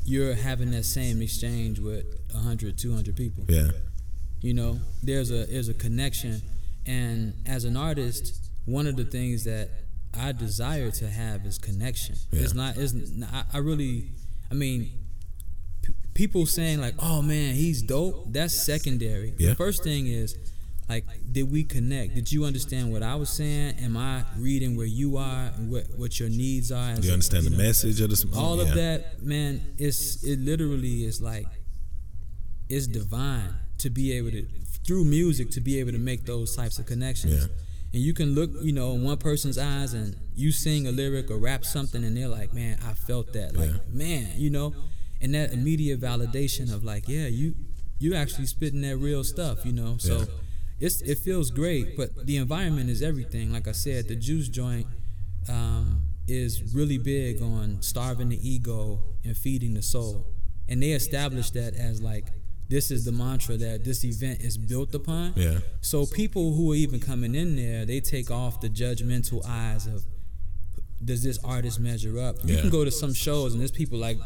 you're 0.04 0.34
having 0.34 0.70
that 0.70 0.84
same 0.86 1.20
exchange 1.20 1.78
with 1.80 2.06
100, 2.32 2.78
200 2.78 3.14
people. 3.14 3.44
Yeah, 3.48 3.70
You 4.40 4.54
know, 4.54 4.80
there's 5.02 5.30
a 5.30 5.44
there's 5.46 5.68
a 5.68 5.74
connection, 5.74 6.40
and 6.86 7.34
as 7.46 7.64
an 7.64 7.76
artist, 7.76 8.48
one 8.64 8.86
of 8.86 8.96
the 8.96 9.04
things 9.04 9.44
that 9.44 9.68
I 10.18 10.32
desire 10.32 10.90
to 10.92 11.08
have 11.10 11.44
is 11.44 11.58
connection. 11.58 12.16
It's 12.32 12.54
Yeah. 12.54 12.62
not. 12.62 12.76
It's. 12.78 12.94
n- 12.94 13.28
I, 13.30 13.44
I 13.52 13.58
really. 13.58 14.12
I 14.50 14.54
mean, 14.54 14.90
p- 15.82 15.92
people 16.14 16.46
saying 16.46 16.80
like, 16.80 16.94
"Oh 16.98 17.20
man, 17.20 17.54
he's 17.54 17.82
dope." 17.82 18.32
That's 18.32 18.54
secondary. 18.54 19.34
Yeah. 19.38 19.50
The 19.50 19.56
first 19.56 19.84
thing 19.84 20.06
is, 20.06 20.34
like, 20.88 21.04
did 21.30 21.50
we 21.50 21.64
connect? 21.64 22.14
Did 22.14 22.32
you 22.32 22.44
understand 22.44 22.90
what 22.92 23.02
I 23.02 23.14
was 23.14 23.28
saying? 23.28 23.74
Am 23.80 23.96
I 23.96 24.24
reading 24.38 24.76
where 24.76 24.86
you 24.86 25.16
are 25.18 25.50
and 25.56 25.70
what 25.70 25.84
what 25.96 26.18
your 26.18 26.30
needs 26.30 26.72
are? 26.72 26.94
do 26.96 27.06
you 27.06 27.12
understand 27.12 27.44
the 27.46 27.50
know, 27.50 27.58
message 27.58 28.00
of 28.00 28.08
the 28.10 28.28
all 28.36 28.56
yeah. 28.56 28.62
of 28.68 28.74
that 28.74 29.22
man 29.22 29.60
it's 29.78 30.22
it 30.24 30.38
literally 30.40 31.04
is 31.04 31.20
like 31.20 31.46
it's 32.68 32.86
divine 32.86 33.54
to 33.78 33.90
be 33.90 34.12
able 34.12 34.30
to 34.30 34.46
through 34.86 35.04
music 35.04 35.50
to 35.50 35.60
be 35.60 35.78
able 35.80 35.92
to 35.92 35.98
make 35.98 36.24
those 36.26 36.56
types 36.56 36.78
of 36.78 36.86
connections 36.86 37.42
Yeah. 37.42 37.48
and 37.92 38.02
you 38.02 38.12
can 38.14 38.34
look 38.34 38.50
you 38.62 38.72
know 38.72 38.92
in 38.92 39.04
one 39.04 39.16
person's 39.18 39.58
eyes 39.58 39.92
and 39.94 40.16
you 40.34 40.52
sing 40.52 40.86
a 40.86 40.90
lyric 40.92 41.30
or 41.30 41.38
rap 41.38 41.64
something 41.64 42.04
and 42.04 42.16
they're 42.16 42.28
like 42.28 42.52
man 42.52 42.78
i 42.86 42.94
felt 42.94 43.32
that 43.34 43.54
like 43.56 43.70
Yeah. 43.70 43.76
man 43.90 44.28
you 44.36 44.50
know 44.50 44.74
and 45.20 45.34
that 45.34 45.52
immediate 45.52 46.00
validation 46.00 46.72
of 46.72 46.84
like 46.84 47.08
yeah 47.08 47.26
you 47.26 47.54
you 47.98 48.14
actually 48.14 48.46
spitting 48.46 48.82
that 48.82 48.96
real 48.96 49.24
stuff 49.24 49.64
you 49.64 49.72
know 49.72 49.96
so 49.98 50.18
Yeah. 50.18 50.24
It's 50.80 51.00
it 51.02 51.18
feels 51.18 51.50
great 51.50 51.96
but 51.96 52.26
the 52.26 52.36
environment 52.36 52.88
is 52.88 53.02
everything 53.02 53.52
like 53.52 53.66
i 53.66 53.72
said 53.72 54.06
the 54.08 54.14
juice 54.16 54.48
joint 54.48 54.86
um, 55.48 56.02
is 56.26 56.74
really 56.74 56.98
big 56.98 57.40
on 57.42 57.80
starving 57.80 58.28
the 58.28 58.48
ego 58.48 59.00
and 59.24 59.34
feeding 59.36 59.72
the 59.74 59.80
soul. 59.82 60.26
And 60.68 60.82
they 60.82 60.90
established 60.90 61.54
that 61.54 61.74
as 61.74 62.02
like 62.02 62.26
this 62.68 62.90
is 62.90 63.06
the 63.06 63.12
mantra 63.12 63.56
that 63.56 63.82
this 63.82 64.04
event 64.04 64.42
is 64.42 64.58
built 64.58 64.94
upon. 64.94 65.32
Yeah. 65.36 65.60
So 65.80 66.04
people 66.04 66.52
who 66.52 66.72
are 66.72 66.74
even 66.74 67.00
coming 67.00 67.34
in 67.34 67.56
there, 67.56 67.86
they 67.86 68.00
take 68.00 68.30
off 68.30 68.60
the 68.60 68.68
judgmental 68.68 69.42
eyes 69.46 69.86
of 69.86 70.04
does 71.02 71.22
this 71.22 71.38
artist 71.42 71.80
measure 71.80 72.18
up? 72.18 72.36
You 72.44 72.56
Yeah. 72.56 72.60
can 72.60 72.70
go 72.70 72.84
to 72.84 72.90
some 72.90 73.14
shows 73.14 73.52
and 73.52 73.60
there's 73.62 73.70
people 73.70 73.98
like 73.98 74.18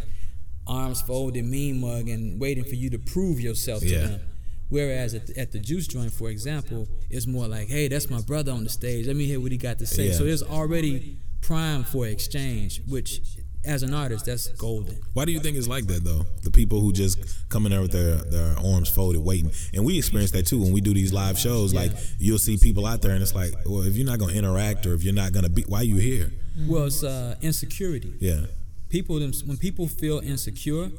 arms 0.66 1.00
folded, 1.02 1.44
mean 1.44 1.80
mug, 1.80 2.08
and 2.08 2.40
waiting 2.40 2.64
for 2.64 2.74
you 2.74 2.90
to 2.90 2.98
prove 2.98 3.40
yourself 3.40 3.80
to 3.82 3.88
Yeah. 3.88 4.06
them. 4.08 4.20
Whereas 4.68 5.14
at 5.14 5.26
the, 5.26 5.38
at 5.38 5.52
the 5.52 5.58
juice 5.58 5.86
joint, 5.86 6.12
for 6.12 6.30
example, 6.30 6.88
it's 7.10 7.26
more 7.26 7.46
like, 7.46 7.68
hey, 7.68 7.88
that's 7.88 8.08
my 8.08 8.20
brother 8.22 8.52
on 8.52 8.64
the 8.64 8.70
stage. 8.70 9.06
Let 9.06 9.16
me 9.16 9.26
hear 9.26 9.38
what 9.40 9.52
he 9.52 9.58
got 9.58 9.78
to 9.80 9.86
say. 9.86 10.08
Yeah. 10.08 10.14
So 10.14 10.24
it's 10.24 10.42
already 10.42 11.18
prime 11.42 11.84
for 11.84 12.06
exchange, 12.06 12.80
which 12.88 13.20
as 13.64 13.82
an 13.82 13.94
artist, 13.94 14.26
that's 14.26 14.48
golden. 14.48 14.98
Why 15.12 15.24
do 15.24 15.32
you 15.32 15.38
think 15.38 15.56
it's 15.56 15.68
like 15.68 15.86
that 15.86 16.02
though? 16.02 16.26
The 16.42 16.50
people 16.50 16.80
who 16.80 16.92
just 16.92 17.48
come 17.48 17.64
in 17.66 17.72
there 17.72 17.80
with 17.80 17.92
their, 17.92 18.16
their 18.16 18.56
arms 18.58 18.88
folded, 18.88 19.22
waiting, 19.22 19.52
and 19.72 19.84
we 19.84 19.98
experience 19.98 20.32
that 20.32 20.46
too 20.46 20.60
when 20.60 20.72
we 20.72 20.80
do 20.80 20.92
these 20.92 21.12
live 21.12 21.38
shows. 21.38 21.72
Like 21.72 21.92
you'll 22.18 22.38
see 22.38 22.56
people 22.56 22.86
out 22.86 23.02
there, 23.02 23.12
and 23.12 23.22
it's 23.22 23.34
like, 23.34 23.52
well, 23.66 23.82
if 23.82 23.96
you're 23.96 24.06
not 24.06 24.18
gonna 24.18 24.32
interact 24.32 24.86
or 24.86 24.94
if 24.94 25.04
you're 25.04 25.14
not 25.14 25.32
gonna 25.32 25.48
be, 25.48 25.62
why 25.62 25.78
are 25.78 25.84
you 25.84 25.96
here? 25.96 26.32
Well, 26.66 26.86
it's 26.86 27.04
uh, 27.04 27.36
insecurity. 27.40 28.14
Yeah, 28.18 28.46
People, 28.92 29.18
when 29.20 29.56
people 29.56 29.88
feel 29.88 30.18
insecure, 30.18 30.90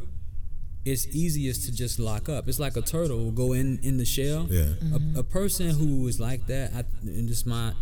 it's 0.86 1.08
easiest 1.08 1.66
to 1.66 1.72
just 1.72 2.00
lock 2.00 2.30
up. 2.30 2.48
It's 2.48 2.60
like 2.60 2.76
a 2.76 2.82
turtle 2.82 3.18
will 3.18 3.32
go 3.32 3.54
in 3.54 3.80
in 3.84 3.98
the 3.98 4.06
shell. 4.06 4.48
Yeah. 4.50 4.64
Mm-hmm. 4.64 5.16
A, 5.16 5.20
a 5.20 5.24
person 5.24 5.70
who 5.70 6.08
is 6.08 6.20
like 6.20 6.48
that, 6.48 6.72
I, 6.76 6.84
and 7.04 7.28
just 7.28 7.46
my, 7.46 7.74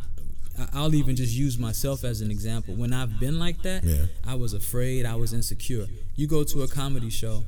I- 0.58 0.68
I'll 0.74 0.94
even 0.94 1.16
just 1.16 1.34
use 1.34 1.58
myself 1.58 2.04
as 2.04 2.22
an 2.22 2.30
example. 2.30 2.76
When 2.76 2.94
I've 2.94 3.20
been 3.20 3.40
like 3.40 3.62
that, 3.64 3.84
Yeah. 3.84 4.06
I 4.26 4.36
was 4.36 4.54
afraid. 4.54 5.06
I 5.06 5.16
was 5.16 5.34
insecure. 5.34 5.88
You 6.16 6.28
go 6.28 6.44
to 6.44 6.62
a 6.64 6.68
comedy 6.68 7.10
show. 7.10 7.44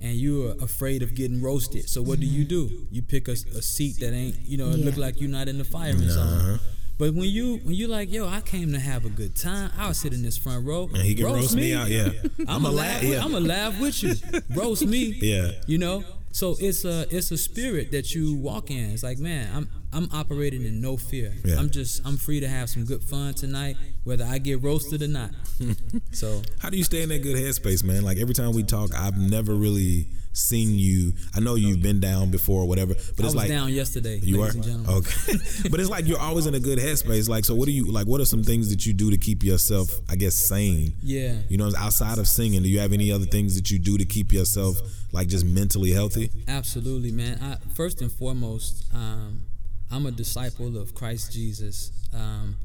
And 0.00 0.14
you're 0.14 0.54
afraid 0.62 1.02
of 1.02 1.16
getting 1.16 1.42
roasted. 1.42 1.88
So 1.88 2.00
what 2.02 2.20
do 2.20 2.26
you 2.26 2.44
mm-hmm. 2.44 2.68
do? 2.68 2.86
You 2.92 3.02
pick 3.02 3.26
a, 3.26 3.32
a 3.32 3.60
seat 3.60 3.98
that 3.98 4.12
ain't, 4.12 4.36
you 4.46 4.56
know, 4.56 4.68
it 4.68 4.78
look 4.78 4.96
like 4.96 5.20
you're 5.20 5.28
not 5.28 5.48
in 5.48 5.58
the 5.58 5.64
firing 5.64 6.08
zone. 6.08 6.60
But 6.98 7.14
when 7.14 7.28
you 7.28 7.58
when 7.58 7.74
you 7.74 7.86
like, 7.86 8.12
yo, 8.12 8.26
I 8.28 8.40
came 8.40 8.72
to 8.72 8.80
have 8.80 9.04
a 9.04 9.08
good 9.08 9.36
time. 9.36 9.70
I'll 9.78 9.94
sit 9.94 10.12
in 10.12 10.22
this 10.22 10.36
front 10.36 10.66
row. 10.66 10.88
and 10.92 10.96
he 10.98 11.14
can 11.14 11.26
roast, 11.26 11.54
me. 11.54 11.72
out. 11.72 11.88
Yeah, 11.88 12.10
I'm 12.48 12.64
a 12.64 12.70
laugh. 12.70 13.02
Yeah, 13.02 13.24
I'm 13.24 13.34
a 13.34 13.40
laugh 13.40 13.80
with 13.80 14.02
you. 14.02 14.14
Roast 14.54 14.84
me. 14.84 15.16
Yeah. 15.20 15.52
You 15.66 15.78
know. 15.78 16.04
So 16.30 16.56
it's 16.60 16.84
a 16.84 17.06
it's 17.14 17.30
a 17.30 17.38
spirit 17.38 17.90
that 17.92 18.14
you 18.14 18.34
walk 18.34 18.70
in. 18.70 18.90
It's 18.90 19.02
like 19.02 19.18
man, 19.18 19.48
I'm 19.54 19.68
I'm 19.92 20.08
operating 20.12 20.64
in 20.64 20.80
no 20.80 20.96
fear. 20.96 21.34
Yeah. 21.44 21.58
I'm 21.58 21.70
just 21.70 22.04
I'm 22.06 22.16
free 22.16 22.40
to 22.40 22.48
have 22.48 22.68
some 22.68 22.84
good 22.84 23.02
fun 23.02 23.34
tonight, 23.34 23.76
whether 24.04 24.24
I 24.24 24.38
get 24.38 24.62
roasted 24.62 25.00
or 25.02 25.08
not. 25.08 25.30
so 26.12 26.42
How 26.58 26.68
do 26.68 26.76
you 26.76 26.84
stay 26.84 27.02
in 27.02 27.08
that 27.08 27.22
good 27.22 27.36
headspace, 27.36 27.82
man? 27.82 28.02
Like 28.04 28.18
every 28.18 28.34
time 28.34 28.52
we 28.52 28.62
talk, 28.62 28.94
I've 28.94 29.16
never 29.18 29.54
really 29.54 30.08
seen 30.38 30.78
you. 30.78 31.12
I 31.34 31.40
know 31.40 31.54
you've 31.56 31.82
been 31.82 32.00
down 32.00 32.30
before, 32.30 32.62
or 32.62 32.68
whatever, 32.68 32.94
but 32.94 33.00
I 33.02 33.08
it's 33.10 33.22
was 33.22 33.34
like 33.34 33.48
down 33.48 33.72
yesterday, 33.72 34.18
You 34.22 34.38
ladies 34.40 34.54
are 34.54 34.58
and 34.58 34.64
gentlemen. 34.64 34.94
okay, 34.96 35.32
but 35.70 35.80
it's 35.80 35.90
like 35.90 36.06
you're 36.06 36.20
always 36.20 36.46
in 36.46 36.54
a 36.54 36.60
good 36.60 36.78
headspace. 36.78 37.28
Like, 37.28 37.44
so 37.44 37.54
what 37.54 37.66
do 37.66 37.72
you 37.72 37.84
like? 37.90 38.06
What 38.06 38.20
are 38.20 38.24
some 38.24 38.42
things 38.44 38.70
that 38.70 38.86
you 38.86 38.92
do 38.92 39.10
to 39.10 39.16
keep 39.18 39.42
yourself, 39.42 39.90
I 40.08 40.16
guess, 40.16 40.34
sane? 40.34 40.94
Yeah. 41.02 41.34
You 41.48 41.58
know, 41.58 41.70
outside 41.76 42.18
of 42.18 42.26
singing, 42.28 42.62
do 42.62 42.68
you 42.68 42.78
have 42.80 42.92
any 42.92 43.10
other 43.12 43.26
things 43.26 43.54
that 43.56 43.70
you 43.70 43.78
do 43.78 43.98
to 43.98 44.04
keep 44.04 44.32
yourself 44.32 44.80
like 45.12 45.28
just 45.28 45.44
mentally 45.44 45.90
healthy? 45.92 46.30
Absolutely, 46.46 47.10
man. 47.12 47.38
I, 47.42 47.56
first 47.74 48.00
and 48.02 48.10
foremost, 48.12 48.84
um, 48.94 49.42
I'm 49.90 50.06
a 50.06 50.10
disciple 50.10 50.76
of 50.76 50.94
Christ 50.94 51.32
Jesus. 51.32 51.90
Um, 52.14 52.56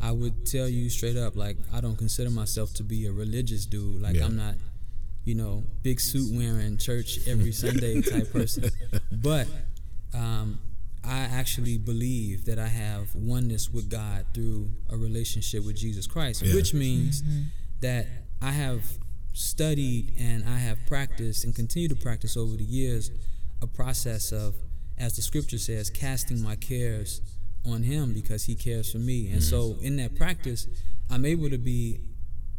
I 0.00 0.10
would 0.10 0.46
tell 0.46 0.68
you 0.68 0.90
straight 0.90 1.16
up, 1.16 1.36
like 1.36 1.56
I 1.72 1.80
don't 1.80 1.96
consider 1.96 2.30
myself 2.30 2.74
to 2.74 2.82
be 2.82 3.06
a 3.06 3.12
religious 3.12 3.66
dude. 3.66 4.02
Like 4.02 4.16
Yeah. 4.16 4.24
I'm 4.24 4.36
not, 4.36 4.54
you 5.24 5.34
know, 5.34 5.64
big 5.82 6.00
suit 6.00 6.36
wearing 6.36 6.78
church 6.78 7.18
every 7.28 7.52
Sunday 7.52 8.00
type 8.02 8.32
person. 8.32 8.70
But 9.12 9.46
um, 10.14 10.58
I 11.04 11.18
actually 11.20 11.78
believe 11.78 12.44
that 12.46 12.58
I 12.58 12.66
have 12.68 13.14
oneness 13.14 13.70
with 13.70 13.88
God 13.88 14.26
through 14.34 14.70
a 14.90 14.96
relationship 14.96 15.64
with 15.64 15.76
Jesus 15.76 16.06
Christ, 16.06 16.42
Yeah. 16.42 16.54
which 16.54 16.74
means 16.74 17.22
that 17.80 18.06
I 18.40 18.50
have 18.52 18.84
studied 19.32 20.12
and 20.18 20.44
I 20.48 20.58
have 20.58 20.78
practiced 20.86 21.44
and 21.44 21.54
continue 21.54 21.88
to 21.88 21.96
practice 21.96 22.36
over 22.36 22.56
the 22.56 22.64
years 22.64 23.10
a 23.62 23.66
process 23.66 24.32
of, 24.32 24.54
as 24.98 25.16
the 25.16 25.22
scripture 25.22 25.58
says, 25.58 25.88
casting 25.88 26.42
my 26.42 26.56
cares 26.56 27.20
on 27.64 27.84
Him 27.84 28.12
because 28.12 28.44
He 28.44 28.54
cares 28.54 28.90
for 28.92 28.98
me. 28.98 29.30
And 29.30 29.42
so 29.42 29.76
in 29.80 29.96
that 29.96 30.16
practice, 30.16 30.66
I'm 31.10 31.24
able 31.24 31.48
to 31.50 31.58
be 31.58 32.00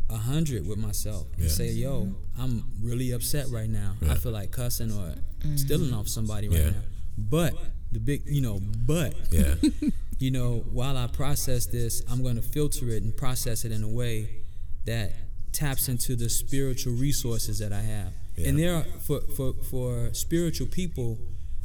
a 0.09 0.17
hundred 0.17 0.67
with 0.67 0.77
myself 0.77 1.27
and 1.35 1.45
Yeah. 1.45 1.49
say, 1.51 1.71
"Yo, 1.71 2.13
I'm 2.37 2.63
really 2.81 3.11
upset 3.11 3.49
right 3.49 3.69
now. 3.69 3.95
I 4.07 4.15
feel 4.15 4.31
like 4.31 4.51
cussing 4.51 4.91
or 4.91 5.15
mm-hmm. 5.15 5.55
stealing 5.55 5.93
off 5.93 6.07
somebody 6.07 6.47
right 6.47 6.59
Yeah. 6.59 6.69
now." 6.71 6.81
But 7.17 7.53
the 7.91 7.99
big, 7.99 8.23
you 8.25 8.41
know, 8.41 8.59
but 8.59 9.15
Yeah, 9.31 9.55
you 10.19 10.31
know, 10.31 10.65
while 10.71 10.97
I 10.97 11.07
process 11.07 11.65
this, 11.67 12.01
I'm 12.09 12.21
going 12.23 12.35
to 12.35 12.41
filter 12.41 12.89
it 12.89 13.03
and 13.03 13.15
process 13.15 13.65
it 13.65 13.71
in 13.71 13.83
a 13.83 13.89
way 13.89 14.29
that 14.85 15.13
taps 15.51 15.87
into 15.87 16.15
the 16.15 16.29
spiritual 16.29 16.93
resources 16.93 17.59
that 17.59 17.71
I 17.71 17.81
have. 17.81 18.13
Yeah. 18.35 18.49
And 18.49 18.59
there 18.59 18.75
are 18.75 18.83
for, 18.99 19.21
for 19.21 19.53
for 19.53 20.09
spiritual 20.13 20.67
people, 20.67 21.19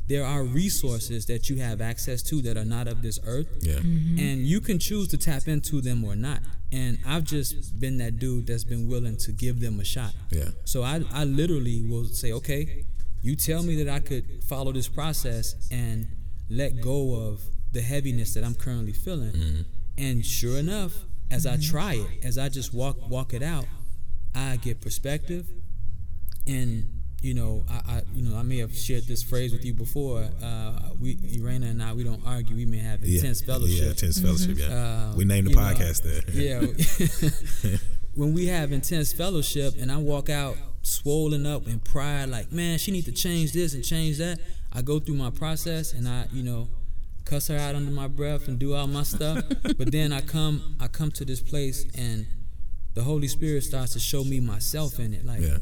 there 0.09 0.25
are 0.25 0.43
resources 0.43 1.27
that 1.27 1.51
you 1.51 1.57
have 1.61 1.81
access 1.81 2.23
to 2.23 2.41
that 2.43 2.57
are 2.57 2.65
not 2.65 2.89
of 2.89 3.03
this 3.03 3.19
earth. 3.27 3.47
yeah, 3.61 3.75
mm-hmm. 3.75 4.19
And 4.19 4.41
you 4.41 4.61
can 4.61 4.79
choose 4.79 5.09
to 5.09 5.19
tap 5.19 5.47
into 5.47 5.81
them 5.81 6.03
or 6.03 6.17
not. 6.17 6.41
And 6.73 6.99
I've 7.07 7.25
just 7.25 7.79
been 7.79 7.99
that 7.99 8.19
dude 8.19 8.47
that's 8.47 8.65
been 8.65 8.89
willing 8.89 9.17
to 9.19 9.33
give 9.33 9.61
them 9.61 9.81
a 9.81 9.85
shot. 9.85 10.15
yeah, 10.31 10.49
So 10.65 10.83
I, 10.83 11.03
I 11.13 11.25
literally 11.25 11.83
will 11.83 12.07
say, 12.07 12.33
okay, 12.33 12.85
you 13.23 13.37
tell 13.37 13.63
me 13.63 13.83
that 13.83 13.93
I 13.93 14.01
could 14.01 14.45
follow 14.45 14.73
this 14.73 14.89
process 14.89 15.69
and 15.71 16.07
let 16.49 16.81
go 16.81 17.15
of 17.15 17.43
the 17.73 17.83
heaviness 17.83 18.35
that 18.35 18.45
I'm 18.45 18.55
currently 18.55 18.93
feeling. 18.93 19.33
Mm-hmm. 19.33 19.63
And 19.99 20.25
sure 20.25 20.59
enough, 20.59 20.93
as 21.31 21.47
I 21.47 21.55
mm-hmm. 21.55 21.71
try 21.71 21.95
it, 21.95 22.25
as 22.25 22.39
I 22.39 22.49
just 22.49 22.73
walk 22.73 22.97
walk 23.11 23.35
it 23.35 23.43
out, 23.43 23.67
I 24.35 24.57
get 24.57 24.81
perspective. 24.81 25.47
And 26.47 26.98
you 27.21 27.35
know, 27.35 27.65
I, 27.69 27.75
I 27.75 28.03
you 28.15 28.23
know 28.29 28.37
I 28.37 28.43
may 28.43 28.59
have 28.59 28.75
shared 28.77 29.05
this 29.07 29.23
phrase 29.23 29.53
with 29.53 29.65
you 29.65 29.75
before. 29.75 30.29
Uh, 30.43 30.91
we 31.01 31.19
Irena 31.35 31.67
and 31.67 31.83
I 31.83 31.93
we 31.93 32.05
don't 32.05 32.25
argue. 32.27 32.57
We 32.57 32.65
may 32.65 32.79
have 32.79 33.05
yeah. 33.05 33.17
intense 33.17 33.43
fellowship. 33.43 33.83
Yeah, 33.83 33.91
intense 33.91 34.21
fellowship. 34.21 34.59
Yeah, 34.59 34.67
Uh, 34.67 35.15
we 35.17 35.25
named 35.25 35.49
the 35.49 35.51
you 35.51 35.57
know, 35.57 35.63
podcast 35.63 36.03
that. 36.03 36.29
Yeah. 37.69 37.79
when 38.15 38.35
we 38.35 38.47
have 38.47 38.73
intense 38.73 39.13
fellowship 39.13 39.75
and 39.81 39.91
I 39.91 39.97
walk 39.99 40.29
out 40.29 40.57
swollen 40.83 41.47
up 41.47 41.67
in 41.67 41.81
pride, 41.81 42.29
like, 42.29 42.51
man, 42.53 42.79
she 42.79 42.91
need 42.91 43.05
to 43.05 43.13
change 43.13 43.53
this 43.53 43.75
and 43.75 43.85
change 43.85 44.19
that. 44.19 44.39
I 44.73 44.83
go 44.83 44.99
through 44.99 45.17
my 45.17 45.31
process 45.31 45.93
and 45.93 46.09
I, 46.09 46.27
you 46.33 46.43
know, 46.43 46.69
cuss 47.25 47.49
her 47.49 47.57
out 47.57 47.75
under 47.75 47.91
my 47.91 48.09
breath 48.09 48.49
and 48.49 48.59
do 48.59 48.75
all 48.75 48.87
my 48.87 49.03
stuff. 49.03 49.45
but 49.79 49.93
then 49.93 50.13
I 50.13 50.21
come 50.21 50.77
I 50.81 50.89
come 50.89 51.11
to 51.13 51.25
this 51.25 51.43
place 51.43 51.85
and 51.97 52.27
the 52.95 53.03
Holy 53.03 53.29
Spirit 53.29 53.65
starts 53.65 53.93
to 53.93 54.01
show 54.01 54.25
me 54.25 54.41
myself 54.41 54.99
in 54.99 55.15
it. 55.15 55.25
Like, 55.25 55.41
yeah, 55.41 55.59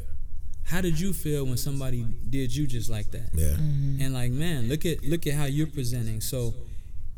how 0.66 0.80
did 0.80 0.98
you 0.98 1.12
feel 1.12 1.44
when 1.44 1.56
somebody 1.56 2.04
did 2.28 2.54
you 2.54 2.66
just 2.66 2.90
like 2.90 3.10
that? 3.12 3.30
yeah, 3.34 3.54
mm-hmm. 3.54 4.02
and 4.02 4.14
like 4.14 4.30
man 4.30 4.68
look 4.68 4.84
at 4.84 5.02
look 5.04 5.26
at 5.26 5.34
how 5.34 5.44
you're 5.44 5.66
presenting. 5.66 6.20
So 6.20 6.54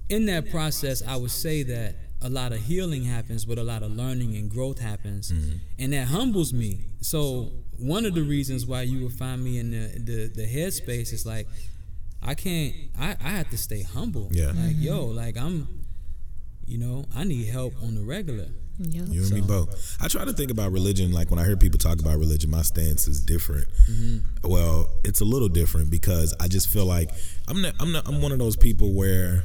in 0.09 0.25
that 0.27 0.51
process 0.51 1.03
i 1.07 1.15
would 1.15 1.31
say 1.31 1.63
that 1.63 1.95
a 2.23 2.29
lot 2.29 2.53
of 2.53 2.59
healing 2.59 3.05
happens 3.05 3.45
but 3.45 3.59
a 3.59 3.63
lot 3.63 3.83
of 3.83 3.93
learning 3.93 4.37
and 4.37 4.51
growth 4.51 4.79
happens. 4.81 5.31
Mm-hmm. 5.31 5.57
And 5.79 5.93
that 5.93 6.09
humbles 6.09 6.53
me. 6.53 6.81
So 7.01 7.53
one 7.79 8.05
of 8.05 8.15
the 8.15 8.23
reasons 8.23 8.67
why 8.67 8.83
you 8.83 9.01
will 9.03 9.11
find 9.11 9.43
me 9.43 9.59
in 9.59 9.71
the 9.71 9.99
the, 9.99 10.27
the 10.29 10.47
headspace 10.47 11.13
is 11.13 11.25
like 11.25 11.47
i 12.23 12.35
can't 12.35 12.75
i 12.99 13.17
i 13.23 13.31
have 13.31 13.51
to 13.51 13.59
stay 13.59 13.83
humble. 13.83 14.29
Yeah. 14.33 14.47
like 14.47 14.55
mm-hmm. 14.55 14.83
yo 14.83 15.07
like 15.07 15.37
i'm 15.37 15.69
you 16.67 16.79
know 16.79 17.05
i 17.15 17.25
need 17.25 17.47
help 17.49 17.75
on 17.83 17.95
the 17.95 18.03
regular 18.03 18.49
Yep. 18.81 19.05
You 19.09 19.23
and 19.23 19.31
me 19.33 19.41
So- 19.41 19.47
both. 19.47 19.97
I 20.01 20.09
try 20.09 20.25
to 20.25 20.33
think 20.33 20.51
about 20.51 20.71
religion. 20.73 21.13
Like 21.13 21.31
when 21.31 21.39
I 21.41 21.45
hear 21.45 21.57
people 21.57 21.79
talk 21.79 21.99
about 22.01 22.19
religion, 22.19 22.51
my 22.51 22.63
stance 22.63 23.09
is 23.09 23.21
different. 23.21 23.67
Mm-hmm. 23.91 24.49
Well, 24.49 24.89
it's 25.05 25.21
a 25.21 25.25
little 25.25 25.49
different 25.49 25.91
because 25.91 26.35
I 26.41 26.49
just 26.49 26.69
feel 26.69 26.87
like 26.87 27.11
I'm 27.49 27.61
not. 27.61 27.75
I'm 27.81 27.93
not. 27.93 28.07
I'm 28.07 28.23
one 28.23 28.33
of 28.33 28.39
those 28.39 28.57
people 28.57 28.93
where, 28.95 29.43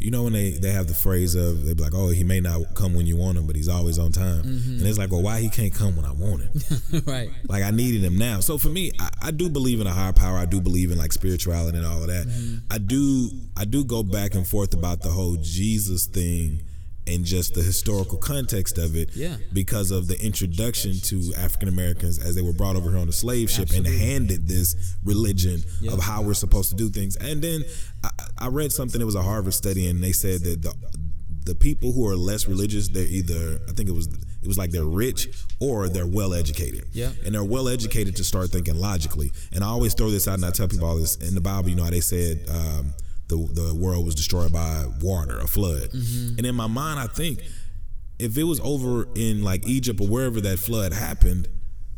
you 0.00 0.10
know, 0.10 0.24
when 0.24 0.32
they 0.32 0.50
they 0.52 0.72
have 0.72 0.88
the 0.88 0.94
phrase 0.94 1.36
of 1.36 1.64
they 1.64 1.74
be 1.74 1.82
like, 1.82 1.94
"Oh, 1.94 2.08
he 2.08 2.24
may 2.24 2.40
not 2.40 2.74
come 2.74 2.92
when 2.94 3.06
you 3.06 3.16
want 3.16 3.38
him, 3.38 3.46
but 3.46 3.54
he's 3.54 3.68
always 3.68 4.00
on 4.00 4.10
time," 4.10 4.42
Mm-hmm. 4.42 4.78
and 4.78 4.86
it's 4.86 4.98
like, 4.98 5.12
"Well, 5.12 5.22
why 5.22 5.38
he 5.40 5.48
can't 5.48 5.72
come 5.72 5.94
when 5.94 6.04
I 6.04 6.10
want 6.12 6.42
him?" 6.42 7.02
right 7.06 7.30
like 7.48 7.62
I 7.62 7.70
needed 7.70 8.02
him 8.02 8.16
now. 8.18 8.40
So 8.40 8.58
for 8.58 8.68
me, 8.68 8.90
I, 8.98 9.10
I 9.24 9.30
do 9.30 9.48
believe 9.48 9.80
in 9.80 9.86
a 9.86 9.92
higher 9.92 10.12
power. 10.12 10.38
I 10.38 10.46
do 10.46 10.60
believe 10.60 10.90
in 10.90 10.98
like 10.98 11.12
spirituality 11.12 11.78
and 11.78 11.86
all 11.86 12.00
of 12.00 12.08
that. 12.08 12.26
Mm-hmm. 12.26 12.56
I 12.68 12.78
do 12.78 13.30
I 13.56 13.64
do 13.64 13.84
go 13.84 14.02
back 14.02 14.34
and 14.34 14.44
forth 14.44 14.74
about 14.74 15.02
the 15.02 15.10
whole 15.10 15.36
Jesus 15.36 16.06
thing 16.06 16.62
and 17.06 17.24
just 17.24 17.54
the 17.54 17.62
historical 17.62 18.16
context 18.18 18.78
of 18.78 18.94
it. 18.96 19.10
Yeah. 19.16 19.36
Because 19.52 19.90
of 19.90 20.06
the 20.08 20.20
introduction 20.24 20.94
to 21.02 21.32
African 21.36 21.68
Americans 21.68 22.18
as 22.18 22.34
they 22.36 22.42
were 22.42 22.52
brought 22.52 22.76
over 22.76 22.90
here 22.90 22.98
on 23.00 23.06
the 23.08 23.12
slave 23.12 23.50
ship 23.50 23.70
and 23.74 23.86
handed 23.86 24.46
this 24.46 24.96
religion 25.04 25.62
Yeah. 25.80 25.92
of 25.92 26.00
how 26.00 26.22
we're 26.22 26.34
supposed 26.34 26.70
to 26.70 26.76
do 26.76 26.88
things. 26.88 27.16
And 27.16 27.42
then 27.42 27.64
I, 28.04 28.10
I 28.38 28.48
read 28.48 28.70
something. 28.72 29.00
It 29.00 29.04
was 29.04 29.14
a 29.16 29.22
Harvard 29.22 29.54
study, 29.54 29.88
and 29.88 30.02
they 30.02 30.12
said 30.12 30.42
that 30.42 30.62
the 30.62 30.74
the 31.44 31.54
people 31.56 31.90
who 31.90 32.06
are 32.06 32.14
less 32.14 32.46
religious, 32.46 32.86
they're 32.88 33.02
either 33.04 33.58
I 33.68 33.72
think 33.72 33.88
it 33.88 33.92
was 33.92 34.06
it 34.06 34.46
was 34.46 34.56
like 34.58 34.70
they're 34.70 34.84
rich 34.84 35.28
or 35.58 35.88
they're 35.88 36.06
well 36.06 36.34
educated. 36.34 36.84
Yeah. 36.92 37.10
And 37.24 37.34
they're 37.34 37.42
well 37.42 37.68
educated 37.68 38.14
to 38.16 38.24
start 38.24 38.50
thinking 38.50 38.76
logically. 38.76 39.32
And 39.52 39.64
I 39.64 39.66
always 39.66 39.94
throw 39.94 40.08
this 40.10 40.28
out 40.28 40.34
and 40.34 40.44
I 40.44 40.50
tell 40.52 40.68
people 40.68 40.86
all 40.86 40.96
this 40.96 41.16
in 41.16 41.34
the 41.34 41.40
Bible, 41.40 41.68
you 41.68 41.74
know 41.74 41.82
how 41.84 41.90
they 41.90 42.00
said 42.00 42.46
um, 42.48 42.94
the 43.32 43.62
the 43.68 43.74
world 43.74 44.04
was 44.04 44.14
destroyed 44.14 44.52
by 44.52 44.84
water, 45.00 45.38
a 45.38 45.46
flood. 45.46 45.90
Mm-hmm. 45.90 46.38
And 46.38 46.46
in 46.46 46.54
my 46.54 46.66
mind 46.66 47.00
I 47.00 47.06
think 47.06 47.40
if 48.18 48.36
it 48.38 48.44
was 48.44 48.60
over 48.60 49.08
in 49.14 49.42
like 49.42 49.66
Egypt 49.66 50.00
or 50.00 50.06
wherever 50.06 50.40
that 50.42 50.58
flood 50.58 50.92
happened, 50.92 51.48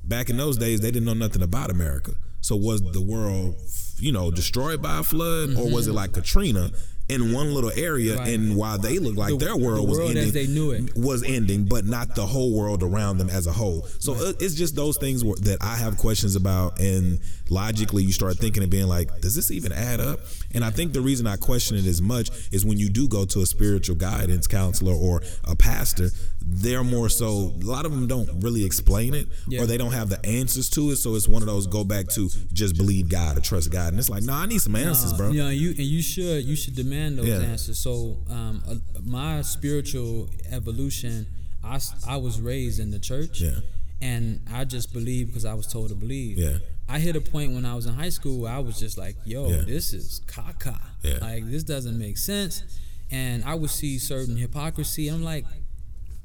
back 0.04 0.30
in 0.30 0.36
those 0.36 0.56
days 0.56 0.80
they 0.80 0.90
didn't 0.90 1.04
know 1.06 1.14
nothing 1.14 1.42
about 1.42 1.70
America. 1.70 2.12
So 2.40 2.56
was 2.56 2.80
the 2.82 3.00
world, 3.00 3.56
you 3.98 4.12
know, 4.12 4.30
destroyed 4.30 4.80
by 4.82 4.98
a 4.98 5.02
flood, 5.02 5.56
or 5.56 5.70
was 5.70 5.86
it 5.86 5.92
like 5.94 6.12
Katrina 6.12 6.70
in 7.08 7.32
one 7.32 7.52
little 7.54 7.72
area, 7.74 8.16
Right. 8.16 8.32
and 8.34 8.56
while 8.56 8.78
they 8.78 8.98
look 8.98 9.14
like 9.16 9.30
The- 9.38 9.44
their 9.44 9.56
world 9.56 9.86
the 9.86 9.90
was 9.90 9.98
ending, 10.00 10.24
as 10.24 10.32
they 10.32 10.46
knew 10.46 10.70
it. 10.70 10.96
was 10.96 11.22
ending, 11.22 11.64
but 11.66 11.84
not 11.86 12.14
the 12.14 12.24
whole 12.26 12.52
world 12.54 12.82
around 12.82 13.18
them 13.18 13.28
as 13.28 13.46
a 13.46 13.52
whole. 13.52 13.86
So 13.98 14.14
it- 14.14 14.36
it's 14.40 14.54
just 14.54 14.74
those 14.74 14.96
things 14.96 15.22
that 15.42 15.58
I 15.60 15.76
have 15.76 15.98
questions 15.98 16.34
about, 16.34 16.80
and 16.80 17.18
logically 17.54 18.02
you 18.02 18.12
start 18.12 18.36
thinking 18.36 18.62
and 18.62 18.70
being 18.70 18.86
like, 18.88 19.08
does 19.20 19.34
this 19.34 19.50
even 19.50 19.72
add 19.72 20.00
up? 20.00 20.20
And 20.54 20.64
I 20.64 20.70
think 20.70 20.92
the 20.92 21.00
reason 21.00 21.26
I 21.26 21.36
question 21.36 21.76
it 21.76 21.86
as 21.86 22.02
much 22.02 22.30
is 22.52 22.64
when 22.66 22.78
you 22.78 22.88
do 22.90 23.08
go 23.08 23.24
to 23.26 23.40
a 23.42 23.46
spiritual 23.46 23.96
guidance 23.96 24.46
counselor 24.46 24.92
or 24.94 25.22
a 25.44 25.54
pastor, 25.56 26.10
they're 26.46 26.84
more 26.84 27.08
so. 27.08 27.54
A 27.62 27.64
lot 27.64 27.86
of 27.86 27.92
them 27.92 28.06
don't 28.06 28.28
really 28.42 28.64
explain 28.64 29.14
it, 29.14 29.26
Yeah. 29.48 29.62
or 29.62 29.66
they 29.66 29.78
don't 29.78 29.92
have 29.92 30.08
the 30.10 30.24
answers 30.26 30.68
to 30.70 30.90
it. 30.90 30.96
So 30.96 31.14
it's 31.14 31.28
one 31.28 31.42
of 31.42 31.46
those 31.48 31.66
go 31.66 31.84
back 31.84 32.08
to 32.16 32.28
just 32.52 32.76
believe 32.76 33.08
God 33.08 33.38
or 33.38 33.40
trust 33.40 33.70
God, 33.70 33.88
and 33.92 33.98
it's 33.98 34.10
like, 34.10 34.22
no, 34.24 34.34
I 34.34 34.46
need 34.46 34.60
some 34.60 34.76
answers, 34.76 35.12
bro. 35.14 35.32
Know, 35.32 35.48
you 35.48 35.70
and 35.70 35.78
you 35.78 36.02
should 36.02 36.44
you 36.44 36.56
should 36.56 36.74
demand 36.74 37.18
those 37.18 37.28
Yeah. 37.28 37.40
answers. 37.40 37.78
So, 37.78 38.18
um, 38.28 38.62
uh, 38.68 38.74
my 39.04 39.40
spiritual 39.42 40.28
evolution, 40.50 41.26
I 41.62 41.80
I 42.06 42.16
was 42.18 42.40
raised 42.40 42.78
in 42.80 42.90
the 42.90 42.98
church, 42.98 43.40
Yeah. 43.40 43.60
and 44.02 44.40
I 44.52 44.64
just 44.64 44.92
believed 44.92 45.28
because 45.30 45.44
I 45.46 45.54
was 45.54 45.66
told 45.66 45.88
to 45.88 45.94
believe. 45.94 46.36
Yeah. 46.38 46.58
I 46.88 46.98
hit 46.98 47.16
a 47.16 47.20
point 47.20 47.52
when 47.52 47.64
I 47.64 47.74
was 47.74 47.86
in 47.86 47.94
high 47.94 48.10
school 48.10 48.42
where 48.42 48.52
I 48.52 48.58
was 48.58 48.78
just 48.78 48.98
like, 48.98 49.16
"Yo, 49.24 49.48
Yeah. 49.50 49.62
this 49.62 49.92
is 49.92 50.20
caca. 50.26 50.78
Yeah. 51.02 51.18
Like 51.20 51.50
this 51.50 51.62
doesn't 51.64 51.98
make 51.98 52.18
sense." 52.18 52.62
And 53.10 53.44
I 53.44 53.54
would 53.54 53.70
see 53.70 53.98
certain 53.98 54.36
hypocrisy. 54.36 55.08
I'm 55.08 55.22
like, 55.22 55.44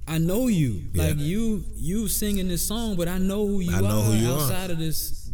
I 0.08 0.18
know 0.18 0.48
you. 0.48 0.84
Yeah. 0.94 1.04
Like 1.08 1.18
you 1.20 1.64
you 1.76 2.08
singing 2.08 2.48
this 2.48 2.66
song, 2.66 2.96
but 2.96 3.08
I 3.08 3.18
know 3.20 3.46
who 3.48 3.60
you 3.60 3.76
I 3.76 3.82
know 3.82 4.00
are 4.00 4.04
who 4.04 4.14
you 4.14 4.32
are. 4.32 4.42
outside 4.42 4.72
of 4.72 4.80
this 4.80 5.30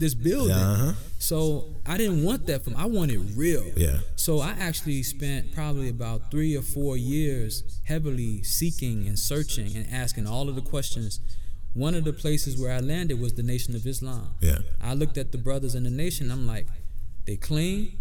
this 0.00 0.14
building. 0.14 0.52
Uh-huh. 0.52 0.92
So 1.18 1.74
I 1.86 1.96
didn't 1.96 2.22
want 2.22 2.46
that 2.46 2.62
from. 2.62 2.76
I 2.76 2.84
wanted 2.86 3.36
real. 3.36 3.64
Yeah. 3.76 3.98
So 4.16 4.38
I 4.40 4.50
actually 4.50 5.02
spent 5.02 5.52
probably 5.52 5.88
about 5.88 6.30
three 6.30 6.56
or 6.56 6.62
four 6.62 6.96
years 6.96 7.64
heavily 7.84 8.42
seeking 8.44 9.06
and 9.08 9.18
searching 9.18 9.74
and 9.76 9.86
asking 9.92 10.26
all 10.26 10.48
of 10.48 10.54
the 10.54 10.60
questions. 10.62 11.20
One 11.74 11.94
of 11.94 12.04
the 12.04 12.12
places 12.12 12.60
where 12.60 12.72
I 12.72 12.80
landed 12.80 13.20
was 13.20 13.34
the 13.34 13.42
Nation 13.42 13.74
of 13.76 13.86
Islam. 13.86 14.30
Yeah. 14.40 14.58
I 14.80 14.94
looked 14.94 15.16
at 15.18 15.32
the 15.32 15.38
brothers 15.38 15.74
in 15.74 15.84
the 15.84 15.90
nation. 15.90 16.30
I'm 16.30 16.46
like, 16.46 16.66
they 17.26 17.36
clean, 17.36 17.92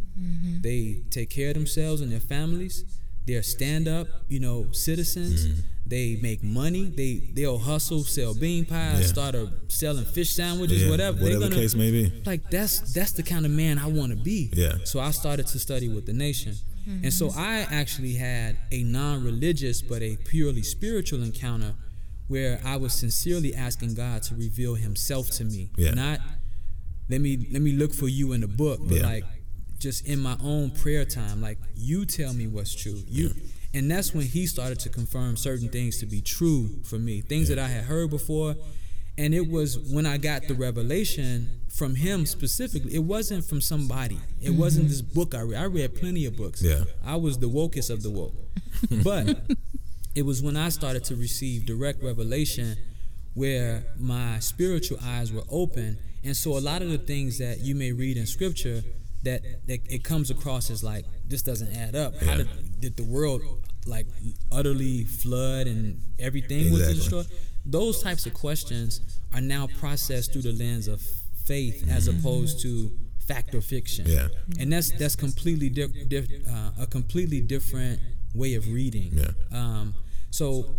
they 0.61 1.01
take 1.11 1.29
care 1.29 1.49
of 1.49 1.53
themselves 1.55 2.01
and 2.01 2.11
their 2.11 2.19
families. 2.19 2.83
They're 3.27 3.43
stand 3.43 3.87
up, 3.89 4.07
you 4.29 4.39
know, 4.39 4.67
citizens. 4.71 5.45
Mm-hmm. 5.45 5.59
They 5.85 6.17
make 6.21 6.43
money. 6.43 6.85
They 6.85 7.29
they'll 7.33 7.57
hustle, 7.57 8.03
sell 8.03 8.33
bean 8.33 8.63
pies, 8.65 9.01
Yeah. 9.01 9.05
start 9.05 9.35
a, 9.35 9.51
selling 9.67 10.05
fish 10.05 10.29
sandwiches, 10.31 10.83
Yeah, 10.83 10.89
whatever. 10.89 11.17
They're 11.17 11.25
whatever 11.25 11.43
the 11.45 11.49
gonna- 11.49 11.61
case 11.61 11.75
may 11.75 11.91
be. 11.91 12.11
Like 12.25 12.49
that's 12.49 12.93
that's 12.93 13.11
the 13.11 13.23
kind 13.23 13.45
of 13.45 13.51
man 13.51 13.79
I 13.79 13.87
want 13.87 14.11
to 14.11 14.17
be. 14.17 14.49
Yeah. 14.53 14.77
So 14.85 15.01
I 15.01 15.11
started 15.11 15.47
to 15.47 15.59
study 15.59 15.89
with 15.89 16.05
the 16.05 16.13
nation. 16.13 16.55
And 17.03 17.11
so 17.13 17.31
I 17.35 17.67
actually 17.69 18.13
had 18.13 18.55
a 18.71 18.81
non-religious 18.81 19.81
but 19.81 20.01
a 20.01 20.15
purely 20.15 20.63
spiritual 20.63 21.21
encounter 21.21 21.73
where 22.27 22.59
I 22.63 22.75
was 22.75 22.93
sincerely 22.93 23.55
asking 23.55 23.95
God 23.95 24.23
to 24.23 24.35
reveal 24.35 24.75
himself 24.75 25.29
to 25.31 25.45
me. 25.45 25.69
Yeah. 25.77 25.91
Not 25.91 26.19
let 27.09 27.21
me 27.21 27.47
let 27.51 27.61
me 27.61 27.71
look 27.71 27.93
for 27.93 28.07
you 28.07 28.33
in 28.33 28.41
the 28.41 28.47
book, 28.47 28.79
but 28.83 28.97
Yeah. 28.97 29.05
like 29.05 29.23
just 29.79 30.05
in 30.07 30.19
my 30.19 30.35
own 30.41 30.71
prayer 30.71 31.05
time, 31.05 31.41
like 31.41 31.59
you 31.75 32.05
tell 32.05 32.33
me 32.33 32.47
what's 32.47 32.73
true. 32.75 33.01
You 33.07 33.33
and 33.73 33.89
that's 33.91 34.13
when 34.13 34.25
he 34.25 34.47
started 34.47 34.79
to 34.81 34.89
confirm 34.89 35.37
certain 35.37 35.69
things 35.69 35.99
to 35.99 36.05
be 36.05 36.21
true 36.21 36.69
for 36.83 36.97
me. 36.97 37.21
Things 37.21 37.49
that 37.49 37.59
I 37.59 37.67
had 37.67 37.83
heard 37.83 38.09
before. 38.09 38.55
And 39.19 39.33
it 39.33 39.49
was 39.49 39.79
when 39.79 40.05
I 40.05 40.17
got 40.17 40.47
the 40.47 40.53
revelation 40.53 41.61
from 41.69 41.95
him 41.95 42.25
specifically. 42.25 42.93
It 42.93 43.03
wasn't 43.03 43.45
from 43.45 43.61
somebody. 43.61 44.19
It 44.41 44.49
mm-hmm. 44.49 44.59
wasn't 44.59 44.89
this 44.89 45.01
book 45.01 45.33
I 45.33 45.41
read. 45.41 45.59
I 45.59 45.65
read 45.65 45.95
plenty 45.95 46.25
of 46.25 46.37
books. 46.37 46.61
Yeah. 46.61 46.83
I 47.03 47.15
was 47.15 47.39
the 47.39 47.49
wokest 47.49 47.89
of 47.89 48.03
the 48.03 48.11
woke. 48.11 48.35
But 49.03 49.41
it 50.17 50.25
was 50.25 50.41
when 50.41 50.57
I 50.57 50.69
started 50.69 51.03
to 51.05 51.15
receive 51.15 51.67
direct 51.67 52.01
revelation 52.01 52.75
where 53.35 53.83
my 53.99 54.39
spiritual 54.39 54.97
eyes 55.03 55.31
were 55.31 55.43
open. 55.47 55.99
And 56.23 56.35
so 56.35 56.57
a 56.57 56.63
lot 56.71 56.81
of 56.81 56.89
the 56.89 56.97
things 56.97 57.37
that 57.37 57.59
you 57.59 57.75
may 57.75 57.91
read 57.91 58.17
in 58.17 58.25
scripture 58.25 58.81
that, 59.21 59.43
that 59.67 59.81
it 59.87 60.03
comes 60.03 60.31
across 60.31 60.71
as 60.71 60.83
like 60.83 61.05
this 61.27 61.43
doesn't 61.43 61.71
add 61.71 61.95
up. 61.95 62.19
How 62.23 62.37
did, 62.37 62.81
did 62.81 62.97
the 62.97 63.03
world 63.03 63.43
like 63.85 64.07
utterly 64.51 65.03
flood 65.03 65.67
and 65.67 66.01
everything 66.17 66.73
was 66.73 66.95
destroyed? 66.95 67.27
Those 67.63 68.01
types 68.01 68.25
of 68.25 68.33
questions 68.33 69.19
are 69.35 69.41
now 69.41 69.67
processed 69.79 70.33
through 70.33 70.41
the 70.41 70.53
lens 70.53 70.87
of 70.87 70.99
faith 71.45 71.87
as 71.91 72.07
opposed 72.07 72.59
to 72.63 72.89
fact 73.27 73.53
or 73.53 73.61
fiction. 73.61 74.07
Yeah. 74.07 74.29
And 74.59 74.73
that's 74.73 74.91
that's 74.93 75.15
completely 75.15 75.69
di- 75.69 76.05
diff- 76.07 76.47
uh, 76.49 76.71
a 76.81 76.87
completely 76.87 77.39
different 77.39 77.99
way 78.33 78.55
of 78.55 78.67
reading. 78.67 79.11
Yeah. 79.13 79.31
Um, 79.51 79.93
so 80.29 80.75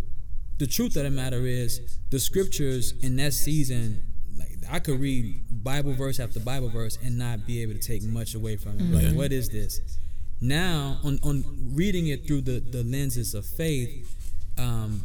the 0.59 0.67
truth 0.67 0.97
of 0.97 1.05
the 1.05 1.11
matter 1.11 1.47
is 1.47 1.99
the 2.11 2.19
scriptures 2.19 2.93
in 3.03 3.17
that 3.17 3.33
season 3.33 4.03
like 4.39 4.57
I 4.71 4.79
could 4.79 5.01
read 5.01 5.43
Bible 5.65 5.95
verse 5.95 6.21
after 6.21 6.41
Bible 6.41 6.69
verse 6.69 6.99
and 7.03 7.19
not 7.19 7.47
be 7.47 7.63
able 7.63 7.75
to 7.75 7.81
take 7.81 8.03
much 8.03 8.35
away 8.35 8.57
from 8.57 8.79
it. 8.79 8.83
Like 8.85 9.15
what 9.17 9.33
is 9.33 9.49
this? 9.49 9.81
Now 10.41 10.99
on, 11.03 11.19
on 11.23 11.45
reading 11.75 12.07
it 12.09 12.27
through 12.27 12.43
the, 12.43 12.61
the 12.61 12.85
lenses 12.85 13.35
of 13.35 13.45
faith, 13.45 14.15
um, 14.57 15.03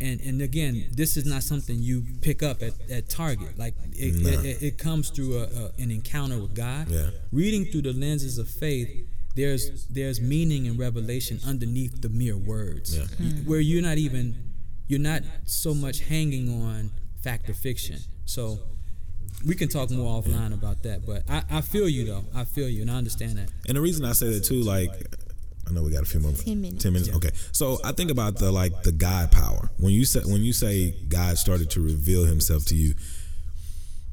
and 0.00 0.20
and 0.20 0.42
again, 0.42 0.86
this 0.92 1.16
is 1.16 1.26
not 1.26 1.42
something 1.42 1.80
you 1.80 2.04
pick 2.22 2.42
up 2.42 2.62
at, 2.62 2.72
at 2.90 3.08
Target. 3.08 3.58
Like 3.58 3.74
it, 3.92 4.44
it, 4.44 4.62
it 4.62 4.78
comes 4.78 5.10
through 5.10 5.38
a, 5.38 5.42
a, 5.42 5.70
an 5.78 5.90
encounter 5.90 6.38
with 6.38 6.54
God. 6.54 6.88
Yeah. 6.88 7.10
Reading 7.30 7.66
through 7.66 7.82
the 7.82 7.92
lenses 7.92 8.38
of 8.38 8.48
faith, 8.48 9.06
there's 9.34 9.86
there's 9.86 10.20
meaning 10.20 10.66
and 10.66 10.78
revelation 10.78 11.38
underneath 11.46 12.00
the 12.02 12.08
mere 12.08 12.36
words, 12.36 12.96
Yeah. 12.96 13.04
Hmm. 13.04 13.44
where 13.48 13.60
you're 13.60 13.82
not 13.82 13.98
even 13.98 14.36
you're 14.88 15.00
not 15.00 15.22
so 15.44 15.74
much 15.74 16.00
hanging 16.00 16.62
on 16.62 16.90
fact 17.22 17.48
or 17.48 17.54
fiction. 17.54 17.98
So 18.24 18.60
we 19.46 19.54
can 19.54 19.68
talk 19.68 19.90
more 19.90 20.22
offline 20.22 20.52
about 20.52 20.82
that. 20.82 21.06
But 21.06 21.22
I, 21.28 21.42
I 21.50 21.60
feel 21.62 21.88
you 21.88 22.04
though. 22.06 22.24
I 22.34 22.44
feel 22.44 22.68
you, 22.68 22.82
and 22.82 22.90
I 22.90 22.94
understand 22.96 23.38
that. 23.38 23.48
And 23.68 23.76
the 23.76 23.80
reason 23.80 24.04
I 24.04 24.12
say 24.12 24.26
that 24.34 24.44
too, 24.44 24.62
like, 24.62 24.90
I 25.68 25.72
know 25.72 25.82
we 25.82 25.90
got 25.90 26.02
a 26.02 26.06
few 26.06 26.20
more. 26.20 26.32
Ten 26.32 26.60
minutes. 26.60 26.82
Ten 26.82 26.92
minutes. 26.92 27.14
Okay. 27.16 27.30
So 27.52 27.78
I 27.84 27.92
think 27.92 28.10
about 28.10 28.36
the 28.36 28.52
like 28.52 28.82
the 28.82 28.92
God 28.92 29.30
power. 29.32 29.70
When 29.78 29.92
you 29.92 30.04
say 30.04 30.20
when 30.20 30.42
you 30.42 30.52
say 30.52 30.94
God 31.08 31.38
started 31.38 31.70
to 31.70 31.80
reveal 31.80 32.24
Himself 32.24 32.64
to 32.66 32.74
you, 32.76 32.94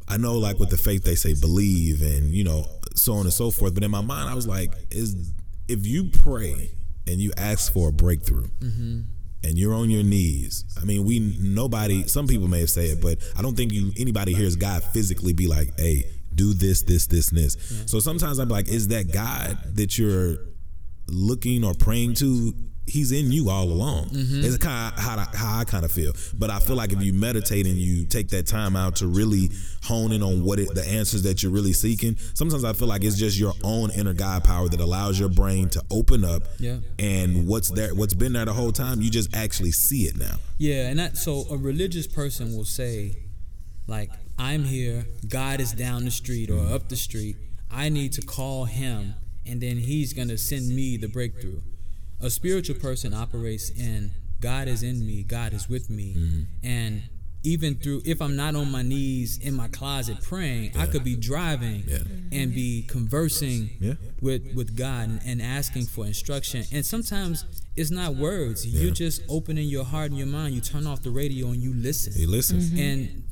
I 0.09 0.17
know 0.17 0.37
like 0.37 0.59
with 0.59 0.69
the 0.69 0.77
faith 0.77 1.03
they 1.03 1.15
say 1.15 1.33
believe 1.33 2.01
and 2.01 2.31
you 2.33 2.43
know 2.43 2.65
so 2.95 3.13
on 3.13 3.21
and 3.21 3.33
so 3.33 3.51
forth. 3.51 3.73
But 3.73 3.83
in 3.83 3.91
my 3.91 4.01
mind, 4.01 4.29
I 4.29 4.35
was 4.35 4.47
like, 4.47 4.73
is 4.91 5.33
if 5.67 5.85
you 5.85 6.09
pray 6.09 6.71
and 7.09 7.19
you 7.19 7.31
ask 7.37 7.73
for 7.73 7.89
a 7.89 7.91
breakthrough. 7.91 8.47
Mm-hmm. 8.59 9.01
And 9.41 9.57
you're 9.57 9.73
on 9.73 9.89
your 9.89 10.03
knees. 10.03 10.65
I 10.81 10.83
mean, 10.83 11.05
we 11.05 11.19
nobody. 11.39 12.05
Some 12.07 12.27
people 12.27 12.49
may 12.49 12.59
have 12.59 12.69
said 12.69 12.89
it, 12.89 13.01
but 13.01 13.19
I 13.37 13.41
don't 13.41 13.55
think 13.55 13.71
you 13.71 13.93
anybody 13.97 14.33
hears 14.33 14.57
God 14.57 14.83
physically 14.83 15.31
be 15.31 15.47
like, 15.47 15.79
"Hey, 15.79 16.11
do 16.35 16.53
this, 16.53 16.81
this, 16.81 17.07
this, 17.07 17.29
and 17.29 17.37
this." 17.37 17.55
So 17.85 18.01
sometimes 18.01 18.37
I'm 18.37 18.49
like, 18.49 18.67
"Is 18.67 18.89
that 18.89 19.13
God 19.13 19.57
that 19.75 19.97
you're 19.97 20.39
looking 21.07 21.63
or 21.63 21.73
praying 21.73 22.15
to, 22.15 22.53
he's 22.89 23.11
in 23.11 23.31
you 23.31 23.49
all 23.49 23.63
along. 23.65 24.09
Mm-hmm. 24.09 24.43
It's 24.43 24.57
kind 24.57 24.93
of 24.93 24.99
how, 24.99 25.17
I- 25.17 25.37
how 25.37 25.59
I 25.59 25.63
kind 25.63 25.85
of 25.85 25.91
feel. 25.91 26.13
But 26.37 26.49
I 26.49 26.59
feel 26.59 26.75
like 26.75 26.91
if 26.91 27.01
you 27.01 27.13
meditate 27.13 27.65
and 27.65 27.75
you 27.75 28.05
take 28.05 28.29
that 28.29 28.47
time 28.47 28.75
out 28.75 28.97
to 28.97 29.07
really 29.07 29.49
hone 29.83 30.11
in 30.11 30.21
on 30.23 30.43
what 30.43 30.59
it, 30.59 30.73
the 30.73 30.85
answers 30.87 31.23
that 31.23 31.41
you're 31.41 31.51
really 31.51 31.73
seeking, 31.73 32.17
sometimes 32.33 32.63
I 32.63 32.73
feel 32.73 32.87
like 32.87 33.03
it's 33.03 33.17
just 33.17 33.39
your 33.39 33.53
own 33.63 33.91
inner 33.91 34.13
God 34.13 34.43
power 34.43 34.67
that 34.69 34.79
allows 34.79 35.19
your 35.19 35.29
brain 35.29 35.69
to 35.69 35.83
open 35.91 36.23
up. 36.25 36.43
Yeah. 36.59 36.77
And 36.97 37.47
what's 37.47 37.69
there, 37.69 37.93
what's 37.95 38.13
been 38.13 38.33
there 38.33 38.45
the 38.45 38.53
whole 38.53 38.71
time, 38.71 39.01
you 39.01 39.09
just 39.09 39.35
actually 39.35 39.71
see 39.71 40.03
it 40.03 40.17
now. 40.17 40.35
Yeah, 40.57 40.89
and 40.89 40.99
that 40.99 41.17
so 41.17 41.45
a 41.49 41.57
religious 41.57 42.07
person 42.07 42.55
will 42.55 42.65
say, 42.65 43.15
like, 43.87 44.09
I'm 44.37 44.63
here, 44.63 45.05
God 45.27 45.59
is 45.61 45.73
down 45.73 46.05
the 46.05 46.11
street 46.11 46.49
or 46.49 46.59
up 46.73 46.89
the 46.89 46.95
street. 46.95 47.35
I 47.71 47.89
need 47.89 48.13
to 48.13 48.21
call 48.21 48.65
him, 48.65 49.13
and 49.45 49.61
then 49.61 49.77
he's 49.77 50.13
gonna 50.13 50.37
send 50.37 50.67
me 50.75 50.97
the 50.97 51.07
breakthrough. 51.07 51.61
A 52.21 52.29
spiritual 52.29 52.75
person 52.75 53.13
operates 53.13 53.69
in 53.69 54.11
God 54.41 54.67
is 54.67 54.83
in 54.83 55.05
me, 55.05 55.23
God 55.23 55.53
is 55.53 55.67
with 55.69 55.89
me, 55.89 56.15
mm-hmm. 56.17 56.41
and 56.63 57.03
even 57.43 57.75
through 57.75 58.01
if 58.05 58.21
I'm 58.21 58.35
not 58.35 58.55
on 58.55 58.69
my 58.69 58.81
knees 58.81 59.37
in 59.37 59.53
my 59.53 59.67
closet 59.69 60.21
praying, 60.21 60.77
I 60.77 60.87
could 60.87 61.03
be 61.03 61.15
driving 61.15 61.83
Yeah. 61.87 61.99
and 62.31 62.53
be 62.53 62.83
conversing 62.83 63.69
Yeah. 63.79 63.93
with 64.21 64.53
with 64.55 64.75
God 64.75 65.09
and, 65.09 65.21
and 65.25 65.41
asking 65.41 65.85
for 65.85 66.05
instruction. 66.05 66.65
And 66.73 66.85
sometimes 66.85 67.45
it's 67.77 67.91
not 67.91 68.15
words. 68.15 68.67
You're 68.67 68.91
just 68.91 69.21
opening 69.29 69.69
your 69.69 69.85
heart 69.85 70.09
and 70.09 70.17
your 70.17 70.27
mind. 70.27 70.53
You 70.53 70.61
turn 70.61 70.85
off 70.85 71.01
the 71.01 71.11
radio 71.11 71.47
and 71.47 71.61
you 71.61 71.73
listen. 71.73 72.13
You 72.15 72.27
listen. 72.27 72.59
Mm-hmm. 72.59 72.79
And 72.79 73.23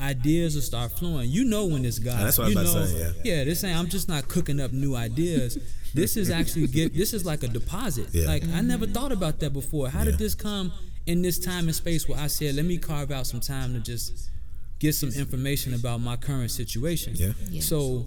ideas 0.00 0.54
will 0.54 0.62
start 0.62 0.92
flowing. 0.92 1.30
You 1.30 1.44
know 1.44 1.66
when 1.66 1.84
it's 1.84 1.98
God. 1.98 2.20
That's 2.20 2.38
what 2.38 2.44
I 2.44 2.48
was 2.48 2.54
you 2.54 2.60
about 2.60 2.72
to 2.72 2.80
know, 2.80 3.12
say, 3.12 3.20
yeah. 3.24 3.44
this 3.44 3.64
ain't. 3.64 3.76
I'm 3.76 3.88
just 3.88 4.08
not 4.08 4.28
cooking 4.28 4.60
up 4.60 4.72
new 4.72 4.94
ideas. 4.94 5.58
This 5.94 6.16
is 6.16 6.30
actually 6.30 6.66
get. 6.68 6.94
This 6.94 7.12
is 7.14 7.24
like 7.24 7.42
a 7.42 7.48
deposit. 7.48 8.08
Yeah. 8.12 8.26
Like 8.26 8.44
I 8.54 8.60
never 8.60 8.86
thought 8.86 9.12
about 9.12 9.40
that 9.40 9.52
before. 9.52 9.88
How 9.88 10.00
Yeah. 10.00 10.06
did 10.06 10.18
this 10.18 10.34
come 10.34 10.72
in 11.06 11.22
this 11.22 11.38
time 11.38 11.64
and 11.66 11.74
space 11.74 12.08
where 12.08 12.18
I 12.20 12.26
said, 12.26 12.54
let 12.54 12.64
me 12.66 12.76
carve 12.76 13.10
out 13.10 13.26
some 13.26 13.40
time 13.40 13.72
to 13.74 13.80
just 13.80 14.30
get 14.78 14.94
some 14.94 15.10
information 15.10 15.74
about 15.74 16.00
my 16.00 16.16
current 16.16 16.50
situation. 16.50 17.14
Yeah. 17.16 17.32
Yeah. 17.50 17.62
So 17.62 18.06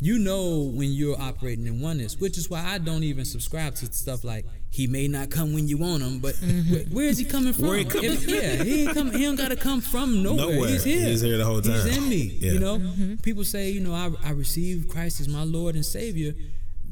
you 0.00 0.18
know 0.18 0.70
when 0.74 0.92
you're 0.92 1.20
operating 1.20 1.66
in 1.66 1.80
oneness, 1.80 2.18
which 2.20 2.36
is 2.36 2.50
why 2.50 2.62
I 2.62 2.78
don't 2.78 3.02
even 3.02 3.24
subscribe 3.24 3.74
to 3.76 3.86
stuff 3.86 4.24
like 4.24 4.44
he 4.70 4.86
may 4.86 5.08
not 5.08 5.30
come 5.30 5.54
when 5.54 5.68
you 5.68 5.78
want 5.78 6.02
him, 6.02 6.18
but 6.18 6.34
mm-hmm. 6.34 6.72
where, 6.72 6.84
where 6.84 7.06
is 7.06 7.16
he 7.16 7.24
coming 7.24 7.54
from? 7.54 7.68
Where 7.68 7.78
he 7.78 7.84
coming- 7.86 8.12
If- 8.12 8.28
yeah, 8.28 8.62
he 8.62 8.82
ain't 8.82 8.92
come. 8.92 9.10
He 9.10 9.24
don't 9.24 9.36
got 9.36 9.48
to 9.48 9.56
come 9.56 9.80
from 9.80 10.22
nowhere. 10.22 10.52
Nowhere. 10.52 10.68
He's 10.68 10.84
here. 10.84 11.06
He's 11.08 11.22
here 11.22 11.38
the 11.38 11.46
whole 11.46 11.62
time. 11.62 11.86
He's 11.86 11.96
in 11.96 12.08
me. 12.10 12.36
Yeah. 12.38 12.52
You 12.52 12.58
know, 12.58 12.78
mm-hmm. 12.78 13.14
people 13.16 13.44
say, 13.44 13.70
you 13.70 13.80
know, 13.80 13.94
I, 13.94 14.10
I 14.22 14.32
received 14.32 14.90
Christ 14.90 15.20
as 15.20 15.28
my 15.28 15.44
Lord 15.44 15.76
and 15.76 15.86
Savior. 15.86 16.34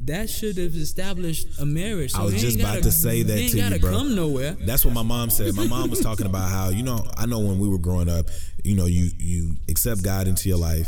That 0.03 0.29
should 0.29 0.57
have 0.57 0.75
established 0.75 1.59
a 1.59 1.65
marriage. 1.65 2.11
So 2.11 2.19
I 2.19 2.23
was 2.25 2.39
just 2.39 2.59
about 2.59 2.75
gotta- 2.75 2.81
to 2.83 2.91
say 2.91 3.23
that 3.23 3.37
ain't 3.37 3.51
to 3.53 3.57
you, 3.69 3.79
bro. 3.79 3.91
come 3.91 4.15
nowhere. 4.15 4.55
That's 4.61 4.85
what 4.85 4.93
my 4.93 5.01
mom 5.01 5.29
said. 5.31 5.55
My 5.55 5.65
mom 5.65 5.89
was 5.89 5.99
talking 6.01 6.25
about 6.27 6.49
how 6.51 6.69
you 6.69 6.83
know 6.83 7.03
I 7.17 7.25
know 7.25 7.39
when 7.39 7.57
we 7.59 7.67
were 7.67 7.79
growing 7.79 8.09
up, 8.09 8.29
you 8.63 8.75
know 8.75 8.85
you 8.85 9.11
you 9.17 9.55
accept 9.69 10.03
God 10.03 10.27
into 10.27 10.47
your 10.49 10.59
life, 10.59 10.87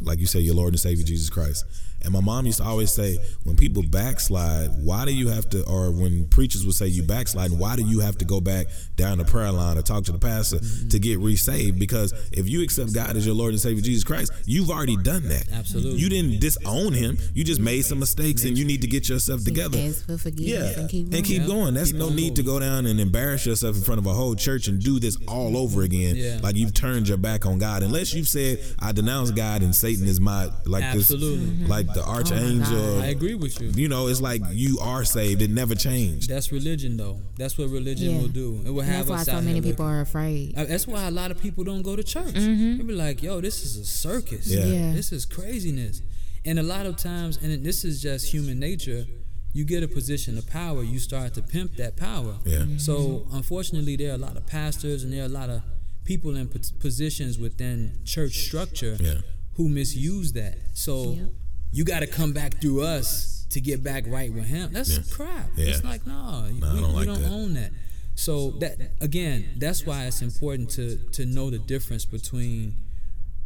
like 0.00 0.18
you 0.18 0.26
say, 0.26 0.40
your 0.40 0.54
Lord 0.54 0.72
and 0.72 0.80
Savior 0.80 1.04
Jesus 1.04 1.30
Christ. 1.30 1.64
And 2.02 2.12
my 2.12 2.20
mom 2.20 2.46
used 2.46 2.58
to 2.58 2.64
always 2.64 2.92
say, 2.92 3.18
when 3.44 3.56
people 3.56 3.82
backslide, 3.82 4.70
why 4.82 5.04
do 5.04 5.12
you 5.12 5.28
have 5.28 5.48
to, 5.50 5.64
or 5.64 5.90
when 5.90 6.28
preachers 6.28 6.64
would 6.64 6.74
say 6.74 6.86
you 6.86 7.02
backslide, 7.02 7.50
why 7.50 7.74
do 7.74 7.84
you 7.84 8.00
have 8.00 8.16
to 8.18 8.24
go 8.24 8.40
back 8.40 8.66
down 8.94 9.18
the 9.18 9.24
prayer 9.24 9.50
line 9.50 9.76
or 9.76 9.82
talk 9.82 10.04
to 10.04 10.12
the 10.12 10.18
pastor 10.18 10.58
to 10.90 10.98
get 10.98 11.18
resaved? 11.18 11.78
Because 11.78 12.12
if 12.32 12.48
you 12.48 12.62
accept 12.62 12.94
God 12.94 13.16
as 13.16 13.26
your 13.26 13.34
Lord 13.34 13.52
and 13.52 13.60
Savior 13.60 13.82
Jesus 13.82 14.04
Christ, 14.04 14.32
you've 14.44 14.70
already 14.70 14.96
done 14.96 15.26
that. 15.28 15.50
Absolutely. 15.52 15.98
You 15.98 16.08
didn't 16.08 16.40
disown 16.40 16.92
Him. 16.92 17.18
You 17.34 17.44
just 17.44 17.60
made 17.60 17.82
some 17.82 17.98
mistakes, 17.98 18.44
and 18.44 18.56
you 18.56 18.64
need 18.64 18.82
to 18.82 18.86
get 18.86 19.08
yourself 19.08 19.42
together. 19.44 19.78
Ask 19.78 20.06
for 20.06 20.18
forgiveness 20.18 20.76
and 20.76 20.88
keep 20.88 21.10
going. 21.10 21.16
And 21.16 21.26
keep 21.26 21.46
going. 21.46 21.74
That's 21.74 21.90
Keep 21.90 21.98
no 21.98 22.06
on 22.06 22.16
need 22.16 22.36
to 22.36 22.42
go 22.42 22.60
down 22.60 22.86
and 22.86 23.00
embarrass 23.00 23.46
yourself 23.46 23.76
in 23.76 23.82
front 23.82 23.98
of 23.98 24.06
a 24.06 24.12
whole 24.12 24.34
church 24.34 24.68
and 24.68 24.82
do 24.82 25.00
this 25.00 25.16
all 25.26 25.56
over 25.56 25.82
again. 25.82 26.16
Yeah. 26.16 26.40
Like 26.42 26.56
you've 26.56 26.74
turned 26.74 27.08
your 27.08 27.18
back 27.18 27.46
on 27.46 27.58
God. 27.58 27.82
Unless 27.82 28.14
you've 28.14 28.28
said, 28.28 28.58
I 28.78 28.92
denounce 28.92 29.30
God 29.30 29.62
and 29.62 29.74
Satan 29.74 30.06
is 30.06 30.20
my 30.20 30.50
like 30.64 30.84
Absolutely. 30.84 31.56
this 31.56 31.68
like 31.68 31.86
the 31.96 32.04
archangel. 32.04 33.00
I 33.00 33.06
agree 33.06 33.34
with 33.34 33.60
you. 33.60 33.68
You 33.70 33.88
know, 33.88 34.06
it's 34.08 34.20
like 34.20 34.42
you 34.52 34.78
are 34.80 35.04
saved. 35.04 35.42
It 35.42 35.50
never 35.50 35.74
changed. 35.74 36.28
That's 36.28 36.52
religion, 36.52 36.96
though. 36.96 37.20
That's 37.36 37.56
what 37.58 37.68
religion 37.70 38.10
Yeah. 38.12 38.20
will 38.20 38.28
do. 38.28 38.62
It 38.66 38.70
will 38.70 38.80
And 38.82 38.88
have 38.90 39.06
that's 39.06 39.10
why 39.10 39.20
us 39.20 39.26
so 39.26 39.40
many 39.40 39.60
people 39.60 39.84
looking- 39.84 39.84
are 39.86 40.00
afraid. 40.02 40.54
Uh, 40.56 40.64
That's 40.64 40.86
why 40.86 41.06
a 41.08 41.10
lot 41.10 41.30
of 41.30 41.40
people 41.40 41.64
don't 41.64 41.82
go 41.82 41.96
to 41.96 42.02
church. 42.02 42.34
Mhm. 42.34 42.78
They 42.78 42.84
be 42.84 42.92
like, 42.94 43.22
"Yo, 43.22 43.40
this 43.40 43.64
is 43.64 43.76
a 43.76 43.84
circus. 43.84 44.46
Yeah. 44.46 44.66
Yeah. 44.66 44.92
This 44.94 45.12
is 45.12 45.24
craziness." 45.24 46.02
And 46.44 46.58
a 46.58 46.62
lot 46.62 46.86
of 46.86 46.96
times, 46.96 47.38
and 47.42 47.64
this 47.64 47.84
is 47.84 48.00
just 48.00 48.26
human 48.26 48.58
nature. 48.60 49.06
You 49.52 49.64
get 49.64 49.82
a 49.82 49.88
position 49.88 50.36
of 50.36 50.46
power, 50.46 50.84
you 50.84 50.98
start 50.98 51.32
to 51.34 51.42
pimp 51.42 51.76
that 51.76 51.96
power. 51.96 52.36
Yeah. 52.44 52.66
So 52.76 53.26
unfortunately, 53.32 53.96
there 53.96 54.10
are 54.12 54.14
a 54.14 54.18
lot 54.28 54.36
of 54.36 54.46
pastors 54.46 55.02
and 55.02 55.12
there 55.12 55.22
are 55.22 55.26
a 55.34 55.38
lot 55.40 55.48
of 55.50 55.62
people 56.04 56.36
in 56.36 56.46
positions 56.78 57.38
within 57.38 57.92
church 58.04 58.34
structure 58.48 58.96
Yeah. 59.00 59.20
who 59.54 59.68
misuse 59.70 60.32
that. 60.32 60.58
So 60.74 61.14
Yep. 61.14 61.32
You 61.76 61.84
got 61.84 62.00
to 62.00 62.06
come 62.06 62.32
back 62.32 62.60
through 62.60 62.82
us 62.82 63.46
to 63.50 63.60
get 63.60 63.82
back 63.90 64.04
right 64.06 64.32
with 64.32 64.46
him. 64.46 64.72
That's 64.72 64.90
Yeah. 64.96 65.02
crap. 65.16 65.50
Yeah. 65.56 65.66
It's 65.66 65.84
like 65.84 66.06
no, 66.06 66.14
I 66.48 66.50
we, 66.52 66.60
don't 66.60 66.82
we 66.88 66.92
like 67.00 67.06
don't 67.06 67.24
own 67.24 67.54
that. 67.54 67.70
So 68.14 68.52
that 68.62 68.74
again, 69.00 69.38
that's 69.58 69.84
why 69.86 70.06
it's 70.08 70.22
important 70.22 70.70
to 70.76 70.96
to 71.16 71.22
know 71.26 71.50
the 71.50 71.58
difference 71.74 72.04
between 72.06 72.60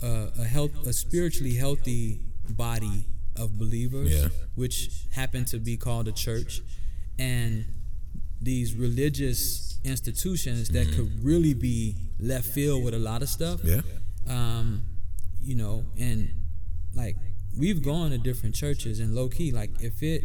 uh, 0.03 0.29
a 0.39 0.45
health, 0.45 0.73
a 0.87 0.93
spiritually 0.93 1.55
healthy 1.65 2.21
body 2.49 3.05
of 3.37 3.59
believers, 3.59 4.11
Yeah. 4.11 4.29
which 4.55 4.77
happen 5.21 5.45
to 5.47 5.59
be 5.59 5.77
called 5.77 6.07
a 6.09 6.13
church, 6.27 6.63
and 7.19 7.65
these 8.41 8.75
religious 8.75 9.79
institutions 9.85 10.69
that 10.71 10.87
could 10.95 11.11
really 11.23 11.55
be 11.55 11.97
left 12.19 12.47
field 12.47 12.85
with 12.85 12.95
a 12.95 12.99
lot 13.11 13.23
of 13.23 13.29
stuff. 13.29 13.61
Yeah. 13.65 13.83
Um, 14.29 14.83
you 15.43 15.55
know, 15.57 15.85
and 15.99 16.31
like 16.95 17.17
we've 17.59 17.83
gone 17.83 18.11
to 18.11 18.19
different 18.19 18.55
churches 18.55 19.01
and 19.01 19.15
low 19.15 19.29
key, 19.29 19.53
like 19.53 19.71
if 19.81 20.03
it 20.03 20.23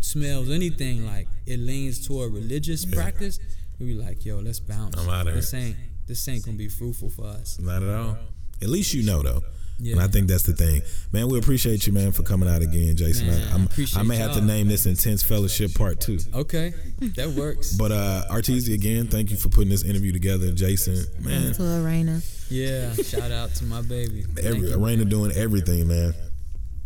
smells 0.00 0.48
anything 0.50 1.04
like 1.06 1.26
it 1.46 1.58
leans 1.58 2.06
toward 2.06 2.32
religious 2.32 2.84
practice, 2.84 3.38
we 3.78 3.86
be 3.86 3.94
like, 3.94 4.24
yo, 4.24 4.38
let's 4.38 4.60
bounce. 4.60 4.96
I'm 4.96 5.08
outta 5.08 5.32
This 5.32 5.50
here. 5.52 5.60
ain't 5.60 5.76
this 6.06 6.26
ain't 6.28 6.44
gonna 6.44 6.56
be 6.56 6.68
fruitful 6.68 7.10
for 7.10 7.26
us. 7.26 7.58
Not 7.58 7.82
at 7.82 7.94
all. 7.94 8.16
At 8.62 8.68
least 8.68 8.94
you 8.94 9.04
know 9.04 9.22
though. 9.22 9.42
Yeah. 9.80 9.92
And 9.92 10.00
I 10.02 10.08
think 10.08 10.26
that's 10.26 10.42
the 10.42 10.54
thing, 10.54 10.82
man. 11.12 11.28
We 11.28 11.38
appreciate 11.38 11.86
you, 11.86 11.92
man, 11.92 12.10
for 12.10 12.24
coming 12.24 12.48
out 12.48 12.62
again, 12.62 12.96
Jason. 12.96 13.28
Man, 13.28 13.48
I, 13.48 13.54
I'm, 13.54 13.68
I 13.96 14.02
may 14.02 14.16
have 14.16 14.32
to 14.34 14.40
name 14.40 14.66
this 14.66 14.86
intense 14.86 15.22
fellowship 15.22 15.72
part 15.74 16.00
two. 16.00 16.18
Okay, 16.34 16.72
that 17.14 17.28
works. 17.28 17.74
But 17.76 17.92
uh 17.92 18.24
Arteezy, 18.28 18.74
again, 18.74 19.06
thank 19.06 19.30
you 19.30 19.36
for 19.36 19.48
putting 19.48 19.68
this 19.70 19.84
interview 19.84 20.10
together. 20.12 20.50
Jason, 20.50 21.04
man, 21.20 21.52
To 21.54 21.84
Arena. 21.84 22.20
yeah, 22.50 22.92
shout 22.94 23.30
out 23.30 23.54
to 23.56 23.64
my 23.66 23.82
baby. 23.82 24.22
Thank 24.22 24.46
every. 24.46 24.72
Arena 24.72 25.04
doing 25.04 25.30
everything, 25.32 25.86
man. 25.86 26.12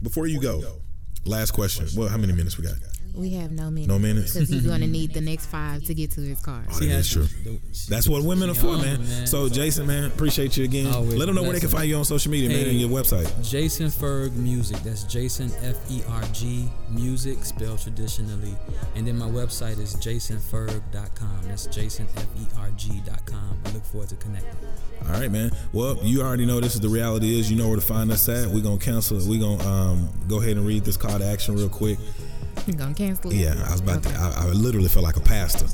Before 0.02 0.26
you 0.26 0.40
go, 0.40 0.62
last 1.24 1.52
question. 1.52 1.86
Well, 1.96 2.08
how 2.08 2.16
many 2.16 2.32
minutes 2.32 2.58
we 2.58 2.64
got? 2.64 2.74
We 3.14 3.30
have 3.34 3.50
no 3.52 3.70
minutes. 3.70 3.88
No 3.88 3.98
minutes? 3.98 4.32
Because 4.32 4.48
he's 4.48 4.64
going 4.66 4.80
to 4.80 4.86
need 4.86 5.12
the 5.12 5.20
next 5.20 5.46
five 5.46 5.82
to 5.84 5.92
get 5.94 6.10
to 6.12 6.22
his 6.22 6.40
car. 6.40 6.64
Oh, 6.70 6.78
She 6.78 6.86
that 6.86 6.92
has 6.94 7.06
is 7.16 7.30
true. 7.44 7.60
That's 7.88 8.08
what 8.08 8.22
women 8.24 8.48
are 8.48 8.54
for, 8.54 8.78
man. 8.78 9.02
man. 9.06 9.26
So, 9.26 9.48
Jason, 9.50 9.86
man, 9.86 10.04
appreciate 10.04 10.56
you 10.56 10.64
again. 10.64 10.86
Always 10.92 11.14
Let 11.14 11.26
them 11.26 11.34
know 11.34 11.42
where 11.42 11.52
they 11.52 11.60
can 11.60 11.68
find 11.68 11.88
you 11.88 11.96
on 11.96 12.04
social 12.06 12.30
media, 12.32 12.48
man, 12.48 12.58
Hey. 12.64 12.70
and 12.70 12.80
your 12.80 12.88
website. 12.88 13.28
Jason 13.48 13.88
Ferg 13.88 14.34
Music. 14.36 14.78
That's 14.78 15.04
Jason 15.04 15.50
F 15.62 15.76
E 15.90 16.02
R 16.08 16.22
G 16.32 16.68
Music, 16.90 17.44
spelled 17.44 17.80
traditionally. 17.80 18.56
And 18.96 19.06
then 19.06 19.18
my 19.18 19.26
website 19.28 19.78
is 19.78 19.94
jasonferg.com. 19.96 21.40
That's 21.44 21.66
Jason 21.66 22.08
F 22.16 22.26
E 22.40 22.46
R 22.58 22.70
G.com. 22.76 23.58
I 23.66 23.70
look 23.72 23.84
forward 23.84 24.08
to 24.10 24.16
connecting. 24.16 24.50
All 25.06 25.12
right, 25.12 25.30
man. 25.30 25.50
Well, 25.72 25.98
you 26.02 26.22
already 26.22 26.46
know 26.46 26.60
this 26.60 26.74
is 26.74 26.80
the 26.80 26.88
reality 26.88 27.38
is. 27.38 27.50
You 27.50 27.58
know 27.58 27.68
where 27.68 27.76
to 27.76 27.82
find 27.84 28.10
us 28.12 28.28
at. 28.28 28.48
We're 28.48 28.62
gonna 28.62 28.78
cancel. 28.78 29.18
it. 29.18 29.24
We're 29.28 29.40
gonna 29.40 29.68
um, 29.68 30.08
go 30.28 30.40
ahead 30.40 30.56
and 30.56 30.66
read 30.66 30.84
this 30.84 30.96
call 30.96 31.18
to 31.18 31.24
action 31.26 31.54
real 31.56 31.68
quick. 31.68 31.98
Going 32.76 32.94
to 32.94 32.96
cancel. 33.02 33.32
Yeah, 33.32 33.54
I 33.66 33.72
was 33.72 33.80
about 33.80 34.04
to. 34.04 34.10
I, 34.10 34.44
I 34.44 34.46
literally 34.50 34.88
felt 34.88 35.04
like 35.04 35.16
a 35.16 35.20
pastor. 35.20 35.66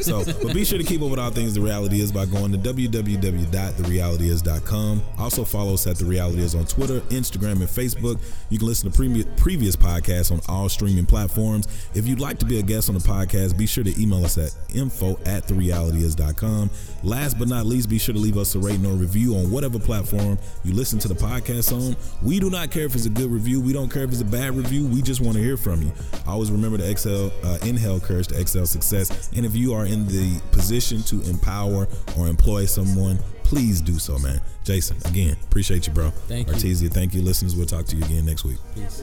So, 0.00 0.24
but 0.24 0.54
be 0.54 0.64
sure 0.64 0.78
to 0.78 0.84
keep 0.84 1.02
up 1.02 1.10
with 1.10 1.18
all 1.18 1.30
things 1.30 1.54
the 1.54 1.60
reality 1.60 2.00
is 2.00 2.12
by 2.12 2.24
going 2.24 2.52
to 2.52 2.58
www.therealityis.com. 2.58 5.02
Also 5.18 5.44
follow 5.44 5.74
us 5.74 5.86
at 5.86 5.96
the 5.96 6.04
reality 6.04 6.42
is 6.42 6.54
on 6.54 6.64
Twitter, 6.66 7.00
Instagram, 7.00 7.52
and 7.52 7.62
Facebook. 7.68 8.20
You 8.48 8.58
can 8.58 8.68
listen 8.68 8.90
to 8.90 8.96
previous 8.96 9.26
previous 9.36 9.74
podcasts 9.76 10.30
on 10.30 10.40
all 10.48 10.68
streaming 10.68 11.06
platforms. 11.06 11.66
If 11.94 12.06
you'd 12.06 12.20
like 12.20 12.38
to 12.38 12.46
be 12.46 12.58
a 12.58 12.62
guest 12.62 12.88
on 12.88 12.94
the 12.94 13.00
podcast, 13.00 13.56
be 13.58 13.66
sure 13.66 13.84
to 13.84 14.00
email 14.00 14.24
us 14.24 14.38
at 14.38 14.54
info 14.74 15.18
at 15.26 15.46
therealityis.com. 15.48 16.70
Last 17.02 17.38
but 17.38 17.48
not 17.48 17.66
least, 17.66 17.88
be 17.88 17.98
sure 17.98 18.14
to 18.14 18.20
leave 18.20 18.36
us 18.38 18.54
a 18.54 18.58
rating 18.58 18.86
or 18.86 18.94
review 18.94 19.34
on 19.36 19.50
whatever 19.50 19.78
platform 19.78 20.38
you 20.64 20.72
listen 20.74 20.98
to 21.00 21.08
the 21.08 21.14
podcast 21.14 21.72
on. 21.72 21.96
We 22.22 22.38
do 22.40 22.50
not 22.50 22.70
care 22.70 22.84
if 22.84 22.94
it's 22.94 23.06
a 23.06 23.10
good 23.10 23.30
review. 23.30 23.60
We 23.60 23.72
don't 23.72 23.90
care 23.90 24.04
if 24.04 24.12
it's 24.12 24.20
a 24.20 24.24
bad 24.24 24.56
review. 24.56 24.86
We 24.86 25.02
just 25.02 25.20
want 25.20 25.36
to 25.36 25.42
hear 25.42 25.56
from 25.56 25.82
you. 25.82 25.92
Always 26.26 26.50
remember 26.50 26.78
to 26.78 26.90
exhale, 26.90 27.32
uh, 27.44 27.58
inhale 27.64 28.00
courage 28.00 28.28
to 28.28 28.40
excel 28.40 28.66
success. 28.66 29.30
And 29.36 29.46
if 29.46 29.54
you 29.54 29.74
are 29.74 29.86
in 29.86 30.06
the 30.06 30.40
position 30.50 31.02
to 31.04 31.22
empower 31.22 31.88
or 32.18 32.28
employ 32.28 32.66
someone, 32.66 33.18
please 33.42 33.80
do 33.80 33.98
so, 33.98 34.18
man. 34.18 34.40
Jason, 34.64 34.96
again, 35.04 35.36
appreciate 35.44 35.86
you, 35.86 35.92
bro. 35.92 36.10
Thank 36.10 36.48
you. 36.48 36.54
Artesia, 36.54 36.92
thank 36.92 37.14
you, 37.14 37.22
listeners. 37.22 37.54
We'll 37.54 37.66
talk 37.66 37.86
to 37.86 37.96
you 37.96 38.04
again 38.04 38.26
next 38.26 38.44
week. 38.44 38.58
Peace. 38.74 39.02